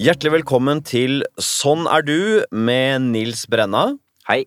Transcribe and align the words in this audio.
Hjertelig 0.00 0.30
velkommen 0.32 0.78
til 0.80 1.18
Sånn 1.44 1.82
er 1.84 2.00
du 2.00 2.40
med 2.56 3.10
Nils 3.10 3.42
Brenna 3.52 3.98
Hei. 4.24 4.46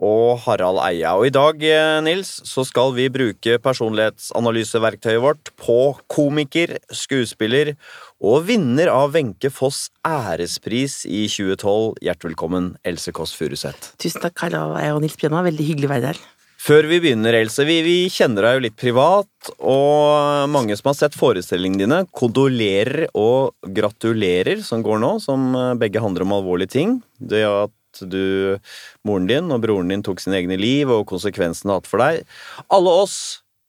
og 0.00 0.38
Harald 0.46 0.80
Eia. 0.80 1.10
Og 1.20 1.26
i 1.26 1.34
dag, 1.36 1.60
eh, 1.60 2.00
Nils, 2.00 2.30
så 2.48 2.64
skal 2.64 2.94
vi 2.96 3.10
bruke 3.12 3.58
personlighetsanalyseverktøyet 3.60 5.20
vårt 5.20 5.50
på 5.60 5.98
komiker, 6.08 6.78
skuespiller 6.88 7.74
og 8.22 8.46
vinner 8.48 8.88
av 8.88 9.12
Wenche 9.12 9.50
Foss 9.52 9.90
ærespris 10.00 11.04
i 11.04 11.28
2012. 11.28 12.00
Hjertelig 12.00 12.32
velkommen, 12.32 12.76
Else 12.82 13.12
Kåss 13.12 13.36
Furuseth. 13.36 13.92
Tusen 13.98 14.22
takk, 14.22 14.38
Harald 14.46 14.80
Eia 14.80 14.94
og 14.96 15.02
Nils 15.02 15.20
Brenna. 15.20 15.44
Veldig 15.44 15.72
hyggelig 15.74 15.90
å 15.90 15.92
være 15.92 16.14
her. 16.14 16.24
Før 16.66 16.88
vi 16.90 16.96
begynner, 16.98 17.36
Else, 17.38 17.62
vi, 17.62 17.76
vi 17.86 18.08
kjenner 18.10 18.42
deg 18.42 18.56
jo 18.56 18.62
litt 18.64 18.78
privat, 18.80 19.50
og 19.62 20.48
mange 20.50 20.74
som 20.74 20.88
har 20.90 20.96
sett 20.98 21.14
forestillingene 21.14 21.84
dine, 21.84 21.98
kondolerer 22.10 23.04
og 23.14 23.54
gratulerer, 23.76 24.64
som 24.66 24.82
går 24.82 24.98
nå, 24.98 25.12
som 25.22 25.44
eh, 25.54 25.76
begge 25.78 26.02
handler 26.02 26.24
om 26.24 26.34
alvorlige 26.34 26.72
ting. 26.74 26.96
Det 27.22 27.44
at 27.46 28.02
du, 28.10 28.58
moren 29.06 29.30
din 29.30 29.54
og 29.54 29.62
broren 29.62 29.94
din 29.94 30.02
tok 30.02 30.18
sine 30.24 30.40
egne 30.40 30.58
liv, 30.58 30.90
og 30.90 31.06
konsekvensene 31.12 31.70
har 31.70 31.84
hatt 31.84 31.92
for 31.92 32.02
deg. 32.02 32.26
Alle 32.66 32.98
oss 33.04 33.18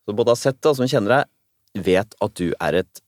som 0.08 0.18
både 0.18 0.34
har 0.34 0.42
sett 0.42 0.58
det, 0.58 0.74
og 0.74 0.80
som 0.82 0.90
kjenner 0.90 1.20
deg, 1.20 1.34
vet 1.92 2.18
at 2.26 2.42
du 2.42 2.48
er 2.58 2.82
et 2.82 3.04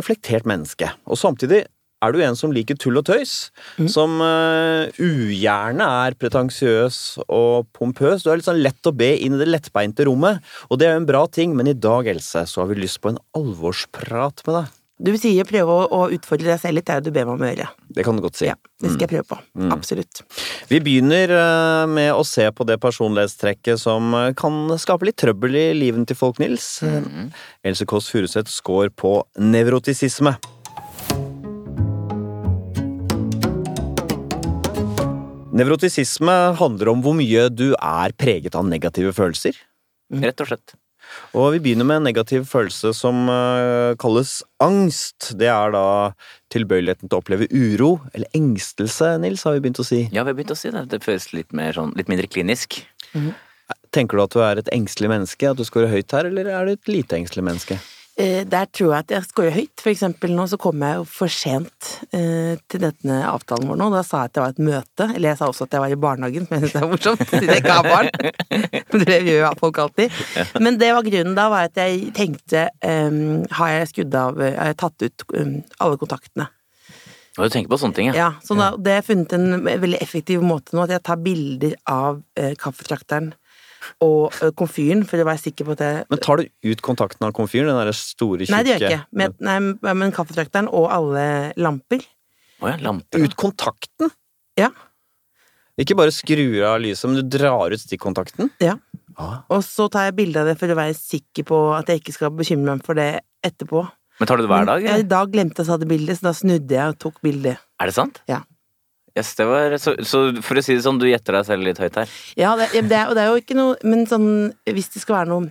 reflektert 0.00 0.48
menneske. 0.48 0.88
Og 1.04 1.20
samtidig 1.20 1.66
er 2.04 2.12
du 2.12 2.20
en 2.24 2.36
som 2.38 2.52
liker 2.54 2.78
tull 2.80 3.00
og 3.00 3.06
tøys. 3.08 3.50
mm. 3.80 3.88
Som 3.92 4.20
uh, 4.20 4.88
ugjerne 5.00 5.86
er 6.06 6.16
pretensiøs 6.20 7.00
og 7.26 7.68
pompøs. 7.76 8.24
Du 8.24 8.30
er 8.30 8.40
litt 8.40 8.48
sånn 8.48 8.62
lett 8.64 8.88
å 8.88 8.94
be 8.96 9.14
inn 9.16 9.36
i 9.36 9.42
det 9.42 9.50
lettbeinte 9.50 10.08
rommet. 10.08 10.42
Og 10.70 10.80
det 10.80 10.88
er 10.88 10.96
jo 10.96 11.04
en 11.04 11.12
bra 11.12 11.26
ting, 11.26 11.56
men 11.56 11.70
i 11.70 11.76
dag, 11.76 12.08
Else, 12.10 12.46
så 12.50 12.62
har 12.62 12.72
vi 12.72 12.82
lyst 12.82 13.00
på 13.02 13.14
en 13.14 13.22
alvorsprat 13.38 14.44
med 14.46 14.60
deg. 14.60 14.74
Du 14.96 15.10
sier 15.20 15.44
prøve 15.44 15.74
å, 15.74 15.80
å 15.92 16.04
utfordre 16.08 16.48
deg 16.48 16.60
selv 16.62 16.78
litt, 16.78 16.86
det 16.88 16.94
er 16.94 17.02
det 17.04 17.10
du 17.10 17.16
ber 17.18 17.26
meg 17.28 17.34
om 17.34 17.42
å 17.44 17.48
gjøre. 17.50 17.66
Det 17.98 18.04
kan 18.06 18.16
du 18.16 18.22
godt 18.24 18.38
si. 18.38 18.46
Ja, 18.48 18.54
det 18.80 18.94
skal 18.94 19.04
jeg 19.04 19.10
prøve 19.10 19.26
på. 19.28 19.36
Mm. 19.60 19.68
Absolutt. 19.74 20.22
Vi 20.70 20.80
begynner 20.80 21.34
eh, 21.36 21.84
med 21.92 22.08
å 22.16 22.24
se 22.24 22.46
på 22.48 22.64
det 22.64 22.78
personlighetstrekket 22.80 23.82
som 23.82 24.16
eh, 24.16 24.30
kan 24.40 24.72
skape 24.80 25.10
litt 25.10 25.18
trøbbel 25.20 25.60
i 25.60 25.66
livet 25.76 26.08
til 26.08 26.16
folk, 26.16 26.40
Nils. 26.40 26.78
Mm. 26.80 27.28
Else 27.68 27.84
Kåss 27.88 28.08
Furuseth 28.14 28.48
scorer 28.48 28.88
på 28.88 29.18
nevrotisisme. 29.36 30.38
Nevrotisisme 35.56 36.32
handler 36.58 36.90
om 36.92 37.02
hvor 37.04 37.14
mye 37.16 37.46
du 37.48 37.70
er 37.74 38.12
preget 38.20 38.56
av 38.58 38.66
negative 38.68 39.14
følelser. 39.16 39.56
Rett 40.12 40.42
og 40.44 40.50
slett. 40.50 40.74
Og 41.38 41.52
vi 41.54 41.60
begynner 41.62 41.86
med 41.86 42.00
en 42.00 42.08
negativ 42.08 42.44
følelse 42.50 42.90
som 42.98 43.28
eh, 43.30 43.94
kalles 44.02 44.40
angst. 44.60 45.30
Det 45.38 45.48
er 45.48 45.72
da 45.72 45.86
tilbøyeligheten 46.52 47.08
til 47.08 47.16
å 47.16 47.22
oppleve 47.22 47.48
uro, 47.54 47.92
eller 48.12 48.28
engstelse, 48.36 49.14
Nils, 49.22 49.46
har 49.46 49.56
vi 49.56 49.64
begynt 49.64 49.80
å 49.80 49.86
si. 49.86 50.02
Ja, 50.10 50.26
vi 50.26 50.34
har 50.34 50.38
begynt 50.38 50.52
å 50.52 50.58
si 50.58 50.74
det. 50.74 50.84
Det 50.92 51.00
føles 51.06 51.30
litt, 51.32 51.54
mer 51.56 51.78
sånn, 51.78 51.94
litt 51.96 52.10
mindre 52.12 52.28
klinisk. 52.28 52.82
Tenker 53.96 54.18
du 54.18 54.26
at 54.26 54.36
du 54.36 54.42
er 54.44 54.60
et 54.60 54.72
engstelig 54.76 55.14
menneske, 55.14 55.48
at 55.48 55.56
du 55.56 55.64
scorer 55.64 55.94
høyt 55.94 56.12
her, 56.12 56.28
eller 56.28 56.50
er 56.52 56.68
du 56.68 56.76
et 56.76 56.90
lite 56.98 57.16
engstelig 57.16 57.46
menneske? 57.48 57.78
Eh, 58.16 58.46
der 58.48 58.64
tror 58.72 58.94
jeg 58.94 59.04
at 59.04 59.12
jeg 59.12 59.28
skårer 59.28 59.52
høyt. 59.52 59.82
For 59.82 59.92
eksempel 59.92 60.32
nå 60.32 60.46
så 60.48 60.56
kom 60.60 60.80
jeg 60.80 60.96
jo 60.96 61.04
for 61.18 61.32
sent 61.32 61.90
eh, 62.16 62.56
til 62.64 62.80
denne 62.86 63.18
avtalen 63.28 63.68
vår 63.68 63.76
nå. 63.76 63.90
Da 63.92 64.00
sa 64.06 64.22
jeg 64.22 64.30
at 64.30 64.36
det 64.38 64.42
var 64.44 64.54
et 64.54 64.62
møte. 64.70 65.08
Eller 65.10 65.28
jeg 65.34 65.40
sa 65.42 65.50
også 65.50 65.66
at 65.66 65.76
jeg 65.76 65.84
var 65.84 65.92
i 65.92 65.98
barnehagen, 66.06 66.48
som 66.48 66.56
jeg 66.56 66.64
syns 66.64 66.78
er 66.80 66.88
morsomt, 66.94 67.24
siden 67.28 67.52
jeg 67.52 67.60
ikke 67.60 67.76
har 67.76 67.90
barn. 67.90 68.10
det 69.04 69.20
gjør 69.20 69.42
jo 69.42 69.52
folk 69.60 69.82
alltid. 69.84 70.20
Men 70.64 70.80
det 70.80 70.90
var 70.96 71.10
grunnen 71.10 71.36
da, 71.36 71.48
var 71.52 71.68
at 71.68 71.80
jeg 71.80 72.12
tenkte 72.16 72.68
um, 72.80 73.44
Har 73.58 73.72
jeg 73.74 73.88
skrudd 73.90 74.14
av 74.16 74.38
Har 74.40 74.70
jeg 74.70 74.78
tatt 74.80 75.04
ut 75.04 75.24
um, 75.36 75.56
alle 75.84 76.00
kontaktene? 76.00 76.48
Og 77.36 77.44
du 77.44 77.52
tenker 77.52 77.68
på 77.68 77.78
sånne 77.80 77.96
ting, 77.98 78.08
ja. 78.08 78.16
Ja, 78.16 78.28
så 78.40 78.56
da, 78.56 78.70
det 78.80 78.94
har 78.94 79.02
jeg 79.02 79.10
funnet 79.10 79.34
en 79.36 79.66
veldig 79.66 79.98
effektiv 80.00 80.44
måte 80.44 80.72
nå, 80.72 80.86
at 80.86 80.94
jeg 80.94 81.04
tar 81.04 81.20
bilder 81.20 81.74
av 81.92 82.22
eh, 82.40 82.54
kaffetrakteren 82.56 83.34
og 84.04 84.34
eh, 84.40 84.52
komfyren, 84.58 85.04
for 85.08 85.22
å 85.22 85.28
være 85.28 85.42
sikker 85.42 85.68
på 85.68 85.76
at 85.76 85.84
jeg 85.84 86.02
Men 86.12 86.22
tar 86.24 86.42
du 86.42 86.72
ut 86.72 86.82
kontakten 86.84 87.28
av 87.28 87.34
komfyren, 87.36 87.70
den 87.70 87.80
der 87.80 87.96
store, 87.96 88.44
tjukke 88.44 88.56
Nei, 88.56 88.64
det 88.66 88.74
gjør 88.74 88.84
jeg 88.86 88.98
ikke. 88.98 89.08
Med, 89.22 89.38
nei, 89.46 89.94
men 90.02 90.14
kaffetrakteren 90.14 90.70
og 90.72 90.88
alle 90.94 91.26
lamper. 91.60 92.04
Å 92.62 92.72
ja, 92.72 92.76
lamper. 92.82 93.24
Ut 93.24 93.36
kontakten? 93.38 94.12
Ja. 94.56 94.70
Ikke 95.80 95.96
bare 95.98 96.14
skrur 96.14 96.56
av 96.64 96.78
lyset, 96.80 97.04
men 97.10 97.20
du 97.20 97.36
drar 97.36 97.74
ut 97.74 97.82
stikkontakten? 97.82 98.48
Ja. 98.64 98.78
Ah. 99.16 99.42
Og 99.52 99.62
så 99.64 99.88
tar 99.92 100.08
jeg 100.08 100.16
bilde 100.18 100.42
av 100.42 100.48
det 100.48 100.56
for 100.60 100.72
å 100.72 100.76
være 100.76 100.96
sikker 100.96 101.44
på 101.48 101.60
at 101.76 101.88
jeg 101.92 102.02
ikke 102.02 102.14
skal 102.16 102.32
bekymre 102.36 102.76
meg 102.76 102.84
for 102.84 102.96
det 102.96 103.20
etterpå. 103.44 103.84
Men 104.16 104.28
tar 104.28 104.40
du 104.40 104.46
det 104.46 104.50
hver 104.52 104.68
dag? 104.68 104.84
Eller? 104.84 105.04
I 105.04 105.08
dag 105.08 105.32
glemte 105.32 105.60
jeg 105.60 105.68
å 105.68 105.74
ta 105.74 105.80
det 105.82 105.88
bildet, 105.90 106.18
så 106.18 106.30
da 106.30 106.34
snudde 106.36 106.76
jeg 106.78 106.94
og 106.94 107.00
tok 107.04 107.20
bilde. 107.24 107.56
Er 107.80 107.90
det 107.90 107.96
sant? 107.96 108.22
Ja. 108.30 108.40
Yes, 109.16 109.32
det 109.38 109.46
var, 109.48 109.76
så, 109.80 109.94
så 110.04 110.18
for 110.44 110.60
å 110.60 110.62
si 110.64 110.74
det 110.76 110.84
sånn, 110.84 110.98
du 111.00 111.06
gjetter 111.08 111.38
deg 111.38 111.46
selv 111.48 111.64
litt 111.64 111.78
høyt 111.80 111.94
her. 112.02 112.16
Ja, 112.36 112.50
det, 112.58 112.68
det 112.84 113.04
og 113.08 113.14
det 113.16 113.22
er 113.22 113.30
jo 113.32 113.40
ikke 113.40 113.56
noe 113.56 113.76
Men 113.86 114.04
sånn, 114.10 114.26
hvis 114.68 114.90
det 114.92 115.00
skal 115.00 115.22
være 115.22 115.30
noe 115.30 115.48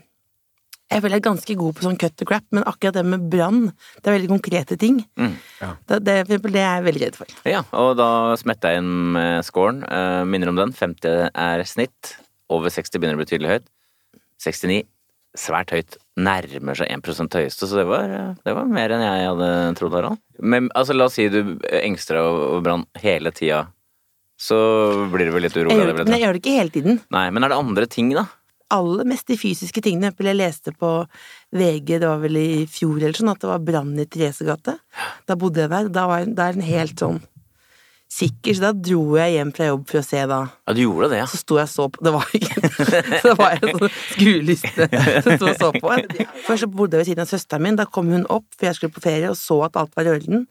Jeg 0.94 1.02
føler 1.02 1.18
jeg 1.18 1.24
er 1.24 1.26
ganske 1.26 1.56
god 1.58 1.78
på 1.78 1.86
sånn 1.88 1.98
cut 2.02 2.14
the 2.22 2.28
crap, 2.30 2.46
men 2.54 2.68
akkurat 2.70 3.00
det 3.00 3.06
med 3.10 3.26
brann, 3.32 3.64
det 3.98 4.06
er 4.06 4.16
veldig 4.20 4.30
konkrete 4.30 4.78
ting. 4.78 5.00
Mm. 5.18 5.34
Det, 5.90 5.98
det, 6.06 6.20
for 6.20 6.36
eksempel, 6.36 6.54
det 6.54 6.62
er 6.62 6.76
jeg 6.76 6.86
veldig 6.86 7.02
redd 7.02 7.18
for. 7.18 7.34
Ja, 7.50 7.64
og 7.82 7.96
da 7.98 8.10
smetter 8.38 8.76
jeg 8.76 8.84
inn 8.84 8.92
med 9.16 9.48
scoren. 9.48 9.82
Uh, 9.90 10.22
minner 10.30 10.54
om 10.54 10.60
den. 10.62 10.76
50 10.78 11.34
er 11.34 11.66
snitt. 11.66 12.14
Over 12.54 12.70
60 12.70 13.02
begynner 13.02 13.18
å 13.18 13.24
bli 13.24 13.28
tydelig 13.32 13.56
høyt. 13.56 13.68
69 14.46 14.84
svært 15.42 15.74
høyt. 15.74 15.98
Nærmer 16.16 16.78
seg 16.80 16.92
1% 16.96 17.36
høyeste, 17.36 17.68
så 17.68 17.82
det 17.82 17.88
var, 17.90 18.12
det 18.40 18.54
var 18.56 18.70
mer 18.72 18.94
enn 18.96 19.04
jeg 19.04 19.26
hadde 19.28 19.50
trodd, 19.76 19.98
Harald. 19.98 20.22
Men 20.40 20.70
altså, 20.72 20.96
la 20.96 21.10
oss 21.10 21.18
si 21.20 21.28
du 21.32 21.58
engster 21.82 22.20
deg 22.20 22.30
over 22.30 22.64
brann 22.64 22.86
hele 23.04 23.34
tida. 23.36 23.66
Så 24.40 24.56
blir 25.12 25.28
det 25.28 25.36
vel 25.36 25.46
litt 25.48 25.56
urolig 25.56 25.76
Jeg 25.76 25.82
gjør, 25.82 25.92
det, 25.92 25.98
men 26.00 26.14
jeg 26.14 26.20
jeg 26.20 26.26
gjør 26.26 26.38
det 26.38 26.42
ikke 26.44 26.56
hele 26.56 26.76
tiden. 26.76 26.98
Nei, 27.16 27.28
men 27.36 27.44
er 27.44 27.52
det 27.52 27.60
andre 27.60 27.88
ting, 27.92 28.16
da? 28.16 28.26
aller 28.74 29.06
mest 29.08 29.28
de 29.30 29.38
fysiske 29.40 29.82
tingene. 29.84 30.12
Jeg 30.18 30.38
leste 30.38 30.74
på 30.76 30.92
VG, 31.56 32.00
det 32.02 32.08
var 32.08 32.22
vel 32.24 32.40
i 32.40 32.66
fjor 32.70 32.98
eller 32.98 33.18
sånn, 33.18 33.32
at 33.34 33.44
det 33.44 33.52
var 33.52 33.64
brann 33.64 33.94
i 34.02 34.08
Therese 34.10 34.48
gate. 34.48 34.78
Da 35.28 35.38
bodde 35.40 35.64
jeg 35.64 35.72
der. 35.72 35.92
Da 35.94 36.08
var 36.10 36.26
er 36.26 36.58
den 36.58 36.66
helt 36.66 37.00
sånn 37.00 37.22
sikker, 38.16 38.56
så 38.56 38.64
da 38.68 38.72
dro 38.78 39.18
jeg 39.20 39.36
hjem 39.36 39.52
fra 39.56 39.68
jobb 39.70 39.84
for 39.90 40.00
å 40.00 40.06
se 40.06 40.22
da. 40.32 40.40
Ja, 40.68 40.76
du 40.78 40.82
gjorde 40.84 41.10
det, 41.12 41.20
ja. 41.20 41.28
Så 41.30 41.40
sto 41.42 41.60
jeg 41.60 41.68
og 41.68 41.74
så 41.74 41.88
på 41.92 42.06
Det 42.08 42.14
var 42.16 42.34
ikke 42.40 42.72
Så 42.72 42.88
det 43.30 43.36
var 43.40 43.56
en 43.56 43.74
sånn 43.76 43.94
skueliste 44.14 44.90
som 45.26 45.38
sto 45.38 45.52
og 45.52 45.62
så 45.62 45.72
på. 45.76 45.94
Først 46.48 46.66
så 46.66 46.70
bodde 46.72 46.96
jeg 46.96 47.04
ved 47.04 47.12
siden 47.12 47.26
av 47.26 47.32
søsteren 47.32 47.68
min. 47.68 47.80
Da 47.80 47.88
kom 47.90 48.12
hun 48.14 48.28
opp, 48.32 48.48
for 48.56 48.70
jeg 48.70 48.80
skulle 48.80 48.96
på 48.96 49.04
ferie, 49.04 49.32
og 49.32 49.40
så 49.40 49.60
at 49.68 49.80
alt 49.82 49.96
var 49.98 50.08
i 50.08 50.14
orden, 50.16 50.46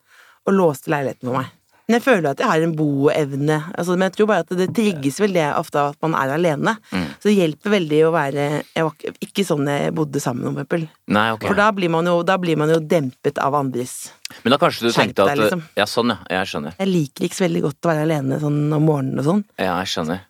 og 0.45 0.59
låste 0.59 0.93
leiligheten 0.93 1.31
for 1.31 1.41
meg. 1.41 1.53
Men 1.87 1.99
jeg 1.99 2.03
føler 2.07 2.31
at 2.31 2.39
jeg 2.41 2.49
har 2.49 2.63
en 2.65 2.73
boevne. 2.79 3.57
Altså, 3.77 3.93
men 3.99 4.07
jeg 4.09 4.15
tror 4.17 4.29
bare 4.31 4.45
at 4.47 4.53
det 4.57 4.71
trigges 4.73 5.19
vel 5.21 5.35
det 5.37 5.45
ofte 5.53 5.77
av 5.83 5.91
at 5.93 5.99
man 6.07 6.15
er 6.17 6.33
alene. 6.33 6.77
Så 6.91 7.29
det 7.29 7.35
hjelper 7.37 7.75
veldig 7.77 7.99
å 8.09 8.13
være 8.15 8.47
Jeg 8.75 8.85
var 8.87 8.93
ikke- 9.21 9.45
sånn 9.45 9.69
jeg 9.69 9.93
bodde 9.95 10.21
sammen 10.21 10.55
med, 10.55 10.65
eksempel. 10.67 10.89
Nei, 11.09 11.31
ok. 11.33 11.47
For 11.47 11.55
da 11.55 11.71
blir, 11.73 11.91
man 11.91 12.07
jo, 12.07 12.23
da 12.23 12.39
blir 12.39 12.57
man 12.57 12.71
jo 12.71 12.81
dempet 12.81 13.37
av 13.39 13.53
andres. 13.55 14.11
Men 14.43 14.53
da 14.53 14.57
kanskje 14.59 14.81
du 14.89 14.93
tenkte 14.93 15.29
at 15.29 15.37
liksom. 15.39 15.63
Ja, 15.77 15.85
sånn, 15.85 16.09
ja. 16.09 16.39
Jeg 16.41 16.47
skjønner. 16.47 16.75
Jeg 16.79 16.89
liker 16.89 17.25
ikke 17.29 17.37
så 17.37 17.45
veldig 17.49 17.63
godt 17.63 17.81
å 17.83 17.91
være 17.93 18.03
alene 18.09 18.41
sånn 18.41 18.73
om 18.73 18.83
morgenen 18.87 19.19
og 19.19 19.25
sånn. 19.25 19.45
Ja, 19.59 19.79
jeg 19.83 19.87
skjønner. 19.93 20.21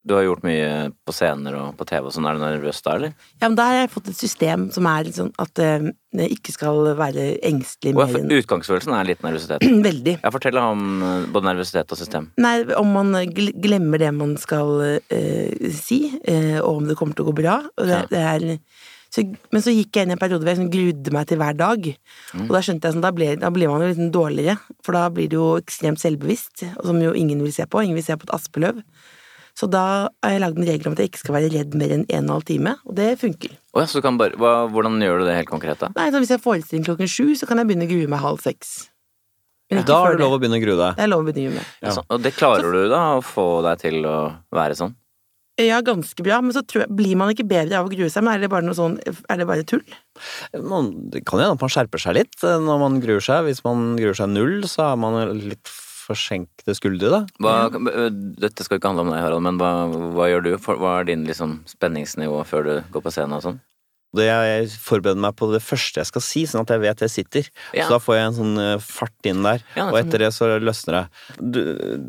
Du 0.00 0.14
har 0.16 0.22
gjort 0.24 0.44
mye 0.48 0.68
på 1.04 1.12
scener 1.12 1.56
og 1.60 1.74
på 1.76 1.84
TV 1.84 2.06
og 2.08 2.14
sånn. 2.14 2.24
Er 2.24 2.38
du 2.38 2.40
nervøs 2.40 2.78
da, 2.86 2.94
eller? 2.96 3.10
Ja, 3.36 3.50
men 3.50 3.56
da 3.58 3.66
har 3.68 3.74
jeg 3.82 3.90
fått 3.92 4.08
et 4.08 4.16
system 4.16 4.62
som 4.72 4.86
er 4.88 5.04
litt 5.04 5.18
sånn 5.18 5.28
at 5.42 5.60
eh, 5.60 5.90
jeg 6.16 6.38
ikke 6.38 6.54
skal 6.54 6.80
være 6.96 7.26
engstelig 7.50 7.92
mer 7.98 8.14
enn 8.16 8.32
Utgangsfølelsen 8.38 8.94
er 8.96 9.10
litt 9.10 9.20
nervøsitet. 9.26 9.66
Veldig. 9.90 10.14
Ja, 10.22 10.32
fortell 10.32 10.56
om 10.62 10.86
eh, 11.04 11.26
både 11.34 11.50
nervøsitet 11.50 11.92
og 11.92 12.00
system. 12.00 12.30
Nei, 12.40 12.54
om 12.80 12.94
man 12.96 13.12
glemmer 13.36 14.00
det 14.00 14.14
man 14.16 14.38
skal 14.40 14.72
eh, 15.12 15.68
si, 15.76 16.06
eh, 16.24 16.56
og 16.62 16.80
om 16.80 16.88
det 16.88 16.96
kommer 16.96 17.18
til 17.18 17.28
å 17.28 17.30
gå 17.34 17.36
bra. 17.42 17.58
Og 17.76 17.84
det, 17.92 18.00
Ja. 18.00 18.08
det 18.08 18.24
er, 18.32 18.48
så, 19.10 19.24
men 19.52 19.62
så 19.64 19.72
gikk 19.74 19.96
jeg 19.98 20.06
inn 20.06 20.12
i 20.12 20.14
en 20.14 20.20
periode 20.22 20.44
hvor 20.46 20.52
jeg 20.52 20.60
sånn 20.62 20.72
grudde 20.72 21.12
meg 21.12 21.28
til 21.28 21.40
hver 21.42 21.56
dag. 21.58 21.86
Mm. 22.32 22.44
Og 22.46 22.52
da 22.54 22.60
skjønte 22.62 22.86
jeg 22.88 22.94
sånn, 22.96 23.04
da, 23.04 23.10
blir, 23.12 23.36
da 23.42 23.50
blir 23.52 23.68
man 23.68 23.82
jo 23.82 23.88
litt 23.90 23.98
sånn 23.98 24.12
dårligere, 24.14 24.56
for 24.86 24.96
da 24.96 25.08
blir 25.12 25.28
det 25.32 25.36
jo 25.36 25.48
ekstremt 25.60 26.00
selvbevisst, 26.00 26.62
og 26.78 26.84
som 26.88 27.00
jo 27.02 27.12
ingen 27.18 27.42
vil 27.42 27.52
se 27.52 27.66
på. 27.66 27.82
Ingen 27.84 27.98
vil 27.98 28.06
se 28.06 28.16
på 28.16 28.28
et 28.30 28.36
aspeløv. 28.38 28.78
Så 29.58 29.68
da 29.70 29.84
har 30.24 30.34
jeg 30.34 30.42
lagd 30.44 30.60
en 30.60 30.68
regel 30.68 30.90
om 30.90 30.96
at 30.96 31.02
jeg 31.02 31.10
ikke 31.12 31.22
skal 31.24 31.36
være 31.36 31.50
redd 31.54 31.74
mer 31.78 31.96
enn 31.96 32.06
en 32.06 32.22
og 32.22 32.22
en 32.22 32.34
halv 32.36 32.46
time, 32.48 32.76
og 32.86 32.96
det 32.98 33.10
funker. 33.20 33.56
Oh, 33.74 33.82
ja, 33.82 33.88
så 33.90 34.02
kan 34.04 34.18
bare, 34.20 34.38
hva, 34.40 34.54
hvordan 34.72 34.98
gjør 35.02 35.22
du 35.22 35.28
det 35.28 35.36
helt 35.36 35.50
konkret, 35.50 35.82
da? 35.82 35.90
Nei, 35.96 36.08
så 36.10 36.22
Hvis 36.22 36.32
jeg 36.34 36.42
forestiller 36.42 36.60
forestilling 36.60 36.88
klokken 36.88 37.10
sju, 37.10 37.36
så 37.38 37.48
kan 37.48 37.60
jeg 37.60 37.70
begynne 37.70 37.88
å 37.88 37.92
grue 37.92 38.10
meg 38.10 38.24
halv 38.24 38.40
seks. 38.44 38.90
Da 39.70 40.00
har 40.02 40.16
er 40.16 40.18
det 40.18 40.24
lov 40.24 40.34
å 40.34 40.40
begynne 40.42 40.58
å 40.58 40.62
grue 40.64 40.78
deg. 40.78 40.96
Det 40.98 41.04
er 41.04 41.10
lov 41.12 41.22
å 41.22 41.28
begynne 41.28 41.60
med. 41.60 41.68
Ja. 41.84 41.92
Så, 41.94 42.02
og 42.10 42.24
det 42.24 42.32
klarer 42.34 42.74
du 42.74 42.80
da, 42.90 43.02
å 43.18 43.22
få 43.22 43.60
deg 43.66 43.84
til 43.84 44.02
å 44.08 44.16
være 44.54 44.78
sånn? 44.78 44.96
Ja, 45.60 45.80
ganske 45.84 46.24
bra, 46.24 46.38
men 46.40 46.54
så 46.56 46.62
tror 46.64 46.84
jeg, 46.86 46.94
blir 46.96 47.18
man 47.20 47.30
ikke 47.34 47.44
bedre 47.48 47.78
av 47.78 47.88
å 47.88 47.92
grue 47.92 48.08
seg, 48.10 48.24
men 48.24 48.32
er 48.32 48.44
det 48.44 48.50
bare 48.52 48.64
noe 48.64 48.76
sånn, 48.78 48.96
er 49.04 49.40
det 49.40 49.46
bare 49.48 49.66
tull? 49.68 49.84
Man, 50.56 50.88
det 51.12 51.22
kan 51.28 51.42
hende 51.42 51.58
at 51.58 51.62
man 51.62 51.72
skjerper 51.72 52.00
seg 52.00 52.16
litt 52.16 52.46
eh, 52.46 52.56
når 52.64 52.80
man 52.80 52.98
gruer 53.02 53.24
seg. 53.24 53.44
Hvis 53.46 53.62
man 53.66 53.92
gruer 54.00 54.16
seg 54.16 54.32
null, 54.32 54.64
så 54.70 54.90
er 54.90 55.00
man 55.00 55.20
litt 55.36 55.70
forsenkte 56.10 56.76
skuldre, 56.76 57.14
da. 57.14 57.22
Hva, 57.40 57.56
Dette 58.44 58.66
skal 58.66 58.80
ikke 58.80 58.92
handle 58.92 59.06
om 59.06 59.14
deg, 59.14 59.22
Harald, 59.22 59.46
men 59.46 59.58
hva, 59.62 59.72
hva 60.18 60.30
gjør 60.30 60.46
du? 60.46 60.52
Hva 60.68 61.00
er 61.00 61.10
din 61.10 61.26
liksom, 61.30 61.60
spenningsnivå 61.70 62.44
før 62.50 62.66
du 62.68 62.74
går 62.92 63.06
på 63.06 63.14
scenen 63.14 63.38
og 63.38 63.46
sånn? 63.48 63.60
Det 64.16 64.26
jeg 64.26 64.70
forbereder 64.82 65.22
meg 65.22 65.36
på 65.38 65.46
det 65.52 65.60
første 65.62 66.00
jeg 66.00 66.08
skal 66.08 66.24
si, 66.24 66.40
sånn 66.50 66.64
at 66.64 66.72
jeg 66.74 66.82
vet 66.82 67.02
jeg 67.04 67.12
sitter. 67.12 67.50
Ja. 67.76 67.84
Så 67.86 67.94
da 67.94 68.00
får 68.02 68.16
jeg 68.16 68.26
en 68.26 68.38
sånn 68.40 68.62
eh, 68.62 68.72
fart 68.82 69.28
inn 69.30 69.44
der, 69.46 69.62
Ja, 69.76 69.86
og 69.86 70.00
etter 70.00 70.24
det 70.24 70.32
så 70.34 70.48
løsner 70.58 70.96
det. 70.98 71.04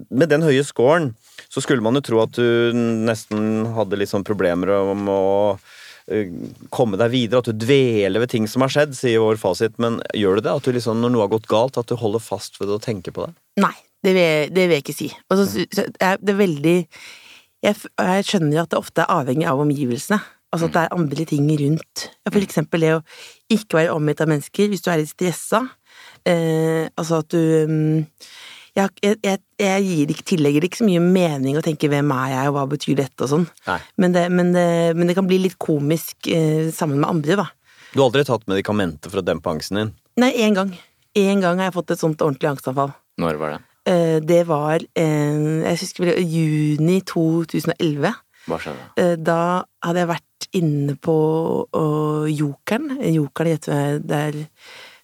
Med 0.10 0.32
den 0.32 0.46
høye 0.46 0.64
scoren 0.66 1.12
så 1.52 1.62
skulle 1.62 1.86
man 1.86 2.00
jo 2.00 2.04
tro 2.08 2.24
at 2.24 2.34
du 2.38 2.74
nesten 3.06 3.68
hadde 3.76 4.02
litt 4.02 4.10
sånn 4.10 4.26
problemer 4.26 4.74
om 4.80 5.06
å 5.14 5.22
eh, 6.10 6.34
komme 6.74 6.98
deg 6.98 7.14
videre, 7.14 7.44
at 7.44 7.52
du 7.52 7.66
dveler 7.68 8.26
ved 8.26 8.34
ting 8.34 8.50
som 8.50 8.66
har 8.66 8.74
skjedd, 8.74 8.98
sier 8.98 9.22
vår 9.22 9.38
fasit. 9.42 9.78
Men 9.82 10.02
gjør 10.18 10.42
du 10.42 10.48
det? 10.48 10.58
At 10.58 10.66
du 10.66 10.74
liksom, 10.74 11.06
når 11.06 11.14
noe 11.14 11.28
har 11.28 11.34
gått 11.36 11.50
galt, 11.52 11.78
at 11.78 11.92
du 11.92 12.00
holder 12.02 12.24
fast 12.24 12.58
ved 12.58 12.72
det 12.72 12.80
og 12.80 12.86
tenker 12.88 13.14
på 13.14 13.30
det? 13.30 13.38
Nei, 13.62 13.76
det 14.02 14.14
vil, 14.18 14.54
det 14.54 14.68
vil 14.68 14.76
jeg 14.78 14.86
ikke 14.86 14.98
si. 14.98 15.10
Og 15.30 15.40
så, 15.40 15.66
så 15.72 15.88
er 16.02 16.22
det 16.22 16.34
er 16.34 16.40
veldig 16.40 16.78
jeg, 17.62 17.76
jeg 17.86 18.28
skjønner 18.28 18.64
at 18.64 18.72
det 18.72 18.80
ofte 18.80 19.04
er 19.04 19.14
avhengig 19.14 19.50
av 19.50 19.62
omgivelsene. 19.62 20.22
Altså 20.52 20.68
at 20.68 20.74
det 20.76 20.82
er 20.82 20.96
andre 20.98 21.26
ting 21.30 21.46
rundt. 21.62 22.08
For 22.28 22.44
eksempel 22.44 22.84
det 22.84 22.96
å 22.98 23.04
ikke 23.54 23.78
være 23.78 23.94
omgitt 23.96 24.24
av 24.24 24.32
mennesker 24.32 24.72
hvis 24.72 24.84
du 24.84 24.90
er 24.92 25.00
litt 25.00 25.14
stressa. 25.14 25.62
Eh, 26.28 26.90
altså 27.00 27.22
at 27.22 27.30
du 27.32 27.40
mm, 27.70 28.02
jeg, 28.78 28.92
jeg, 29.04 29.40
jeg, 29.60 29.86
gir 29.86 30.12
ikke, 30.14 30.26
tillegger 30.32 30.66
ikke 30.68 30.80
så 30.80 30.88
mye 30.88 31.02
mening 31.04 31.58
å 31.60 31.64
tenke 31.64 31.90
'hvem 31.92 32.12
er 32.16 32.28
jeg', 32.32 32.52
og 32.52 32.56
'hva 32.56 32.68
betyr 32.72 33.00
dette', 33.02 33.24
og 33.26 33.32
sånn. 33.32 33.48
Men 34.00 34.16
det, 34.16 34.26
men, 34.32 34.54
det, 34.56 34.96
men 34.96 35.08
det 35.08 35.16
kan 35.18 35.28
bli 35.28 35.42
litt 35.44 35.58
komisk 35.60 36.28
eh, 36.32 36.72
sammen 36.72 37.02
med 37.04 37.10
andre, 37.10 37.36
da. 37.44 37.48
Du 37.92 38.00
har 38.00 38.08
aldri 38.08 38.24
tatt 38.24 38.48
medikamenter 38.48 39.12
for 39.12 39.20
å 39.20 39.26
dempe 39.28 39.52
angsten 39.52 39.82
din? 39.82 39.92
Nei, 40.24 40.32
én 40.40 40.56
gang. 40.56 40.72
Én 41.20 41.44
gang 41.44 41.60
har 41.60 41.68
jeg 41.68 41.76
fått 41.76 41.92
et 41.92 42.00
sånt 42.00 42.24
ordentlig 42.24 42.48
angstanfall. 42.54 42.96
Når 43.20 43.40
var 43.42 43.58
det? 43.58 43.62
Eh, 43.86 44.20
Det 44.22 44.44
var 44.48 44.80
eh, 44.96 45.64
Jeg 45.66 45.80
husker 45.82 46.14
juni 46.22 47.02
2011. 47.02 48.14
Hva 48.48 48.60
skjedde? 48.62 48.88
Eh, 48.98 49.16
Da 49.18 49.64
hadde 49.84 50.04
jeg 50.04 50.12
vært 50.12 50.48
inne 50.58 50.96
på 51.00 51.16
Jokeren. 52.28 52.98
Jokeren 53.14 53.60
ved 53.68 54.08
der 54.10 54.40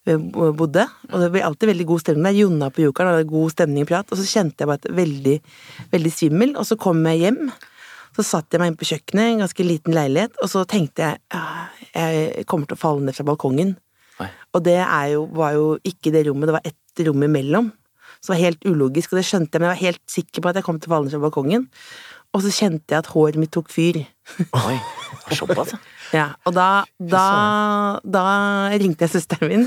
vi 0.08 0.16
bodde. 0.56 0.86
Og 1.12 1.20
det 1.20 1.32
ble 1.34 1.42
alltid 1.44 1.68
veldig 1.68 1.86
god 1.88 2.00
stemning 2.00 2.24
Det 2.24 2.32
er 2.32 2.42
Jonna 2.46 2.70
på 2.72 2.84
Jokeren, 2.86 3.10
og 3.12 3.18
det 3.18 3.26
var 3.26 3.34
god 3.34 3.52
stemning 3.52 3.84
og 3.84 3.90
prat. 3.90 4.12
Og 4.12 4.20
så 4.20 4.28
kjente 4.28 4.64
jeg 4.64 4.70
bare 4.70 4.80
at 4.84 4.92
veldig, 4.96 5.40
veldig 5.92 6.12
svimmel. 6.14 6.54
Og 6.58 6.66
så 6.68 6.78
kom 6.80 7.04
jeg 7.12 7.26
hjem. 7.26 7.42
Så 8.16 8.24
satt 8.26 8.50
jeg 8.52 8.62
meg 8.62 8.72
inn 8.72 8.78
på 8.80 8.88
kjøkkenet, 8.88 9.34
en 9.34 9.42
ganske 9.44 9.66
liten 9.68 9.94
leilighet, 9.94 10.40
og 10.42 10.50
så 10.50 10.64
tenkte 10.66 11.04
jeg 11.06 11.20
«Ah, 11.38 11.68
jeg 11.94 12.46
kommer 12.50 12.66
til 12.66 12.74
å 12.74 12.82
falle 12.82 13.04
ned 13.06 13.14
fra 13.14 13.26
balkongen. 13.28 13.76
Oi. 14.24 14.30
Og 14.58 14.64
det 14.66 14.80
er 14.82 15.12
jo, 15.12 15.28
var 15.38 15.52
jo 15.54 15.68
ikke 15.86 16.10
det 16.16 16.24
rommet, 16.26 16.50
det 16.50 16.56
var 16.56 16.66
ett 16.66 17.04
rom 17.06 17.28
imellom. 17.28 17.68
Det 18.28 18.34
var 18.36 18.44
helt 18.44 18.68
ulogisk, 18.68 19.14
og 19.14 19.22
det 19.22 19.26
skjønte 19.28 19.56
jeg, 19.56 19.64
men 19.64 19.70
jeg 19.70 19.76
var 19.76 19.86
helt 19.86 20.04
sikker 20.12 20.44
på 20.44 20.52
at 20.52 20.60
jeg 20.60 20.68
kom 20.68 20.80
til 20.82 20.92
å 20.92 20.96
falle 20.96 21.08
ned 21.08 21.16
fra 21.16 21.24
balkongen. 21.24 21.68
Og 22.36 22.44
så 22.44 22.52
kjente 22.52 22.92
jeg 22.92 23.00
at 23.00 23.10
håret 23.14 23.40
mitt 23.40 23.54
tok 23.56 23.70
fyr. 23.72 24.02
Oi, 24.44 24.76
såpass, 25.32 25.72
ja. 26.18 26.28
Og 26.46 26.54
da, 26.58 26.84
da, 27.00 27.24
da 28.04 28.26
ringte 28.76 29.08
jeg 29.08 29.14
søsteren 29.16 29.52
min, 29.54 29.64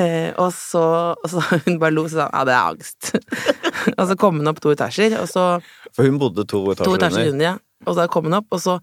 eh, 0.00 0.30
og 0.36 0.52
så, 0.54 0.84
og 1.16 1.32
så 1.32 1.42
hun 1.64 1.80
bare 1.80 1.96
lo 1.96 2.04
og 2.04 2.12
sa 2.12 2.28
ja, 2.28 2.44
det 2.44 2.54
er 2.54 2.74
angst. 2.74 3.14
og 3.98 4.04
så 4.10 4.18
kom 4.20 4.42
hun 4.42 4.52
opp 4.52 4.60
to 4.64 4.74
etasjer, 4.76 5.16
og 5.22 5.30
så 5.32 5.46
For 5.96 6.04
hun 6.04 6.20
bodde 6.20 6.44
to 6.50 6.60
etasjer, 6.74 6.92
to 6.92 6.98
etasjer 7.00 7.32
under. 7.32 7.46
ja. 7.54 7.56
Og 7.88 7.96
da 7.98 8.06
kom 8.12 8.28
hun 8.28 8.36
opp, 8.36 8.52
og 8.52 8.62
så 8.62 8.78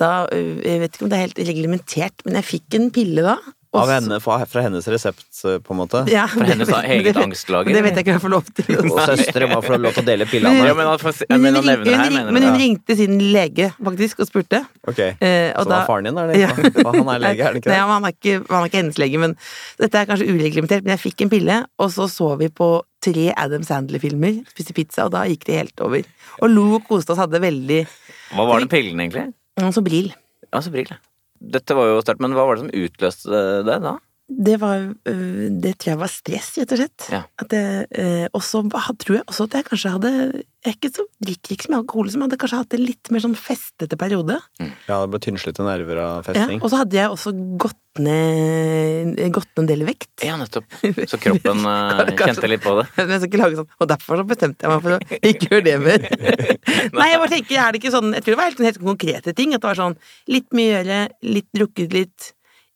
da, 0.00 0.26
øh, 0.32 0.60
Jeg 0.64 0.80
vet 0.80 0.94
ikke 0.94 1.04
om 1.04 1.10
det 1.12 1.16
er 1.18 1.26
helt 1.26 1.40
reglementert, 1.50 2.22
men 2.24 2.38
jeg 2.38 2.48
fikk 2.54 2.76
en 2.78 2.92
pille 2.94 3.24
da. 3.24 3.34
Av 3.72 3.86
henne, 3.86 4.16
fra, 4.18 4.40
fra 4.50 4.62
hennes 4.64 4.82
resept, 4.90 5.28
på 5.62 5.70
en 5.70 5.78
måte? 5.78 6.00
Ja, 6.10 6.24
For 6.26 6.42
hennes 6.42 6.66
det- 6.66 6.78
eget 6.90 7.14
det 7.14 7.22
angstlager, 7.22 7.70
Det 7.72 7.82
vet 7.84 7.94
jeg 7.94 8.02
ikke 8.04 8.10
om 8.10 8.16
jeg 8.18 8.24
får 8.24 8.32
lov 8.32 8.44
til. 8.50 8.64
å 8.74 8.90
Og 8.90 8.98
søstre 9.06 9.46
må 9.46 9.60
få 9.62 9.76
lov 9.78 9.92
til 9.94 10.02
å 10.02 10.06
dele 10.08 10.24
Ja, 10.26 10.30
pillene. 10.32 10.74
men, 10.74 10.86
altså, 10.90 11.12
jeg 11.22 11.38
Men 11.40 11.54
hun, 11.54 11.68
her, 11.68 12.32
men 12.34 12.42
hun 12.42 12.58
ringte 12.58 12.96
sin 12.98 13.14
lege, 13.32 13.68
faktisk, 13.78 14.18
og 14.18 14.26
spurte. 14.26 14.66
Ok, 14.88 14.98
Eh, 15.20 15.52
og 15.54 15.62
Så 15.62 15.68
det 15.68 15.70
da- 15.70 15.82
er 15.82 15.86
faren 15.86 16.04
din, 16.04 16.18
er 16.18 16.26
det? 16.26 16.40
Ja. 16.40 16.48
Han 16.90 17.08
er 17.14 17.18
lege, 17.22 17.40
er 17.46 17.52
det 17.54 17.62
ikke 17.62 17.70
Nei, 17.70 17.78
han 17.78 18.04
er 18.04 18.12
ikke, 18.12 18.34
han 18.50 18.62
er 18.64 18.66
ikke 18.68 18.80
hennes 18.82 18.98
lege, 18.98 19.18
men 19.22 19.36
dette 19.78 19.94
er 19.94 20.06
kanskje 20.06 20.26
ureglementert. 20.34 20.82
Men 20.82 20.98
jeg 20.98 21.12
fikk 21.12 21.20
en 21.22 21.30
pille, 21.30 21.64
og 21.78 21.90
så 21.94 22.08
så 22.10 22.36
vi 22.38 22.48
på 22.48 22.82
tre 23.00 23.32
Adam 23.36 23.62
Sandler-filmer, 23.62 24.42
spiste 24.50 24.74
pizza, 24.74 25.04
og 25.06 25.12
da 25.12 25.22
gikk 25.30 25.44
det 25.44 25.54
helt 25.62 25.80
over. 25.80 26.02
Og 26.42 26.50
lo 26.50 26.74
og 26.74 26.88
koste 26.88 27.10
oss, 27.14 27.18
hadde 27.22 27.38
veldig 27.40 27.86
Hva 28.34 28.46
var 28.50 28.58
den 28.58 28.68
pillen, 28.68 28.98
egentlig? 28.98 29.32
Sobril. 29.72 30.10
så 30.52 30.64
Sobril, 30.64 30.86
bril, 30.86 30.86
ja. 30.90 30.96
Dette 31.40 31.76
var 31.76 31.88
jo 31.88 32.00
sterkt, 32.04 32.20
men 32.20 32.34
hva 32.36 32.44
var 32.46 32.58
det 32.58 32.66
som 32.66 32.74
utløste 32.84 33.42
det 33.66 33.78
da? 33.84 33.94
Det 34.30 34.56
var 34.62 34.84
øh, 35.10 35.46
Det 35.62 35.72
tror 35.80 35.90
jeg 35.90 35.98
var 36.00 36.10
stress, 36.12 36.52
rett 36.60 36.72
og 36.74 36.78
slett. 36.78 37.06
Ja. 37.10 37.22
Øh, 37.50 38.26
og 38.32 38.42
så 38.46 38.62
tror 38.70 39.16
jeg 39.18 39.26
også 39.26 39.48
at 39.48 39.56
jeg 39.58 39.66
kanskje 39.66 39.92
hadde 39.96 40.12
Jeg 40.30 40.70
er 40.70 40.76
ikke 40.76 40.90
så, 40.94 41.04
drikker 41.24 41.54
ikke 41.56 41.66
så 41.66 41.72
mye 41.72 41.80
alkohol, 41.82 42.10
jeg 42.12 42.20
hadde 42.22 42.38
kanskje 42.40 42.60
hatt 42.60 42.74
en 42.76 42.82
litt 42.84 43.10
mer 43.10 43.22
sånn 43.24 43.36
festete 43.38 43.96
periode. 43.98 44.36
Ja, 44.60 44.98
det 45.00 45.10
ble 45.14 45.20
tynnslitte 45.24 45.64
nerver 45.64 46.00
av 46.04 46.18
Ja, 46.18 46.26
festing. 46.28 46.60
og 46.60 46.68
så 46.70 46.82
hadde 46.82 46.98
jeg 46.98 47.14
også 47.14 47.32
gått 47.60 47.78
ned, 47.98 49.16
gått 49.34 49.48
ned 49.56 49.62
en 49.64 49.70
del 49.70 49.82
i 49.82 49.88
vekt. 49.88 50.10
Ja, 50.22 50.36
nettopp. 50.38 50.68
Så 51.10 51.18
kroppen 51.20 51.64
eh, 51.66 52.12
kjente 52.20 52.50
litt 52.50 52.62
på 52.62 52.76
det. 52.78 52.84
Men 52.98 53.14
jeg 53.16 53.22
skal 53.22 53.30
ikke 53.32 53.40
lage 53.40 53.58
sånn, 53.62 53.70
og 53.80 53.88
derfor 53.90 54.20
så 54.20 54.26
bestemte 54.28 54.66
jeg 54.66 54.74
meg 54.74 54.84
for 54.84 54.96
å 54.96 55.00
ikke 55.32 55.48
gjøre 55.50 55.66
det 55.66 55.76
mer. 55.82 56.04
Nei, 57.00 57.08
jeg 57.10 57.22
bare 57.24 57.32
tenker, 57.32 57.56
er 57.58 57.72
det 57.74 57.80
ikke 57.80 57.94
sånn 57.96 58.12
Jeg 58.14 58.24
tror 58.26 58.36
det 58.36 58.40
var 58.42 58.50
helt, 58.52 58.62
helt 58.68 58.82
konkrete 58.84 59.34
ting. 59.36 59.56
At 59.56 59.64
det 59.64 59.72
var 59.72 59.80
sånn 59.80 59.96
litt 60.30 60.48
mye 60.56 60.68
å 60.68 60.76
gjøre, 60.76 61.00
litt 61.38 61.48
drukket 61.56 61.96
litt, 61.96 62.30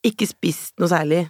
ikke 0.05 0.29
spist 0.31 0.75
noe 0.83 0.89
særlig. 0.93 1.27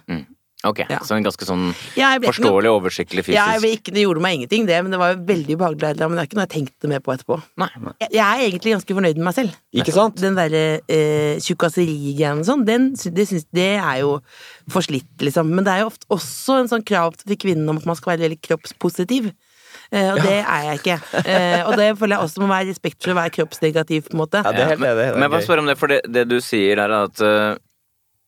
Ok, 0.65 0.79
Ja. 0.89 0.97
så 1.05 1.13
en 1.13 1.21
ganske 1.23 1.45
sånn 1.45 1.75
Ja, 1.93 2.13
jeg 2.15 2.21
ble 2.23 2.29
noe- 2.31 2.33
forståelig, 2.33 2.69
oversiktlig 2.73 3.21
Ja, 3.27 3.51
jeg 3.53 3.59
fysisk 3.59 3.61
ble 3.61 3.69
ikke, 3.77 3.93
det 3.93 4.01
gjorde 4.05 4.21
meg 4.23 4.33
ingenting, 4.39 4.65
det, 4.65 4.79
men 4.81 4.89
det 4.89 4.97
var 4.97 5.11
jo 5.13 5.19
veldig 5.27 5.57
ubehagelig. 5.59 5.99
Men 5.99 6.15
det 6.15 6.23
er 6.23 6.25
ikke 6.25 6.37
noe 6.39 6.45
jeg 6.47 6.53
tenkte 6.55 6.89
mer 6.89 6.99
på 7.05 7.13
etterpå. 7.13 7.37
Nei. 7.61 7.67
Jeg, 8.01 8.09
jeg 8.15 8.25
er 8.25 8.41
egentlig 8.49 8.73
ganske 8.73 8.95
fornøyd 8.97 9.19
med 9.19 9.25
meg 9.27 9.35
selv. 9.37 9.53
Ikke 9.77 9.93
sant? 9.93 10.15
Den 10.23 10.39
derre 10.39 10.63
eh, 10.89 11.37
tjukkaserigreiene 11.45 12.39
og 12.41 12.47
sånn, 12.49 12.65
den, 12.65 12.87
det, 12.95 13.27
syns, 13.29 13.45
det 13.53 13.67
er 13.77 13.99
jo 14.01 14.15
forslitt, 14.73 15.11
liksom. 15.21 15.53
Men 15.53 15.67
det 15.67 15.73
er 15.75 15.83
jo 15.83 15.91
ofte 15.91 16.09
også 16.17 16.57
en 16.63 16.71
sånn 16.71 16.85
krav 16.87 17.13
til 17.21 17.37
kvinnen 17.37 17.69
om 17.69 17.77
at 17.77 17.85
man 17.85 17.95
skal 17.99 18.15
være 18.15 18.25
veldig 18.25 18.41
kroppspositiv. 18.41 19.29
Eh, 19.93 20.09
og 20.15 20.17
det 20.23 20.39
er 20.41 20.63
jeg 20.71 20.79
ikke. 20.81 20.97
Eh, 21.29 21.61
og 21.67 21.75
det 21.77 21.91
føler 21.99 22.15
jeg 22.17 22.25
også 22.25 22.41
må 22.41 22.49
være 22.49 22.71
respekt 22.71 23.03
for 23.05 23.13
å 23.13 23.19
være 23.19 23.35
kroppsnegativ, 23.37 24.09
på 24.09 24.17
en 24.17 24.23
måte. 24.23 24.41
Ja, 24.41 24.51
det 24.55 24.65
er 24.65 24.73
helt 24.73 24.81
det 24.81 24.89
er 24.89 25.13
Men 25.13 25.27
jeg 25.27 25.33
bare 25.35 25.45
spør 25.45 25.61
om 25.61 25.69
det, 25.69 25.77
for 25.77 25.93
det, 25.93 26.01
det 26.09 26.25
du 26.31 26.39
sier 26.41 26.81
er 26.81 26.89
at 27.03 27.21
eh, 27.21 27.57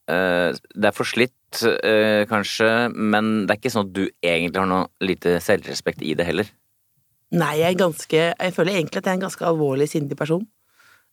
det 0.07 0.87
er 0.89 0.95
forslitt, 0.95 1.61
eh, 1.83 2.23
kanskje, 2.29 2.69
men 2.95 3.45
det 3.45 3.55
er 3.55 3.59
ikke 3.61 3.73
sånn 3.73 3.87
at 3.89 3.95
du 3.95 4.05
egentlig 4.23 4.61
har 4.61 4.69
noe 4.71 4.87
lite 5.03 5.37
selvrespekt 5.43 6.01
i 6.07 6.13
det 6.15 6.25
heller. 6.29 6.47
Nei, 7.35 7.57
jeg 7.59 7.73
er 7.73 7.79
ganske 7.81 8.19
Jeg 8.39 8.53
føler 8.55 8.77
egentlig 8.77 9.01
at 9.01 9.07
jeg 9.09 9.11
er 9.11 9.17
en 9.19 9.25
ganske 9.25 9.43
alvorlig 9.49 9.89
sindig 9.91 10.15
person. 10.15 10.45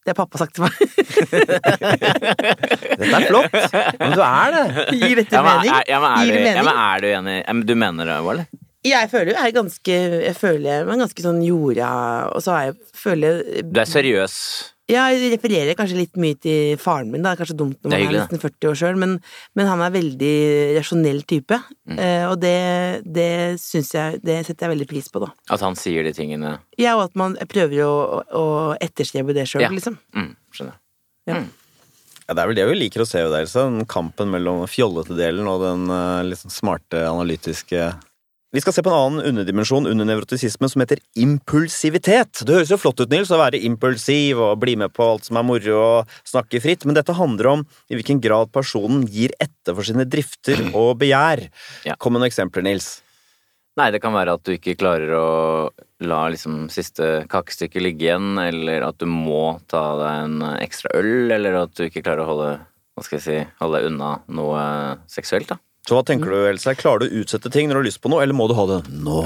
Det 0.05 0.12
har 0.12 0.19
pappa 0.20 0.39
sagt 0.39 0.55
til 0.55 0.63
meg. 0.67 0.74
Dette 2.05 3.17
er 3.17 3.24
flott! 3.31 3.55
Men 3.98 4.13
du 4.15 4.20
er 4.22 4.53
det! 4.55 4.65
Gir 5.01 5.17
dette 5.22 5.34
Ja, 5.34 5.43
men, 5.43 5.56
mening? 5.58 5.72
er, 5.72 5.89
ja, 5.89 6.01
men, 6.03 6.10
er, 6.13 6.24
Gir 6.27 6.34
du, 6.34 6.39
mening? 6.44 6.58
ja, 6.58 6.65
men 6.69 6.77
er 6.84 7.01
du 7.01 7.08
enig? 7.10 7.36
Ja, 7.41 7.53
men 7.56 7.67
Du 7.67 7.74
mener 7.81 8.10
det 8.10 8.19
eller? 8.20 8.46
Jeg 8.84 9.08
føler 9.08 9.31
jo 9.32 9.36
jeg 9.39 9.48
er 9.48 9.55
ganske 9.56 9.94
Jeg 10.27 10.36
føler 10.36 10.82
er 10.82 10.98
ganske 11.01 11.22
sånn 11.24 11.39
jorda 11.41 11.89
Og 12.36 12.43
så 12.44 12.53
er 12.53 12.67
jeg 12.69 12.74
føler 13.01 13.39
Du 13.65 13.81
er 13.81 13.89
seriøs. 13.89 14.34
Ja, 14.91 15.06
jeg 15.08 15.31
refererer 15.32 15.72
kanskje 15.79 15.96
litt 15.96 16.19
mye 16.20 16.36
til 16.36 16.74
faren 16.76 17.08
min. 17.08 17.22
Det 17.24 17.31
er 17.31 17.38
kanskje 17.41 17.56
dumt 17.56 17.79
når 17.81 17.88
man 17.88 18.03
er 18.03 18.05
er 18.10 18.17
nesten 18.19 18.41
40 18.43 18.69
år 18.69 18.76
sjøl, 18.76 18.98
men, 19.00 19.14
men 19.56 19.70
han 19.70 19.81
er 19.81 19.94
veldig 19.94 20.32
rasjonell 20.76 21.22
type. 21.24 21.56
Mm. 21.88 21.96
Eh, 22.05 22.24
og 22.29 22.36
det, 22.43 22.53
det 23.08 23.29
syns 23.62 23.94
jeg 23.96 24.20
Det 24.20 24.36
setter 24.44 24.67
jeg 24.67 24.74
veldig 24.74 24.88
pris 24.91 25.08
på, 25.08 25.22
da. 25.24 25.31
At 25.56 25.64
han 25.64 25.79
sier 25.81 26.05
de 26.05 26.12
tingene. 26.12 26.58
Ja, 26.76 26.98
og 26.98 27.06
at 27.06 27.17
man 27.17 27.38
prøver 27.48 27.81
å, 27.86 27.94
å 28.29 28.44
etterstrebe 28.76 29.32
det 29.36 29.46
sjøl, 29.48 29.64
Ja. 29.64 29.72
liksom. 29.72 29.96
Mm, 30.12 30.34
skjønner. 30.53 30.76
Ja. 31.32 31.41
Ja, 32.24 32.32
det 32.36 32.41
er 32.43 32.48
vel 32.53 32.56
det 32.56 32.69
vi 32.69 32.76
liker 32.76 33.03
å 33.05 33.08
se, 33.08 33.20
ved 33.24 33.32
deg, 33.32 33.46
Elsa. 33.46 33.64
den 33.69 33.88
kampen 33.88 34.31
mellom 34.32 34.62
fjollete 34.69 35.17
delen 35.17 35.48
og 35.48 35.64
den 35.64 35.88
sånn 36.41 36.53
smarte, 36.53 37.03
analytiske 37.08 37.88
Vi 38.55 38.61
skal 38.63 38.70
se 38.77 38.82
på 38.87 38.91
en 38.93 38.94
annen 38.94 39.27
underdimensjon 39.32 39.89
under 39.91 40.06
nevrotisisme 40.06 40.69
som 40.70 40.82
heter 40.84 41.01
impulsivitet. 41.19 42.44
Det 42.46 42.55
høres 42.55 42.70
jo 42.70 42.77
flott 42.79 43.01
ut, 43.03 43.11
Nils, 43.11 43.32
å 43.34 43.41
være 43.41 43.58
impulsiv 43.67 44.39
og 44.46 44.61
bli 44.63 44.77
med 44.79 44.93
på 44.94 45.08
alt 45.11 45.27
som 45.27 45.41
er 45.41 45.46
moro 45.49 45.81
og 45.81 46.13
snakke 46.23 46.61
fritt, 46.63 46.87
men 46.87 46.94
dette 46.94 47.17
handler 47.19 47.49
om 47.51 47.65
i 47.91 47.99
hvilken 47.99 48.20
grad 48.23 48.53
personen 48.55 49.03
gir 49.11 49.34
etter 49.43 49.75
for 49.75 49.82
sine 49.89 50.06
drifter 50.06 50.63
og 50.70 50.93
begjær. 51.03 51.43
Ja. 51.82 51.99
Kom 51.99 52.15
med 52.15 52.23
noen 52.23 52.31
eksempler, 52.31 52.63
Nils. 52.63 52.93
Nei, 53.75 53.89
det 53.91 53.99
kan 54.05 54.15
være 54.15 54.39
at 54.39 54.46
du 54.46 54.55
ikke 54.55 54.77
klarer 54.79 55.11
å 55.19 55.27
la 56.06 56.23
liksom 56.31 56.69
siste 56.70 57.25
kakestykket 57.34 57.82
ligge 57.82 58.06
igjen, 58.06 58.39
eller 58.39 58.87
at 58.87 59.03
du 59.03 59.11
må 59.11 59.56
ta 59.67 59.82
deg 59.99 60.29
en 60.29 60.49
ekstra 60.61 60.94
øl, 60.94 61.27
eller 61.34 61.65
at 61.65 61.75
du 61.75 61.89
ikke 61.89 62.06
klarer 62.06 62.23
å 62.23 62.31
holde 62.31 62.56
hva 62.94 63.03
skal 63.03 63.19
jeg 63.19 63.27
si, 63.27 63.39
holde 63.58 63.82
deg 63.82 63.91
unna 63.91 64.17
noe 64.31 64.65
seksuelt, 65.11 65.51
da. 65.51 65.58
Så 65.84 65.98
hva 65.98 66.05
tenker 66.06 66.32
du, 66.32 66.36
Else? 66.48 66.72
Klarer 66.81 67.05
du 67.05 67.12
å 67.12 67.22
utsette 67.22 67.50
ting 67.53 67.69
når 67.69 67.76
du 67.76 67.81
har 67.82 67.86
lyst 67.91 68.00
på 68.00 68.08
noe, 68.08 68.22
eller 68.24 68.36
må 68.36 68.46
du 68.48 68.55
ha 68.56 68.64
det 68.70 68.79
nå? 68.88 69.19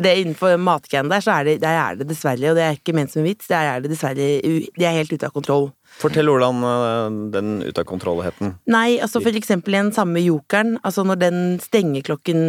Det 0.00 0.08
er 0.08 0.20
Innenfor 0.22 0.54
matgreiene 0.56 1.12
der, 1.12 1.24
så 1.24 1.34
er 1.34 1.48
det, 1.48 1.56
der 1.60 1.76
er 1.76 1.98
det 1.98 2.06
dessverre, 2.08 2.52
og 2.52 2.56
det 2.56 2.64
er 2.64 2.78
ikke 2.78 2.94
ment 2.96 3.12
som 3.12 3.20
en 3.20 3.28
vits, 3.28 3.50
der 3.50 3.68
er 3.74 3.84
det 3.84 3.90
dessverre 3.92 4.16
De 4.16 4.86
er 4.88 4.96
helt 4.96 5.12
ute 5.12 5.28
av 5.28 5.34
kontroll. 5.34 5.68
Fortell 6.00 6.30
hvordan 6.32 6.64
eh, 6.70 7.18
den 7.36 7.50
ut 7.66 7.78
av 7.80 7.86
kontrollheten 7.88 8.56
Nei, 8.72 8.96
altså 9.04 9.20
for 9.24 9.36
eksempel 9.36 9.76
i 9.76 9.80
den 9.82 9.92
samme 9.96 10.20
jokeren, 10.24 10.78
altså 10.82 11.04
når 11.06 11.20
den 11.20 11.40
stenger 11.62 12.04
klokken 12.08 12.40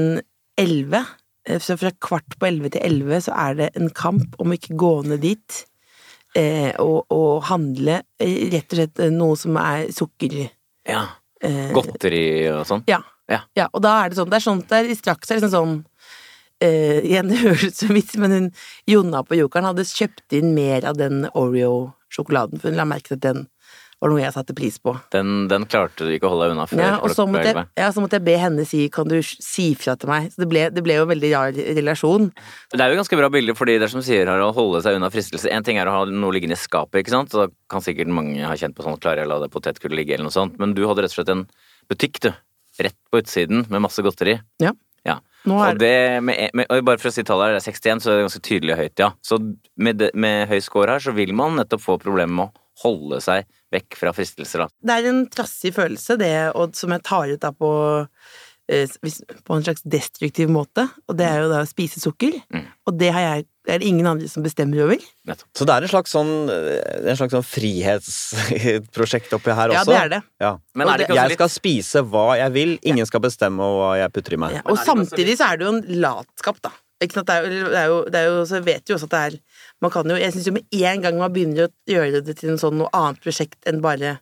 elleve, 0.60 1.04
eh, 1.48 1.60
så 1.64 1.76
fra 1.80 1.92
kvart 1.92 2.40
på 2.40 2.48
elleve 2.48 2.72
til 2.78 2.88
elleve, 2.88 3.20
så 3.28 3.36
er 3.36 3.60
det 3.60 3.70
en 3.76 3.92
kamp 3.92 4.40
om 4.40 4.56
ikke 4.56 4.80
gå 4.80 4.94
ned 5.12 5.24
dit 5.28 5.60
eh, 6.40 6.72
og, 6.80 7.04
og 7.12 7.44
handle 7.52 8.00
eh, 8.16 8.48
rett 8.56 8.72
og 8.72 8.80
slett 8.80 9.06
noe 9.12 9.36
som 9.40 9.60
er 9.60 9.92
sukker. 9.96 10.40
Ja. 10.88 11.04
Eh, 11.44 11.68
Godteri 11.76 12.26
og 12.56 12.64
sånn. 12.70 12.88
Ja. 12.90 13.04
Ja. 13.32 13.44
ja. 13.58 13.68
Og 13.74 13.84
da 13.84 13.98
er 14.04 14.12
det 14.12 14.20
sånn, 14.20 14.32
det 14.32 14.40
er 14.40 14.46
sånn, 14.46 14.64
det 14.70 14.80
er 14.80 14.96
straks 14.98 15.32
er 15.32 15.42
liksom 15.42 15.54
sånn 15.54 15.76
uh, 16.64 17.00
Igjen, 17.04 17.30
det 17.32 17.44
høres 17.44 17.68
ut 17.68 17.84
som 17.84 17.94
vits, 17.98 18.16
men 18.22 18.36
hun 18.36 18.50
Jonna 18.90 19.24
på 19.28 19.40
Jokeren 19.40 19.70
hadde 19.72 19.88
kjøpt 19.90 20.40
inn 20.40 20.56
mer 20.58 20.88
av 20.88 21.00
den 21.00 21.28
Oreo-sjokoladen, 21.34 22.62
for 22.62 22.72
hun 22.72 22.80
la 22.80 22.88
merke 22.88 23.12
til 23.12 23.20
at 23.20 23.28
den 23.28 23.46
var 23.98 24.12
noe 24.12 24.22
jeg 24.22 24.34
satte 24.36 24.54
pris 24.54 24.76
på. 24.78 24.94
Den, 25.14 25.48
den 25.50 25.64
klarte 25.70 26.06
du 26.06 26.12
ikke 26.14 26.28
å 26.30 26.34
holde 26.36 26.46
deg 26.46 26.54
unna 26.54 26.66
før 26.70 26.82
Ja, 26.84 26.90
og 27.02 27.14
så 27.18 27.26
måtte, 27.30 27.50
jeg, 27.50 27.64
ja, 27.80 27.88
så 27.94 28.04
måtte 28.04 28.20
jeg 28.20 28.26
be 28.28 28.36
henne 28.38 28.66
si 28.70 28.84
kan 28.94 29.10
du 29.10 29.16
si 29.26 29.72
fra 29.80 29.96
til 29.98 30.12
meg. 30.12 30.28
Så 30.34 30.44
det 30.44 30.50
ble, 30.52 30.68
det 30.74 30.84
ble 30.86 31.00
jo 31.00 31.08
en 31.08 31.12
veldig 31.16 31.32
rar 31.34 31.58
relasjon. 31.80 32.28
Det 32.76 32.84
er 32.84 32.94
jo 32.94 33.00
ganske 33.00 33.18
bra 33.18 33.32
bilde, 33.34 33.56
fordi 33.58 33.80
det 33.82 33.88
er 33.88 33.94
som 33.96 34.06
sier, 34.06 34.30
her, 34.30 34.44
å 34.46 34.52
holde 34.54 34.84
seg 34.86 35.00
unna 35.00 35.10
fristelse. 35.14 35.50
En 35.50 35.66
ting 35.66 35.82
er 35.82 35.90
å 35.90 35.96
ha 35.96 36.04
noe 36.12 36.36
liggende 36.36 36.58
i 36.58 36.62
skapet, 36.62 37.02
ikke 37.02 37.16
sant, 37.16 37.34
så 37.34 37.48
da 37.48 37.50
kan 37.74 37.86
sikkert 37.86 38.14
mange 38.14 38.46
ha 38.46 38.54
kjent 38.60 38.78
på 38.78 38.86
sånn 38.86 39.02
klarer 39.02 39.24
jeg 39.24 39.32
å 39.32 39.34
la 39.34 39.40
det 39.48 39.54
potetgullet 39.56 40.04
ligge, 40.04 40.18
eller 40.18 40.30
noe 40.30 40.38
sånt, 40.38 40.62
men 40.62 40.78
du 40.78 40.86
hadde 40.86 41.08
rett 41.08 41.16
og 41.16 41.18
slett 41.18 41.34
en 41.34 41.48
butikk, 41.90 42.22
du, 42.22 42.30
rett 42.84 42.98
på 43.12 43.22
utsiden 43.22 43.66
med 43.72 43.84
masse 43.84 44.04
godteri. 44.06 44.38
Ja. 44.64 44.74
Ja. 45.08 45.22
Og 45.48 45.80
det, 45.80 46.20
med, 46.26 46.50
med, 46.58 46.68
og 46.68 46.84
bare 46.88 47.00
for 47.00 47.10
å 47.10 47.16
si 47.16 47.24
tallet 47.24 47.48
her, 47.48 47.56
det 47.56 47.62
er 47.62 47.72
61, 47.72 48.04
så 48.04 48.12
er 48.12 48.18
det 48.18 48.26
ganske 48.26 48.44
tydelig 48.44 48.78
høyt, 48.80 48.96
ja. 49.00 49.12
Så 49.24 49.40
med, 49.40 50.02
det, 50.02 50.10
med 50.20 50.50
høy 50.50 50.58
score 50.64 50.98
her, 50.98 51.04
så 51.04 51.14
vil 51.16 51.32
man 51.38 51.56
nettopp 51.60 51.84
få 51.86 51.96
problemer 52.02 52.34
med 52.36 52.50
å 52.50 52.66
holde 52.84 53.22
seg 53.24 53.48
vekk 53.74 53.98
fra 54.00 54.12
fristelser, 54.16 54.66
da. 54.66 54.68
Det 54.90 54.98
er 54.98 55.08
en 55.10 55.24
trassig 55.32 55.72
følelse, 55.78 56.18
det, 56.20 56.34
Odd, 56.60 56.76
som 56.78 56.94
jeg 56.94 57.06
tar 57.08 57.32
ut 57.32 57.44
da 57.44 57.54
på 57.56 57.72
på 58.68 59.56
en 59.56 59.64
slags 59.64 59.84
destruktiv 59.88 60.50
måte, 60.52 60.84
og 61.08 61.16
det 61.20 61.28
er 61.28 61.44
jo 61.46 61.52
da 61.52 61.62
å 61.64 61.68
spise 61.70 62.02
sukker. 62.04 62.36
Mm. 62.52 62.66
Og 62.90 62.98
det 63.00 63.12
har 63.16 63.24
jeg, 63.24 63.46
det 63.68 63.74
er 63.76 63.80
det 63.84 63.88
ingen 63.88 64.10
andre 64.10 64.28
som 64.28 64.44
bestemmer 64.44 64.84
over. 64.84 65.04
Så 65.56 65.68
det 65.68 65.76
er 65.76 65.86
en 65.88 65.92
slags 65.92 66.12
sånn, 66.16 66.32
er 66.52 67.08
en 67.14 67.20
slags 67.20 67.36
sånn 67.38 67.48
frihetsprosjekt 67.48 69.34
oppi 69.38 69.56
her 69.56 69.72
Ja, 69.72 69.86
også? 69.86 69.94
det 69.94 70.02
er 70.02 70.12
det. 70.18 70.22
Ja. 70.44 70.52
Men 70.76 70.92
er 70.92 71.04
det 71.04 71.08
Jeg 71.16 71.32
litt 71.32 71.40
skal 71.40 71.54
spise 71.54 72.04
hva 72.04 72.28
jeg 72.42 72.56
vil, 72.58 72.76
ingen 72.84 73.08
skal 73.08 73.24
bestemme 73.24 73.72
hva 73.78 73.94
jeg 74.02 74.14
putter 74.18 74.36
i 74.36 74.42
meg. 74.44 74.60
Ja, 74.60 74.66
og 74.68 74.84
samtidig 74.84 75.38
så 75.40 75.52
er 75.52 75.62
det 75.62 75.68
jo 75.70 75.74
en 75.78 75.84
latskap, 76.04 76.60
da. 76.68 76.76
Ikke 77.04 77.20
sant? 77.20 77.30
Det 77.30 77.36
er, 77.38 77.48
jo, 77.48 77.66
det 77.72 77.80
er 77.80 77.90
jo, 77.92 77.98
det 78.12 78.20
er 78.20 78.30
jo, 78.32 78.38
så 78.50 78.60
vet 78.66 78.90
jo 78.90 78.96
også 78.98 79.06
at 79.06 79.12
det 79.14 79.20
er 79.28 79.36
Man 79.86 79.92
kan 79.94 80.10
jo 80.10 80.16
Jeg 80.18 80.34
syns 80.34 80.48
jo 80.50 80.54
med 80.56 80.64
en 80.74 81.04
gang 81.04 81.20
man 81.22 81.30
begynner 81.36 81.68
å 81.68 81.74
gjøre 81.86 82.24
det 82.26 82.34
til 82.40 82.56
en 82.56 82.58
sånn 82.58 82.80
noe 82.80 82.90
annet 82.98 83.22
prosjekt 83.22 83.70
enn 83.70 83.84
bare 83.86 84.16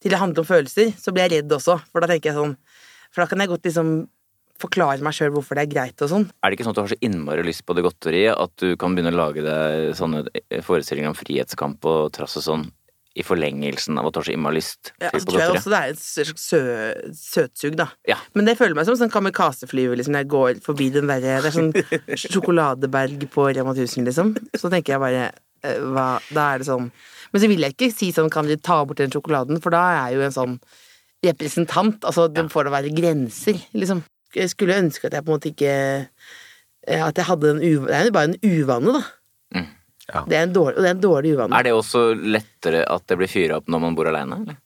til 0.00 0.14
det 0.14 0.16
handler 0.16 0.40
om 0.40 0.48
følelser, 0.48 0.94
så 0.96 1.12
blir 1.12 1.26
jeg 1.26 1.42
redd 1.42 1.52
også. 1.52 1.74
For 1.92 2.00
da 2.00 2.08
tenker 2.08 2.30
jeg 2.30 2.38
sånn 2.38 2.54
For 3.10 3.22
da 3.24 3.30
kan 3.30 3.42
jeg 3.42 3.50
godt 3.52 3.68
liksom 3.68 3.92
forklare 4.60 5.00
meg 5.04 5.16
sjøl 5.16 5.32
hvorfor 5.32 5.56
det 5.56 5.64
er 5.64 5.72
greit 5.72 6.02
og 6.04 6.10
sånn. 6.10 6.26
Er 6.44 6.50
det 6.50 6.58
ikke 6.58 6.66
sånn 6.66 6.74
at 6.74 6.80
du 6.80 6.82
har 6.84 6.92
så 6.92 7.00
innmari 7.06 7.44
lyst 7.46 7.64
på 7.64 7.76
det 7.76 7.84
godteriet 7.86 8.36
at 8.36 8.52
du 8.60 8.74
kan 8.80 8.92
begynne 8.96 9.12
å 9.14 9.20
lage 9.20 9.44
deg 9.44 9.94
sånne 9.96 10.26
forestillinger 10.66 11.12
om 11.12 11.16
frihetskamp 11.16 11.86
og 11.88 12.10
trass 12.16 12.36
og 12.40 12.44
sånn 12.44 12.66
i 13.18 13.24
forlengelsen 13.26 13.98
av 13.98 14.06
at 14.06 14.14
du 14.14 14.20
har 14.20 14.26
så 14.28 14.34
innmari 14.36 14.60
lyst 14.60 14.92
Ja, 15.02 15.10
til 15.10 15.22
så 15.22 15.26
på 15.26 15.32
tror 15.32 15.40
jeg 15.42 15.54
også 15.56 15.72
det 15.72 15.78
er 15.80 15.94
et 15.94 16.02
sø, 16.38 16.60
søtsug, 17.18 17.78
da. 17.80 17.88
Ja. 18.06 18.20
Men 18.38 18.46
det 18.46 18.54
føler 18.60 18.76
meg 18.78 18.86
som 18.86 18.98
sånn 19.00 19.10
kamikazeflyver 19.10 19.98
liksom, 19.98 20.14
når 20.14 20.22
jeg 20.22 20.30
går 20.36 20.60
forbi 20.62 20.90
den 20.94 21.10
derre 21.10 21.40
Det 21.42 21.50
er 21.50 21.56
sånn 21.56 21.72
sjokoladeberg 22.22 23.26
på 23.32 23.48
Rema 23.50 23.74
1000, 23.74 24.06
liksom. 24.06 24.36
Så 24.54 24.70
tenker 24.70 24.94
jeg 24.94 25.02
bare 25.02 25.24
eh, 25.32 25.80
hva 25.90 26.12
Da 26.30 26.52
er 26.52 26.62
det 26.62 26.68
sånn 26.70 26.86
Men 27.32 27.42
så 27.42 27.50
vil 27.50 27.66
jeg 27.66 27.74
ikke 27.74 27.90
si 27.90 28.12
sånn 28.14 28.30
Kan 28.30 28.46
dere 28.46 28.62
ta 28.62 28.78
bort 28.84 29.02
den 29.02 29.10
sjokoladen? 29.10 29.58
For 29.64 29.74
da 29.74 29.82
er 29.88 29.98
jeg 29.98 30.20
jo 30.20 30.24
en 30.28 30.38
sånn 30.38 30.56
representant. 31.26 32.04
Altså, 32.08 32.28
det 32.32 32.46
får 32.52 32.64
det 32.68 32.72
være 32.76 32.94
grenser, 32.96 33.58
liksom. 33.76 34.02
Jeg 34.36 34.50
skulle 34.52 34.76
ønske 34.78 35.08
at 35.08 35.16
jeg 35.18 35.24
på 35.26 35.32
en 35.32 35.36
måte 35.40 35.50
ikke 35.50 35.70
eh, 35.74 37.00
At 37.02 37.16
jeg 37.18 37.26
hadde 37.26 37.48
en 37.50 37.58
uvane 37.58 37.88
Det 37.90 37.96
er 37.98 38.04
jo 38.06 38.12
bare 38.14 38.28
en 38.30 38.36
uvane, 38.46 38.92
da. 38.94 39.00
Mm. 39.58 39.64
Ja. 40.10 40.20
Det 40.30 40.36
er 40.38 40.42
en 40.46 40.52
dårlig, 40.54 40.76
og 40.76 40.82
det 40.84 40.88
er 40.90 40.94
en 40.94 41.02
dårlig 41.02 41.32
uvane. 41.34 41.58
Er 41.58 41.66
det 41.66 41.72
også 41.74 42.02
lettere 42.14 42.84
at 42.86 43.06
det 43.10 43.18
blir 43.18 43.30
fyra 43.30 43.58
opp 43.58 43.66
når 43.70 43.82
man 43.82 43.96
bor 43.98 44.06
aleine, 44.10 44.38
eller? 44.44 44.58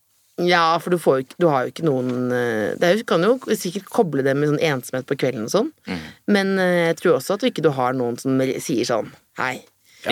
Ja, 0.44 0.78
for 0.82 0.90
du, 0.90 0.99
får 0.99 1.23
du 1.38 1.46
har 1.46 1.64
jo 1.64 1.70
ikke 1.73 1.84
noen 1.87 2.32
eh, 2.34 2.73
Det 2.80 2.88
er, 2.90 3.02
kan 3.06 3.23
jo 3.23 3.37
sikkert 3.54 3.87
koble 3.94 4.25
det 4.26 4.32
med 4.37 4.50
sånn 4.50 4.62
ensomhet 4.66 5.06
på 5.08 5.16
kvelden 5.20 5.46
og 5.49 5.52
sånn, 5.52 5.68
Mm. 5.87 6.00
men 6.37 6.52
eh, 6.58 6.80
jeg 6.90 6.96
tror 7.00 7.16
også 7.20 7.37
at 7.37 7.44
du 7.44 7.49
ikke 7.52 7.62
du 7.64 7.70
har 7.76 7.94
noen 7.96 8.16
som 8.20 8.37
sier 8.61 8.84
sånn 8.88 9.12
Hei. 9.38 9.62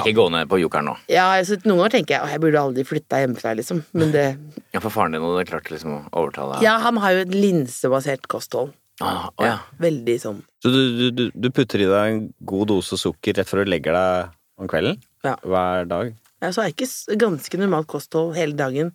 Ikke 0.00 0.14
gå 0.16 0.26
ned 0.32 0.48
på 0.50 0.58
jokeren 0.62 0.88
nå. 0.88 0.94
Ja, 1.12 1.26
altså, 1.36 1.58
Noen 1.66 1.82
ganger 1.82 1.96
tenker 1.98 2.16
jeg 2.16 2.24
at 2.24 2.34
jeg 2.34 2.42
burde 2.44 2.60
aldri 2.62 2.84
flytta 2.88 3.20
hjemmefra, 3.22 3.52
liksom. 3.58 3.82
Men 3.92 4.14
det 4.14 4.26
Ja, 4.72 4.80
for 4.80 4.90
faren 4.94 5.16
din 5.16 5.24
hadde 5.24 5.48
klart 5.50 5.68
liksom 5.72 5.96
å 5.98 6.00
overtale 6.22 6.62
Ja, 6.64 6.78
han 6.84 7.00
har 7.02 7.16
jo 7.16 7.26
et 7.26 7.34
linsebasert 7.36 8.28
kosthold. 8.32 8.72
Ah, 9.02 9.30
oh, 9.40 9.46
ja. 9.46 9.54
Veldig 9.80 10.14
sånn 10.20 10.42
Så 10.62 10.70
du, 10.70 11.10
du, 11.10 11.22
du, 11.32 11.48
putter 11.50 11.80
i 11.80 11.88
deg 11.88 12.10
en 12.10 12.18
god 12.46 12.68
dose 12.70 12.98
sukker 13.00 13.38
rett 13.38 13.48
før 13.48 13.64
du 13.64 13.72
legger 13.72 13.96
deg 13.96 14.34
om 14.60 14.68
kvelden? 14.70 15.00
Ja. 15.24 15.38
Hver 15.42 15.88
dag? 15.90 16.12
ja, 16.42 16.50
Så 16.52 16.66
jeg 16.66 16.76
ikke 16.76 17.16
ganske 17.20 17.60
normalt 17.60 17.88
kosthold 17.90 18.36
hele 18.36 18.56
dagen. 18.58 18.92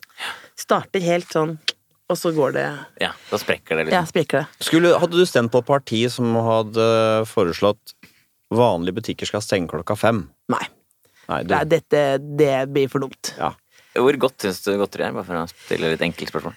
Starter 0.60 1.04
helt 1.04 1.32
sånn, 1.34 1.58
og 2.08 2.20
så 2.20 2.32
går 2.36 2.56
det 2.56 2.68
ja. 3.04 3.12
Da 3.32 3.40
sprekker 3.42 3.80
det 3.80 3.88
liksom. 3.88 3.98
Ja, 3.98 4.06
sprekker 4.08 4.44
det. 4.44 4.66
Skulle, 4.70 4.94
hadde 5.02 5.20
du 5.20 5.26
stemt 5.28 5.52
på 5.54 5.64
et 5.64 5.70
parti 5.70 6.06
som 6.14 6.38
hadde 6.46 6.88
foreslått 7.28 7.96
vanlige 8.54 9.02
butikker 9.02 9.28
skal 9.28 9.44
stenge 9.44 9.72
klokka 9.72 9.98
fem? 10.00 10.28
Nei. 10.52 10.64
Nei, 11.28 11.42
du, 11.44 11.54
Nei, 11.56 11.64
dette 11.68 12.04
det 12.40 12.54
blir 12.72 12.92
for 12.92 13.04
dumt. 13.04 13.34
ja. 13.38 13.54
Hvor 13.98 14.14
godt 14.22 14.44
syns 14.46 14.60
du 14.62 14.76
godteri 14.78 15.08
er? 15.08 15.14
Bare 15.16 15.26
for 15.26 15.40
å 15.40 15.48
stille 15.50 15.90
litt 15.90 16.04
enkelt 16.06 16.30
spørsmål. 16.30 16.54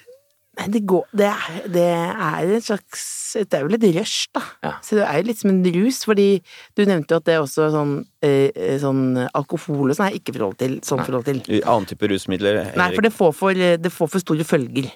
Nei, 0.59 0.67
det 0.75 0.81
går 0.91 1.07
Det 1.17 1.29
er, 1.31 1.55
det 1.73 1.85
er 1.87 2.51
en 2.57 2.65
slags 2.65 3.05
Det 3.47 3.57
er 3.57 3.65
vel 3.65 3.77
et 3.79 3.87
rush, 3.97 4.27
da. 4.35 4.43
Ja. 4.67 4.73
Så 4.85 4.99
det 4.99 5.07
er 5.07 5.21
jo 5.21 5.29
litt 5.31 5.41
som 5.41 5.53
en 5.53 5.63
rus, 5.79 6.03
fordi 6.05 6.29
du 6.77 6.83
nevnte 6.85 7.15
jo 7.15 7.21
at 7.23 7.29
det 7.29 7.37
er 7.37 7.45
også 7.45 7.71
sånn, 7.73 7.95
eh, 8.27 8.51
eh, 8.53 8.77
sånn 8.83 9.23
alkohol 9.31 9.93
og 9.93 9.97
sånn 9.97 10.11
er 10.11 10.19
ikke 10.19 10.35
forhold 10.37 10.59
til, 10.61 10.81
sånn 10.85 11.05
forhold 11.07 11.31
til. 11.31 11.41
Annen 11.63 11.89
type 11.89 12.11
rusmidler 12.11 12.75
Nei, 12.77 12.91
for 12.93 13.07
det 13.07 13.15
får 13.15 13.33
for, 13.39 13.55
det 13.55 13.95
får 13.95 14.11
for 14.13 14.27
store 14.27 14.45
følger. 14.45 14.91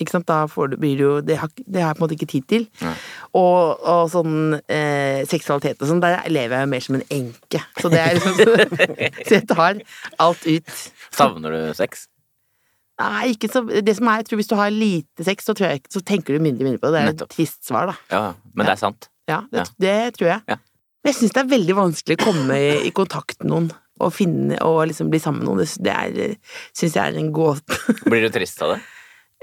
Ikke 0.00 0.14
sant, 0.14 0.26
da 0.30 0.42
får 0.48 0.70
du, 0.72 0.76
blir 0.80 0.96
det 0.96 1.04
jo 1.04 1.14
det 1.20 1.36
har, 1.42 1.50
det 1.60 1.82
har 1.82 1.90
jeg 1.92 1.98
på 1.98 2.00
en 2.00 2.06
måte 2.06 2.16
ikke 2.16 2.30
tid 2.32 2.46
til. 2.48 2.62
Og, 3.36 3.82
og 3.84 4.06
sånn 4.12 4.38
eh, 4.64 5.20
seksualitet 5.28 5.82
og 5.84 5.90
sånn, 5.90 6.00
der 6.02 6.22
lever 6.32 6.56
jeg 6.56 6.66
jo 6.66 6.70
mer 6.72 6.86
som 6.86 6.96
en 6.98 7.04
enke. 7.18 7.60
Så 7.80 7.90
det 7.92 8.00
er 8.00 8.16
liksom 8.16 8.40
Så 9.28 9.34
jeg 9.36 9.44
tar 9.50 9.82
alt 10.24 10.46
ut. 10.48 10.72
Savner 11.12 11.52
du 11.56 11.60
sex? 11.76 12.06
Nei, 13.00 13.30
ikke 13.32 13.48
så 13.48 13.62
Det 13.64 13.94
som 13.96 14.08
er, 14.12 14.20
jeg 14.20 14.26
tror 14.28 14.40
hvis 14.42 14.50
du 14.50 14.56
har 14.58 14.72
lite 14.74 15.24
sex, 15.24 15.46
så, 15.48 15.54
tror 15.56 15.70
jeg, 15.72 15.84
så 15.92 16.02
tenker 16.04 16.36
du 16.36 16.42
mindre 16.44 16.66
mindre 16.68 16.80
på 16.82 16.90
det. 16.90 16.96
Det 16.98 17.00
er 17.04 17.12
Nettopp. 17.14 17.30
et 17.30 17.36
trist 17.38 17.60
svar, 17.68 17.92
da. 17.92 17.96
Ja, 18.12 18.24
men 18.52 18.68
det 18.68 18.74
er 18.74 18.80
sant. 18.82 19.08
Ja, 19.30 19.38
det, 19.52 19.62
Ja. 19.62 19.68
det 19.86 19.94
tror 20.18 20.28
jeg. 20.34 20.42
Ja. 20.50 20.58
Men 21.00 21.12
jeg 21.14 21.16
syns 21.16 21.32
det 21.36 21.40
er 21.44 21.52
veldig 21.54 21.76
vanskelig 21.78 22.16
å 22.18 22.24
komme 22.26 22.56
i, 22.60 22.72
i 22.88 22.90
kontakt 22.92 23.38
med 23.40 23.52
noen 23.54 23.70
og 24.00 24.12
finne 24.16 24.56
og 24.64 24.82
liksom 24.88 25.08
bli 25.12 25.20
sammen 25.20 25.44
med 25.44 25.48
noen. 25.48 25.72
Det, 25.84 26.28
syns 26.76 26.96
jeg 26.96 27.00
er 27.04 27.16
en 27.20 27.32
gåte. 27.36 27.76
Blir 28.08 28.26
du 28.26 28.30
trist 28.32 28.60
av 28.64 28.74
det? 28.74 28.80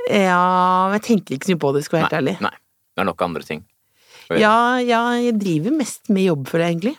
Ja, 0.09 0.87
men 0.89 0.97
jeg 0.99 1.05
tenker 1.09 1.35
ikke 1.37 1.49
så 1.49 1.55
mye 1.55 1.63
på 1.65 1.73
det, 1.75 1.83
skal 1.85 1.97
jeg 1.99 2.05
være 2.07 2.13
helt 2.15 2.21
ærlig. 2.21 2.35
Nei. 2.47 2.53
Det 2.97 3.03
er 3.03 3.09
nok 3.11 3.21
andre 3.27 3.43
ting. 3.47 3.65
Ja, 4.33 4.55
ja, 4.83 5.01
jeg 5.21 5.37
driver 5.39 5.75
mest 5.77 6.09
med 6.11 6.25
jobb, 6.27 6.47
føler 6.49 6.65
jeg 6.67 6.75
egentlig. 6.77 6.95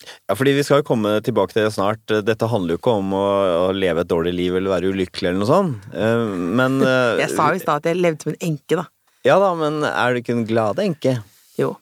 Ja, 0.00 0.32
fordi 0.34 0.54
vi 0.56 0.62
skal 0.64 0.80
jo 0.80 0.86
komme 0.88 1.10
tilbake 1.20 1.52
til 1.52 1.66
det 1.66 1.74
snart. 1.74 2.00
Dette 2.24 2.46
handler 2.48 2.72
jo 2.74 2.80
ikke 2.80 2.94
om 3.02 3.10
å, 3.12 3.24
å 3.68 3.72
leve 3.76 4.00
et 4.00 4.08
dårlig 4.08 4.32
liv 4.32 4.54
eller 4.56 4.72
være 4.72 4.92
ulykkelig 4.94 5.28
eller 5.28 5.42
noe 5.42 5.48
sånt. 5.50 5.90
Eh, 5.92 6.22
Men 6.56 6.78
eh, 6.88 7.20
Jeg 7.20 7.34
sa 7.34 7.50
jo 7.52 7.58
i 7.58 7.62
stad 7.62 7.82
at 7.82 7.88
jeg 7.90 7.98
levde 8.00 8.24
som 8.24 8.32
en 8.32 8.40
enke, 8.48 8.78
da. 8.80 8.86
Ja 9.28 9.36
da, 9.42 9.50
men 9.60 9.82
er 9.84 10.14
du 10.16 10.22
ikke 10.22 10.32
en 10.38 10.46
glad 10.48 10.80
enke? 10.80 11.18
Jo. 11.60 11.74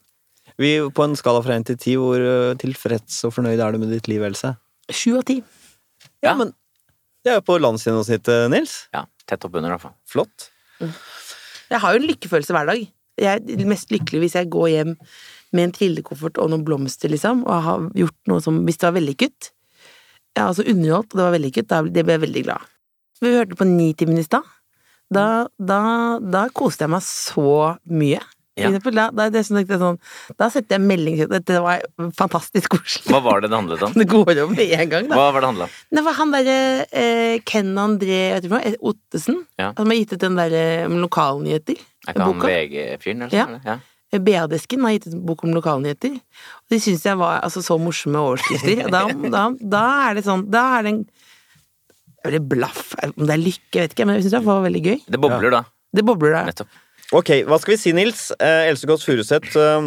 Vi, 0.59 0.73
på 0.91 1.07
en 1.07 1.15
skala 1.17 1.45
fra 1.47 1.55
1 1.61 1.69
til 1.71 1.79
10, 1.79 1.95
hvor 2.03 2.25
eh, 2.27 2.57
tilfreds 2.59 3.21
og 3.29 3.37
fornøyd 3.37 3.63
er 3.63 3.77
du 3.79 3.85
med 3.85 3.95
ditt 3.95 4.11
liv, 4.11 4.25
Else? 4.27 4.51
Sju 4.91 5.13
av 5.21 5.25
ti. 5.31 5.39
Ja, 6.19 6.33
Ja. 6.33 6.35
men 6.43 6.51
det 7.29 7.35
er 7.35 7.43
jo 7.43 7.45
på 7.45 7.59
landsgjennomsnittet, 7.61 8.47
Nils. 8.49 8.79
Ja, 8.97 9.05
Tett 9.29 9.45
oppunder, 9.45 9.69
i 9.69 9.75
hvert 9.77 9.85
fall. 9.85 9.97
Flott. 10.09 10.47
Jeg 11.69 11.81
har 11.83 11.93
jo 11.93 12.01
en 12.01 12.07
lykkefølelse 12.09 12.55
hver 12.57 12.71
dag. 12.71 12.87
Jeg 13.21 13.43
er 13.45 13.69
mest 13.69 13.91
lykkelig 13.93 14.23
hvis 14.23 14.37
jeg 14.39 14.49
går 14.49 14.69
hjem 14.73 14.95
med 15.53 15.67
en 15.67 15.75
trillekoffert 15.77 16.41
og 16.41 16.49
noen 16.53 16.65
blomster, 16.65 17.13
liksom, 17.13 17.43
og 17.45 17.67
har 17.67 17.87
gjort 17.99 18.31
noe 18.31 18.41
som 18.45 18.63
Hvis 18.65 18.81
det 18.81 18.89
var 18.89 18.97
vellykket. 18.97 19.51
Ja, 20.39 20.47
altså 20.47 20.65
underholdt, 20.65 21.13
og 21.13 21.21
det 21.21 21.27
var 21.27 21.37
vellykket, 21.37 21.69
da 21.69 21.83
det 21.85 22.07
ble 22.07 22.17
jeg 22.17 22.25
veldig 22.25 22.45
glad. 22.47 22.73
Vi 23.21 23.35
hørte 23.35 23.59
på 23.59 23.67
Nitimen 23.69 24.21
i 24.21 24.25
stad. 24.25 24.49
Da, 25.13 25.27
da, 25.59 25.83
da 26.21 26.47
koste 26.55 26.87
jeg 26.87 26.95
meg 26.95 27.05
så 27.05 27.77
mye. 27.85 28.23
Ja. 28.59 28.71
da, 28.79 29.05
da, 29.15 29.29
det 29.31 29.43
det 29.69 29.79
sånn, 29.81 29.99
da 30.39 30.49
setter 30.53 30.77
jeg 30.79 30.85
melding 30.87 31.21
Dette 31.31 31.61
var 31.65 31.83
fantastisk 32.19 32.75
koselig. 32.77 33.07
Hva 33.13 33.21
var 33.25 33.41
det 33.45 33.51
det 33.53 33.59
handlet 33.59 33.85
om? 33.87 33.93
Det 33.99 34.09
går 34.11 34.33
over 34.45 34.55
med 34.55 34.73
en 34.79 34.89
gang, 34.93 35.09
da. 35.11 35.19
Hva 35.19 35.29
var 35.35 35.45
det 35.45 35.51
handlet 35.53 35.69
om? 35.69 35.77
Det 35.99 36.05
var 36.07 36.19
han 36.19 36.35
derre 36.35 36.57
eh, 36.91 37.37
Ken 37.49 37.71
André 37.79 38.23
hva, 38.49 38.63
Ottesen, 38.81 39.45
Ja. 39.61 39.73
som 39.77 39.93
har 39.93 40.01
gitt 40.01 40.17
ut 40.17 40.25
den 40.25 40.37
derre 40.41 40.65
om 40.89 40.99
lokalnyheter. 41.03 41.79
Er 42.09 42.15
ikke 42.17 42.27
han. 42.27 42.43
VG-fyren, 42.49 43.23
eller 43.29 43.37
Ja. 43.39 43.47
sånn? 43.47 43.63
Ja. 43.65 43.79
BA-desken 44.17 44.81
har 44.87 44.95
gitt 44.97 45.07
ut 45.11 45.15
en 45.19 45.25
bok 45.29 45.43
om 45.45 45.53
lokalnyheter. 45.53 46.15
Og 46.17 46.73
de 46.73 46.79
syns 46.81 47.05
jeg 47.05 47.19
var 47.21 47.43
altså, 47.45 47.61
så 47.61 47.77
morsomme 47.81 48.17
overskrifter. 48.25 48.87
Da, 48.89 49.03
da, 49.29 49.43
da 49.61 49.83
er 50.09 50.17
det 50.17 50.25
sånn 50.25 50.47
Da 50.51 50.63
er 50.79 50.87
det 50.87 50.93
en 50.95 51.03
Eller 52.25 52.41
blaff? 52.41 52.95
Om 53.05 53.27
det 53.29 53.35
er 53.37 53.43
lykke, 53.43 53.73
jeg 53.77 53.83
vet 53.85 53.95
ikke, 53.97 54.07
men 54.09 54.17
jeg 54.17 54.25
syns 54.27 54.39
det 54.39 54.45
var 54.49 54.65
veldig 54.65 54.83
gøy. 54.87 54.97
Det 55.07 55.21
bobler, 55.21 55.51
da. 55.55 55.63
Det 55.95 56.05
bobler 56.09 56.35
da. 56.35 56.45
Nettopp. 56.49 56.73
Ok, 57.09 57.31
hva 57.49 57.57
skal 57.57 57.73
vi 57.73 57.81
si, 57.81 57.93
Nils? 57.97 58.27
Eh, 58.37 58.67
Else 58.69 58.85
Kåss 58.89 59.07
Furuseth, 59.09 59.55
eh, 59.57 59.87